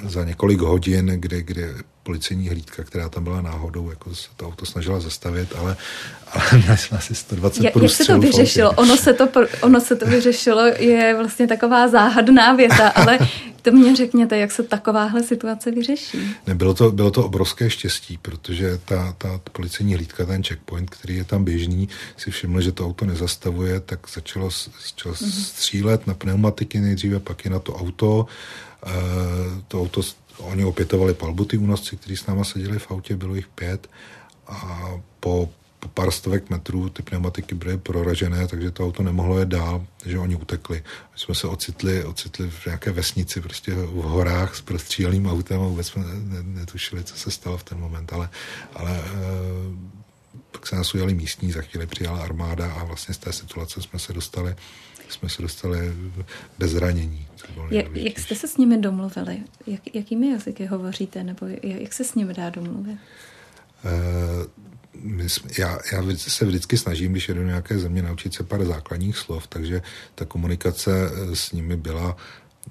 za 0.04 0.24
několik 0.24 0.60
hodin, 0.60 1.06
kdy, 1.06 1.42
kdy 1.42 1.64
policejní 2.02 2.48
hlídka, 2.48 2.84
která 2.84 3.08
tam 3.08 3.24
byla 3.24 3.42
náhodou, 3.42 3.90
jako 3.90 4.14
se 4.14 4.28
to 4.36 4.46
auto 4.46 4.66
snažila 4.66 5.00
zastavit, 5.00 5.48
ale, 5.58 5.76
ale 6.32 6.76
jsme 6.76 6.98
asi 6.98 7.14
120 7.14 7.64
Jak, 7.64 7.76
jak 7.76 7.90
se 7.90 8.04
to 8.04 8.18
vyřešilo? 8.18 8.72
Ono 8.72 8.96
se 8.96 9.12
to, 9.12 9.28
ono 9.60 9.80
se 9.80 9.96
to 9.96 10.06
vyřešilo, 10.06 10.66
je 10.66 11.14
vlastně 11.18 11.46
taková 11.46 11.88
záhadná 11.88 12.52
věta, 12.52 12.88
ale 12.88 13.18
to 13.62 13.72
mě 13.72 13.96
řekněte, 13.96 14.38
jak 14.38 14.52
se 14.52 14.62
takováhle 14.62 15.22
situace 15.22 15.70
vyřeší. 15.70 16.18
Ne, 16.46 16.54
bylo 16.54 16.74
to, 16.74 16.90
bylo 16.90 17.10
to 17.10 17.24
obrovské 17.24 17.70
štěstí, 17.70 18.18
protože 18.22 18.78
ta, 18.84 19.14
ta 19.18 19.40
policejní 19.52 19.94
hlídka, 19.94 20.26
ten 20.26 20.42
checkpoint, 20.42 20.90
který 20.90 21.16
je 21.16 21.24
tam 21.24 21.44
běžný, 21.44 21.88
si 22.16 22.30
všiml, 22.30 22.60
že 22.60 22.72
to 22.72 22.86
auto 22.86 23.06
nezastavuje, 23.06 23.80
tak 23.80 23.98
začalo, 24.14 24.50
začalo 24.50 25.14
mm-hmm. 25.14 25.42
střílet 25.42 26.06
na 26.06 26.14
pneumatiky 26.14 26.80
nejdříve, 26.80 27.20
pak 27.20 27.44
je 27.44 27.50
na 27.50 27.58
to 27.58 27.74
auto. 27.74 28.26
E, 28.86 28.92
to 29.68 29.80
auto, 29.80 30.00
oni 30.38 30.64
opětovali 30.64 31.14
palbu, 31.14 31.44
ty 31.44 31.58
únosci, 31.58 31.96
kteří 31.96 32.16
s 32.16 32.26
náma 32.26 32.44
seděli 32.44 32.78
v 32.78 32.90
autě, 32.90 33.16
bylo 33.16 33.34
jich 33.34 33.48
pět 33.48 33.90
a 34.46 34.90
po 35.20 35.48
po 35.86 35.88
pár 36.02 36.10
stovek 36.10 36.50
metrů 36.50 36.88
ty 36.88 37.02
pneumatiky 37.02 37.54
byly 37.54 37.78
proražené, 37.78 38.46
takže 38.46 38.70
to 38.70 38.84
auto 38.84 39.02
nemohlo 39.02 39.38
jet 39.38 39.48
dál, 39.48 39.86
takže 40.02 40.18
oni 40.18 40.36
utekli. 40.36 40.82
My 41.12 41.18
jsme 41.18 41.34
se 41.34 41.46
ocitli, 41.46 42.04
ocitli 42.04 42.50
v 42.50 42.66
nějaké 42.66 42.90
vesnici, 42.92 43.40
prostě 43.40 43.74
v 43.74 44.02
horách 44.02 44.56
s 44.56 44.60
prostříleným 44.60 45.26
autem 45.26 45.60
a 45.60 45.66
vůbec 45.66 45.86
jsme 45.86 46.04
netušili, 46.42 47.04
co 47.04 47.16
se 47.16 47.30
stalo 47.30 47.58
v 47.58 47.64
ten 47.64 47.78
moment, 47.78 48.12
ale, 48.12 48.28
ale 48.74 49.00
eh, 49.04 49.12
pak 50.50 50.66
se 50.66 50.76
nás 50.76 50.94
ujali 50.94 51.14
místní, 51.14 51.52
za 51.52 51.62
chvíli 51.62 51.86
přijala 51.86 52.22
armáda 52.22 52.72
a 52.72 52.84
vlastně 52.84 53.14
z 53.14 53.18
té 53.18 53.32
situace 53.32 53.82
jsme 53.82 53.98
se 53.98 54.12
dostali 54.12 54.56
jsme 55.08 55.28
se 55.28 55.42
dostali 55.42 55.92
bez 56.58 56.70
zranění. 56.70 57.26
Jak, 57.70 57.96
jak 57.96 58.18
jste 58.18 58.34
se 58.34 58.48
s 58.48 58.56
nimi 58.56 58.78
domluvili? 58.78 59.38
Jak, 59.66 59.94
jakými 59.94 60.30
jazyky 60.30 60.66
hovoříte? 60.66 61.24
Nebo 61.24 61.46
jak 61.62 61.92
se 61.92 62.04
s 62.04 62.14
nimi 62.14 62.34
dá 62.34 62.50
domluvit? 62.50 62.98
Uh, 63.84 64.46
my 65.00 65.28
jsme, 65.28 65.50
já, 65.58 65.78
já 65.92 66.02
se 66.16 66.44
vždycky 66.44 66.78
snažím, 66.78 67.12
když 67.12 67.28
jedu 67.28 67.42
nějaké 67.42 67.78
země, 67.78 68.02
naučit 68.02 68.34
se 68.34 68.44
pár 68.44 68.64
základních 68.64 69.16
slov, 69.16 69.46
takže 69.46 69.82
ta 70.14 70.24
komunikace 70.24 71.10
eh, 71.10 71.36
s 71.36 71.52
nimi 71.52 71.76
byla 71.76 72.16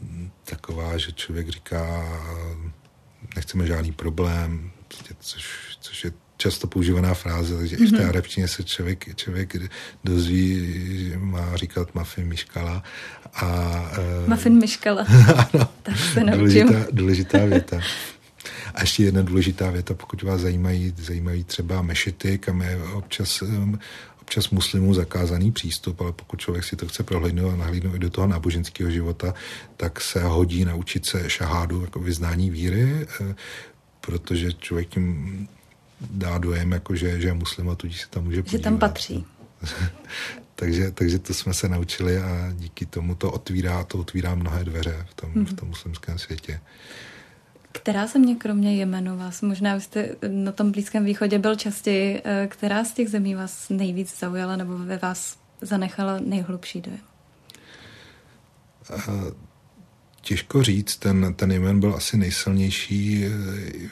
mm, 0.01 0.31
taková, 0.43 0.97
že 0.97 1.11
člověk 1.11 1.49
říká, 1.49 2.05
nechceme 3.35 3.67
žádný 3.67 3.91
problém, 3.91 4.71
prostě, 4.87 5.15
což, 5.19 5.77
což 5.79 6.03
je 6.03 6.11
často 6.37 6.67
používaná 6.67 7.13
fráze, 7.13 7.57
takže 7.57 7.75
mm-hmm. 7.77 7.83
i 7.83 7.87
v 7.87 7.91
té 7.91 7.99
mhm. 7.99 8.09
arabštině 8.09 8.47
se 8.47 8.63
člověk, 8.63 9.15
člověk 9.15 9.55
dozví, 10.03 11.09
že 11.09 11.17
má 11.17 11.55
říkat 11.55 11.95
mafin 11.95 12.27
miškala. 12.27 12.83
A, 13.33 13.45
uh, 14.23 14.29
mafin 14.29 14.59
miškala. 14.59 15.05
ano, 15.53 15.69
tak 15.83 15.97
se 15.97 16.19
důležitá, 16.19 16.85
důležitá 16.91 17.45
věta. 17.45 17.79
A 18.73 18.81
ještě 18.81 19.03
jedna 19.03 19.21
důležitá 19.21 19.69
věta, 19.69 19.93
pokud 19.93 20.23
vás 20.23 20.41
zajímají, 20.41 20.93
zajímají 20.97 21.43
třeba 21.43 21.81
mešity, 21.81 22.37
kam 22.37 22.61
je 22.61 22.83
občas, 22.93 23.41
um, 23.41 23.79
občas 24.21 24.49
muslimů 24.49 24.93
zakázaný 24.93 25.51
přístup, 25.51 26.01
ale 26.01 26.11
pokud 26.11 26.39
člověk 26.39 26.63
si 26.63 26.75
to 26.75 26.87
chce 26.87 27.03
prohlídnout 27.03 27.53
a 27.53 27.55
nahlídnout 27.55 27.95
i 27.95 27.99
do 27.99 28.09
toho 28.09 28.27
náboženského 28.27 28.91
života, 28.91 29.33
tak 29.77 30.01
se 30.01 30.23
hodí 30.23 30.65
naučit 30.65 31.05
se 31.05 31.29
šahádu, 31.29 31.81
jako 31.81 31.99
vyznání 31.99 32.49
víry, 32.49 33.07
eh, 33.21 33.35
protože 34.01 34.53
člověk 34.53 34.87
tím 34.87 35.47
dá 36.01 36.37
dojem, 36.37 36.71
jako 36.71 36.95
že, 36.95 37.21
že 37.21 37.27
je 37.27 37.33
muslim 37.33 37.69
a 37.69 37.75
tudíž 37.75 38.01
se 38.01 38.07
tam 38.09 38.23
může 38.23 38.43
podívat. 38.43 38.57
Že 38.57 38.63
tam 38.63 38.79
patří. 38.79 39.25
takže, 40.55 40.91
takže 40.91 41.19
to 41.19 41.33
jsme 41.33 41.53
se 41.53 41.69
naučili 41.69 42.17
a 42.17 42.51
díky 42.53 42.85
tomu 42.85 43.15
to 43.15 43.31
otvírá, 43.31 43.83
to 43.83 43.97
otvírá 43.97 44.35
mnohé 44.35 44.63
dveře 44.63 45.05
v 45.09 45.13
tom, 45.13 45.31
mm-hmm. 45.33 45.45
v 45.45 45.53
tom 45.53 45.67
muslimském 45.67 46.17
světě. 46.17 46.59
Která 47.71 48.07
země 48.07 48.35
kromě 48.35 48.75
Jemenu 48.75 49.17
vás, 49.17 49.41
možná 49.41 49.79
jste 49.79 50.15
na 50.27 50.51
tom 50.51 50.71
Blízkém 50.71 51.05
východě 51.05 51.39
byl 51.39 51.55
častěji, 51.55 52.21
eh, 52.23 52.47
která 52.47 52.83
z 52.83 52.93
těch 52.93 53.09
zemí 53.09 53.35
vás 53.35 53.69
nejvíc 53.69 54.19
zaujala 54.19 54.55
nebo 54.55 54.77
ve 54.77 54.97
vás 54.97 55.37
zanechala 55.61 56.19
nejhlubší 56.19 56.81
dojem? 56.81 56.99
Eh, 58.91 59.33
těžko 60.21 60.63
říct, 60.63 60.97
ten, 60.97 61.33
ten 61.33 61.51
Jemen 61.51 61.79
byl 61.79 61.95
asi 61.95 62.17
nejsilnější 62.17 63.25
eh, 63.25 63.29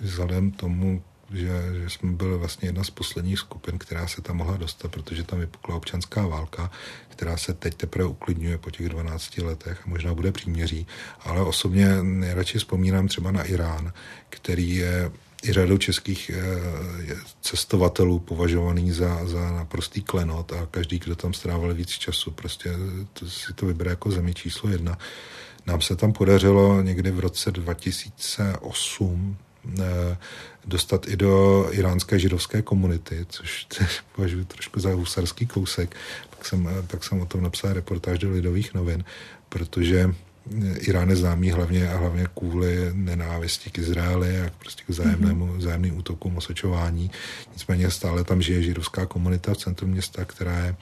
vzhledem 0.01 0.51
tomu, 0.51 1.03
že, 1.33 1.61
že 1.81 1.89
jsme 1.89 2.11
byli 2.11 2.37
vlastně 2.37 2.67
jedna 2.67 2.83
z 2.83 2.89
posledních 2.89 3.39
skupin, 3.39 3.77
která 3.77 4.07
se 4.07 4.21
tam 4.21 4.37
mohla 4.37 4.57
dostat, 4.57 4.91
protože 4.91 5.23
tam 5.23 5.39
vypukla 5.39 5.75
občanská 5.75 6.27
válka, 6.27 6.71
která 7.09 7.37
se 7.37 7.53
teď 7.53 7.75
teprve 7.75 8.05
uklidňuje 8.05 8.57
po 8.57 8.71
těch 8.71 8.89
12 8.89 9.37
letech 9.37 9.81
a 9.85 9.89
možná 9.89 10.13
bude 10.13 10.31
příměří. 10.31 10.87
Ale 11.19 11.41
osobně 11.41 12.03
nejradši 12.03 12.57
vzpomínám 12.57 13.07
třeba 13.07 13.31
na 13.31 13.43
Irán, 13.43 13.93
který 14.29 14.75
je 14.75 15.11
i 15.43 15.53
řadou 15.53 15.77
českých 15.77 16.31
eh, 16.33 16.41
cestovatelů 17.41 18.19
považovaný 18.19 18.91
za, 18.91 19.25
za 19.25 19.51
naprostý 19.51 20.01
klenot 20.01 20.53
a 20.53 20.67
každý, 20.71 20.99
kdo 20.99 21.15
tam 21.15 21.33
strávil 21.33 21.73
víc 21.73 21.89
času, 21.89 22.31
prostě 22.31 22.71
to, 23.13 23.29
si 23.29 23.53
to 23.53 23.65
vybere 23.65 23.89
jako 23.89 24.11
zemi 24.11 24.33
číslo 24.33 24.69
jedna. 24.69 24.97
Nám 25.65 25.81
se 25.81 25.95
tam 25.95 26.13
podařilo 26.13 26.81
někdy 26.81 27.11
v 27.11 27.19
roce 27.19 27.51
2008 27.51 29.37
Eh, 29.37 29.52
dostat 30.65 31.07
i 31.07 31.15
do 31.17 31.67
iránské 31.71 32.19
židovské 32.19 32.61
komunity, 32.61 33.25
což 33.29 33.67
považuji 34.15 34.45
trošku 34.45 34.79
za 34.79 34.89
husarský 34.89 35.45
kousek. 35.45 35.95
Pak 36.29 36.45
jsem, 36.45 36.67
eh, 36.67 36.83
pak 36.87 37.03
jsem 37.03 37.21
o 37.21 37.25
tom 37.25 37.43
napsal 37.43 37.73
reportáž 37.73 38.19
do 38.19 38.31
Lidových 38.31 38.73
novin, 38.73 39.03
protože 39.49 40.09
eh, 40.63 40.77
Irán 40.77 41.09
je 41.09 41.15
známý 41.15 41.51
hlavně 41.51 41.89
a 41.89 41.97
hlavně 41.97 42.27
kvůli 42.35 42.89
nenávisti 42.93 43.69
k 43.69 43.77
Izraeli 43.77 44.41
a 44.41 44.51
prostě 44.59 44.83
k 44.83 44.89
vzájemnému, 44.89 45.47
mm-hmm. 45.47 45.57
vzájemným 45.57 45.97
útokům, 45.97 46.37
osočování. 46.37 47.11
Nicméně 47.53 47.91
stále 47.91 48.23
tam 48.23 48.41
žije 48.41 48.63
židovská 48.63 49.05
komunita 49.05 49.53
v 49.53 49.57
centru 49.57 49.87
města, 49.87 50.25
která 50.25 50.59
je 50.59 50.75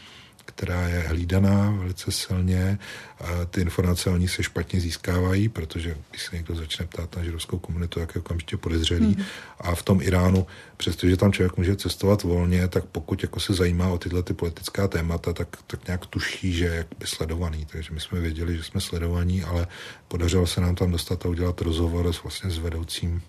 která 0.46 0.88
je 0.88 1.00
hlídaná 1.00 1.72
velice 1.72 2.12
silně. 2.12 2.80
A 3.20 3.46
ty 3.46 3.62
informace 3.62 4.10
o 4.10 4.18
ní 4.18 4.28
se 4.28 4.44
špatně 4.44 4.80
získávají, 4.80 5.50
protože 5.50 5.96
když 6.10 6.24
se 6.24 6.36
někdo 6.36 6.56
začne 6.56 6.86
ptát 6.86 7.16
na 7.16 7.24
židovskou 7.24 7.60
komunitu, 7.60 8.00
jak 8.00 8.16
je 8.16 8.22
okamžitě 8.22 8.58
podezřelý. 8.58 9.08
Mm. 9.08 9.24
A 9.60 9.76
v 9.76 9.84
tom 9.84 10.02
Iránu, 10.02 10.48
přestože 10.78 11.18
tam 11.18 11.32
člověk 11.32 11.58
může 11.58 11.76
cestovat 11.76 12.24
volně, 12.24 12.68
tak 12.68 12.86
pokud 12.86 13.24
jako 13.24 13.39
se 13.39 13.54
zajímá 13.54 13.88
o 13.88 13.98
tyhle 13.98 14.24
ty 14.24 14.34
politická 14.34 14.88
témata, 14.88 15.34
tak, 15.34 15.58
tak 15.68 15.88
nějak 15.88 16.06
tuší, 16.06 16.54
že 16.54 16.66
je 16.66 16.86
by 17.00 17.08
sledovaný. 17.08 17.66
Takže 17.66 17.94
my 17.94 18.00
jsme 18.00 18.20
věděli, 18.20 18.58
že 18.58 18.64
jsme 18.64 18.82
sledovaní, 18.82 19.44
ale 19.44 19.68
podařilo 20.08 20.48
se 20.48 20.62
nám 20.62 20.76
tam 20.76 20.92
dostat 20.92 21.26
a 21.26 21.30
udělat 21.30 21.62
rozhovor 21.62 22.14
s, 22.14 22.24
vlastně 22.24 22.50
s 22.50 22.58
vedoucím, 22.58 23.22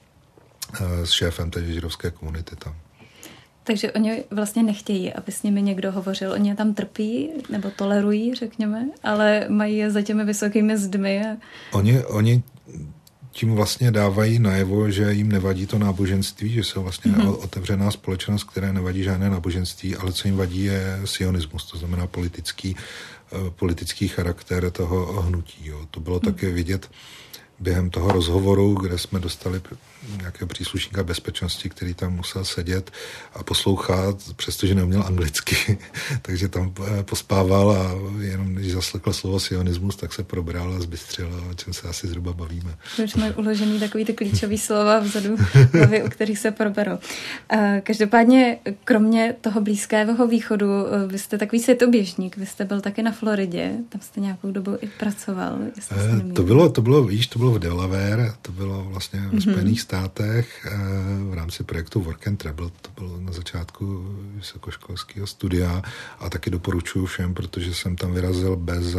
eh, 0.81 1.07
s 1.07 1.11
šéfem 1.11 1.51
té 1.51 1.65
židovské 1.65 2.11
komunity 2.11 2.57
tam. 2.57 2.77
Takže 3.65 3.93
oni 3.93 4.25
vlastně 4.31 4.63
nechtějí, 4.63 5.13
aby 5.13 5.33
s 5.33 5.43
nimi 5.43 5.63
někdo 5.63 5.93
hovořil. 5.93 6.33
Oni 6.33 6.49
je 6.49 6.55
tam 6.57 6.75
trpí 6.75 7.31
nebo 7.51 7.71
tolerují, 7.71 8.35
řekněme, 8.35 8.89
ale 9.03 9.47
mají 9.49 9.77
je 9.77 9.91
za 9.91 10.03
těmi 10.03 10.25
vysokými 10.25 10.79
zdmi. 10.79 11.27
A... 11.27 11.37
Oni, 11.73 12.05
oni 12.05 12.43
tím 13.33 13.55
vlastně 13.55 13.91
dávají 13.91 14.39
najevo, 14.39 14.91
že 14.91 15.13
jim 15.13 15.29
nevadí 15.29 15.67
to 15.67 15.79
náboženství, 15.79 16.53
že 16.53 16.65
jsou 16.65 16.83
vlastně 16.83 17.13
mm-hmm. 17.13 17.43
otevřená 17.43 17.91
společnost, 17.91 18.45
které 18.45 18.73
nevadí 18.73 19.03
žádné 19.03 19.31
náboženství, 19.31 19.97
ale 19.97 20.13
co 20.13 20.29
jim 20.29 20.37
vadí 20.37 20.65
je 20.65 21.01
sionismus, 21.05 21.71
to 21.71 21.79
znamená 21.79 22.07
politický, 22.07 22.77
eh, 23.33 23.51
politický 23.51 24.09
charakter 24.09 24.71
toho 24.71 25.23
hnutí. 25.23 25.67
Jo. 25.67 25.87
To 25.91 26.01
bylo 26.01 26.17
mm. 26.17 26.33
také 26.33 26.51
vidět 26.51 26.91
během 27.61 27.91
toho 27.91 28.13
rozhovoru, 28.13 28.75
kde 28.75 28.99
jsme 28.99 29.21
dostali 29.21 29.61
nějakého 30.18 30.48
příslušníka 30.48 31.05
bezpečnosti, 31.05 31.68
který 31.68 31.94
tam 31.94 32.12
musel 32.12 32.44
sedět 32.44 32.90
a 33.34 33.42
poslouchat, 33.42 34.16
přestože 34.36 34.74
neuměl 34.74 35.03
anglicky, 35.07 35.78
takže 36.22 36.48
tam 36.48 36.74
eh, 36.86 37.03
pospával 37.03 37.70
a 37.70 37.94
jenom 38.20 38.55
když 38.55 38.72
zaslekl 38.72 39.12
slovo 39.12 39.40
sionismus, 39.40 39.96
tak 39.96 40.12
se 40.12 40.22
probral 40.22 40.74
a 40.74 40.80
zbystřil, 40.80 41.44
o 41.50 41.55
čem 41.55 41.72
se 41.72 41.88
asi 41.88 42.07
zhruba 42.07 42.32
bavíme. 42.32 42.74
Už 43.05 43.14
mají 43.14 43.32
uložený 43.32 43.80
takový 43.80 44.05
ty 44.05 44.12
klíčový 44.12 44.59
slova 44.59 44.98
vzadu 44.98 45.36
hlavy, 45.72 46.03
o 46.03 46.11
kterých 46.11 46.38
se 46.38 46.50
proberou. 46.50 46.98
Každopádně, 47.82 48.59
kromě 48.84 49.34
toho 49.40 49.61
blízkého 49.61 50.26
východu, 50.26 50.66
eh, 50.66 51.07
vy 51.07 51.18
jste 51.18 51.38
takový 51.38 51.62
světoběžník, 51.62 52.36
vy 52.36 52.46
jste 52.46 52.64
byl 52.64 52.80
taky 52.80 53.03
na 53.03 53.12
Floridě, 53.12 53.72
tam 53.88 54.00
jste 54.00 54.20
nějakou 54.20 54.50
dobu 54.50 54.78
i 54.80 54.86
pracoval. 54.86 55.59
Eh, 55.90 56.32
to 56.32 56.42
bylo, 56.42 56.68
to 56.68 56.82
bylo, 56.82 57.05
víš, 57.05 57.26
to 57.26 57.38
bylo 57.38 57.50
v 57.50 57.59
Delaware, 57.59 58.32
to 58.42 58.53
bylo 58.53 58.84
vlastně 58.84 59.20
v 59.20 59.32
mm-hmm. 59.32 59.50
Spojených 59.50 59.80
státech 59.93 60.66
eh, 60.66 60.70
v 61.30 61.34
rámci 61.34 61.64
projektu 61.64 62.01
Work 62.01 62.26
and 62.28 62.36
Travel, 62.36 62.72
to 62.82 62.90
bylo 63.01 63.20
na 63.20 63.32
začátku 63.32 64.16
vysokoškolského 64.34 65.26
studia 65.26 65.82
a 66.18 66.30
taky 66.30 66.51
doporučuji 66.51 67.07
všem, 67.07 67.34
protože 67.34 67.74
jsem 67.74 67.97
tam 67.97 68.14
vyrazil 68.14 68.57
bez, 68.57 68.97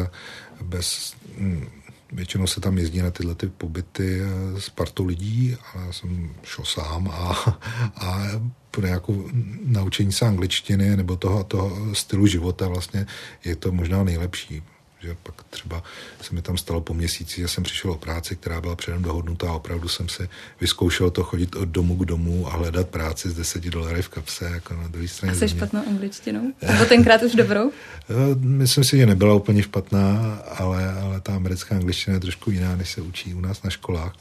bez 0.62 1.16
hm, 1.38 1.66
většinou 2.12 2.48
se 2.48 2.62
tam 2.62 2.78
jezdí 2.78 3.02
na 3.02 3.12
tyhle 3.12 3.36
ty 3.36 3.48
pobyty 3.48 4.22
eh, 4.22 4.62
s 4.62 4.70
partou 4.70 5.06
lidí, 5.06 5.58
ale 5.74 5.86
já 5.86 5.94
jsem 5.94 6.30
šel 6.44 6.66
sám 6.66 7.10
a, 7.10 7.58
a 7.96 8.28
pro 8.72 8.86
nějakou 8.86 9.30
naučení 9.66 10.12
se 10.12 10.26
angličtiny 10.26 10.98
nebo 10.98 11.16
toho, 11.16 11.44
toho 11.44 11.96
stylu 11.96 12.28
života 12.28 12.68
vlastně 12.68 13.06
je 13.46 13.56
to 13.56 13.72
možná 13.72 14.04
nejlepší 14.04 14.64
že 15.04 15.16
pak 15.24 15.44
třeba 15.50 15.84
se 16.22 16.36
mi 16.36 16.42
tam 16.42 16.58
stalo 16.58 16.82
po 16.82 16.94
měsíci, 16.94 17.42
že 17.42 17.48
jsem 17.48 17.64
přišel 17.64 17.92
o 17.92 17.98
práci, 17.98 18.36
která 18.36 18.62
byla 18.62 18.76
předem 18.76 19.02
dohodnutá 19.02 19.50
a 19.50 19.54
opravdu 19.54 19.88
jsem 19.88 20.10
si 20.10 20.30
vyzkoušel 20.62 21.10
to 21.10 21.24
chodit 21.24 21.56
od 21.56 21.70
domu 21.70 21.96
k 21.96 22.06
domu 22.06 22.48
a 22.48 22.52
hledat 22.52 22.90
práci 22.90 23.30
z 23.30 23.34
10 23.34 23.64
dolary 23.64 24.02
v 24.02 24.10
kapse, 24.10 24.46
jako 24.46 24.74
na 24.74 24.88
druhé 24.88 25.08
straně. 25.08 25.34
A 25.34 25.36
se 25.36 25.50
špatnou 25.50 25.82
angličtinou? 25.88 26.54
Nebo 26.72 26.86
tenkrát 26.86 27.24
už 27.24 27.36
dobrou? 27.36 27.72
Eh, 28.10 28.36
myslím 28.36 28.84
si, 28.84 28.98
že 28.98 29.06
nebyla 29.06 29.34
úplně 29.34 29.64
špatná, 29.64 30.36
ale, 30.36 30.94
ale 30.94 31.22
ta 31.22 31.36
americká 31.36 31.76
angličtina 31.76 32.14
je 32.14 32.20
trošku 32.20 32.52
jiná, 32.52 32.76
než 32.76 32.90
se 32.90 33.02
učí 33.02 33.34
u 33.34 33.42
nás 33.42 33.64
na 33.64 33.70
školách 33.70 34.14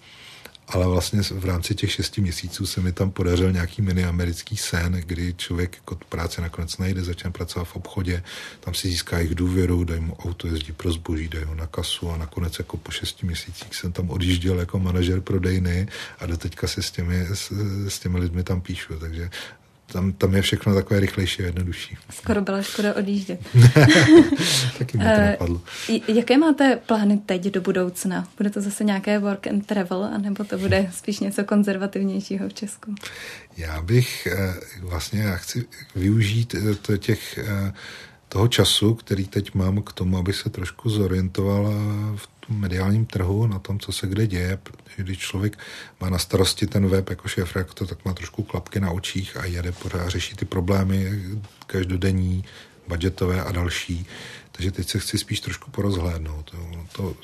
ale 0.69 0.87
vlastně 0.87 1.23
v 1.23 1.45
rámci 1.45 1.75
těch 1.75 1.93
šesti 1.93 2.21
měsíců 2.21 2.67
se 2.67 2.81
mi 2.81 2.93
tam 2.93 3.11
podařil 3.11 3.53
nějaký 3.53 3.83
mini 3.83 4.05
americký 4.05 4.57
sen, 4.57 4.93
kdy 4.93 5.35
člověk 5.35 5.77
jako 5.77 5.95
tu 5.95 6.07
práci 6.09 6.41
nakonec 6.41 6.79
najde, 6.79 7.05
začne 7.05 7.31
pracovat 7.31 7.65
v 7.65 7.77
obchodě, 7.77 8.23
tam 8.61 8.75
si 8.75 8.89
získá 8.89 9.19
jejich 9.19 9.35
důvěru, 9.35 9.85
dají 9.85 10.01
mu 10.01 10.17
auto, 10.17 10.47
jezdí 10.47 10.73
pro 10.73 10.93
zboží, 10.93 11.29
dají 11.29 11.45
ho 11.45 11.55
na 11.55 11.67
kasu 11.67 12.11
a 12.11 12.17
nakonec 12.17 12.59
jako 12.59 12.77
po 12.77 12.91
šesti 12.91 13.27
měsících 13.27 13.75
jsem 13.75 13.93
tam 13.93 14.11
odjížděl 14.11 14.59
jako 14.59 14.79
manažer 14.79 15.21
prodejny 15.21 15.89
a 16.19 16.27
do 16.27 16.37
teďka 16.37 16.67
se 16.67 16.83
s 16.83 16.91
těmi, 16.91 17.27
s, 17.35 17.53
s 17.89 17.99
těmi 17.99 18.19
lidmi 18.19 18.43
tam 18.43 18.61
píšu, 18.61 18.99
takže 18.99 19.31
tam, 19.93 20.13
tam 20.13 20.35
je 20.35 20.43
všechno 20.43 20.75
takové 20.75 21.01
rychlejší 21.01 21.43
a 21.43 21.47
jednodušší. 21.47 21.97
Skoro 22.11 22.41
byla 22.41 22.63
škoda 22.63 22.95
odjíždět. 22.97 23.41
Taky 24.79 24.99
mi 24.99 25.05
to 25.05 25.11
eh, 25.11 25.31
napadlo. 25.31 25.61
Jaké 26.09 26.39
máte 26.39 26.77
plány 26.87 27.19
teď 27.27 27.45
do 27.45 27.61
budoucna? 27.61 28.29
Bude 28.39 28.51
to 28.51 28.61
zase 28.61 28.85
nějaké 28.85 29.19
work 29.19 29.47
and 29.47 29.67
travel, 29.67 30.05
anebo 30.05 30.45
to 30.45 30.59
bude 30.59 30.91
spíš 30.95 31.21
něco 31.21 31.45
konzervativnějšího 31.45 32.49
v 32.49 32.55
Česku? 32.55 32.95
Já 33.57 33.83
bych 33.83 34.27
eh, 34.27 34.55
vlastně, 34.81 35.21
já 35.21 35.37
chci 35.37 35.65
využít 35.97 36.55
eh, 36.55 36.99
těch 36.99 37.39
toho 38.29 38.49
času, 38.49 38.95
který 38.95 39.27
teď 39.27 39.55
mám 39.55 39.83
k 39.83 39.93
tomu, 39.93 40.19
aby 40.19 40.33
se 40.33 40.51
trošku 40.51 40.91
zorientoval 40.91 41.75
v 42.17 42.29
tom 42.47 42.61
mediálním 42.61 43.07
trhu, 43.07 43.47
na 43.47 43.59
tom, 43.59 43.79
co 43.79 43.93
se 43.93 44.07
kde 44.07 44.27
děje, 44.27 44.59
když 44.97 45.19
člověk 45.19 45.59
má 46.01 46.11
na 46.11 46.19
starosti 46.19 46.67
ten 46.67 46.89
web 46.89 47.11
jako 47.11 47.29
šéf 47.29 47.57
to 47.75 47.87
tak 47.87 48.05
má 48.05 48.15
trošku 48.15 48.43
klapky 48.43 48.81
na 48.81 48.91
očích 48.91 49.37
a 49.37 49.45
jede 49.45 49.73
pořád 49.73 50.09
řeší 50.09 50.37
ty 50.37 50.45
problémy 50.45 51.23
každodenní, 51.67 52.45
budgetové 52.89 53.43
a 53.43 53.53
další. 53.53 54.07
Takže 54.53 54.71
teď 54.71 54.89
se 54.89 54.99
chci 54.99 55.19
spíš 55.19 55.41
trošku 55.41 55.71
porozhlédnout. 55.71 56.55
To 56.93 57.17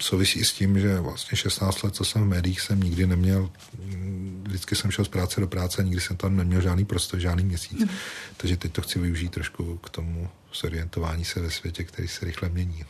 souvisí 0.00 0.44
s 0.44 0.52
tím, 0.52 0.80
že 0.80 1.00
vlastně 1.00 1.36
16 1.36 1.82
let, 1.82 1.94
co 1.94 2.04
jsem 2.04 2.22
v 2.22 2.28
médiích, 2.28 2.60
jsem 2.60 2.80
nikdy 2.80 3.06
neměl, 3.06 3.50
vždycky 4.42 4.76
jsem 4.76 4.90
šel 4.90 5.04
z 5.04 5.08
práce 5.08 5.40
do 5.40 5.46
práce 5.46 5.84
nikdy 5.84 6.00
jsem 6.00 6.16
tam 6.16 6.36
neměl 6.36 6.60
žádný 6.60 6.84
prostor, 6.84 7.20
žádný 7.20 7.44
měsíc. 7.44 7.78
Mm. 7.78 7.88
Takže 8.36 8.56
teď 8.56 8.72
to 8.72 8.82
chci 8.82 8.98
využít 8.98 9.32
trošku 9.32 9.76
k 9.78 9.90
tomu 9.90 10.28
zorientování 10.54 11.24
se 11.24 11.40
ve 11.40 11.50
světě, 11.50 11.84
který 11.84 12.08
se 12.08 12.24
rychle 12.24 12.48
mění. 12.48 12.84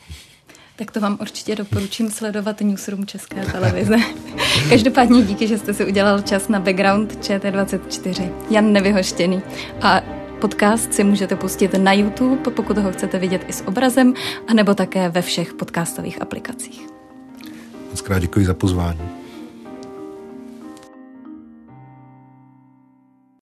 Tak 0.80 0.90
to 0.90 1.00
vám 1.00 1.18
určitě 1.20 1.56
doporučím 1.56 2.10
sledovat 2.10 2.60
Newsroom 2.60 3.06
České 3.06 3.46
televize. 3.46 3.96
Každopádně 4.68 5.22
díky, 5.22 5.46
že 5.46 5.58
jste 5.58 5.74
si 5.74 5.84
udělal 5.84 6.22
čas 6.22 6.48
na 6.48 6.60
background 6.60 7.12
ČT24. 7.12 8.32
Jan 8.50 8.72
Nevyhoštěný. 8.72 9.42
A 9.82 10.00
podcast 10.40 10.94
si 10.94 11.04
můžete 11.04 11.36
pustit 11.36 11.74
na 11.78 11.92
YouTube, 11.92 12.50
pokud 12.50 12.78
ho 12.78 12.92
chcete 12.92 13.18
vidět 13.18 13.44
i 13.48 13.52
s 13.52 13.66
obrazem, 13.66 14.14
anebo 14.48 14.74
také 14.74 15.08
ve 15.08 15.22
všech 15.22 15.54
podcastových 15.54 16.22
aplikacích. 16.22 16.86
Moc 17.90 18.00
krát 18.00 18.18
děkuji 18.18 18.46
za 18.46 18.54
pozvání. 18.54 19.19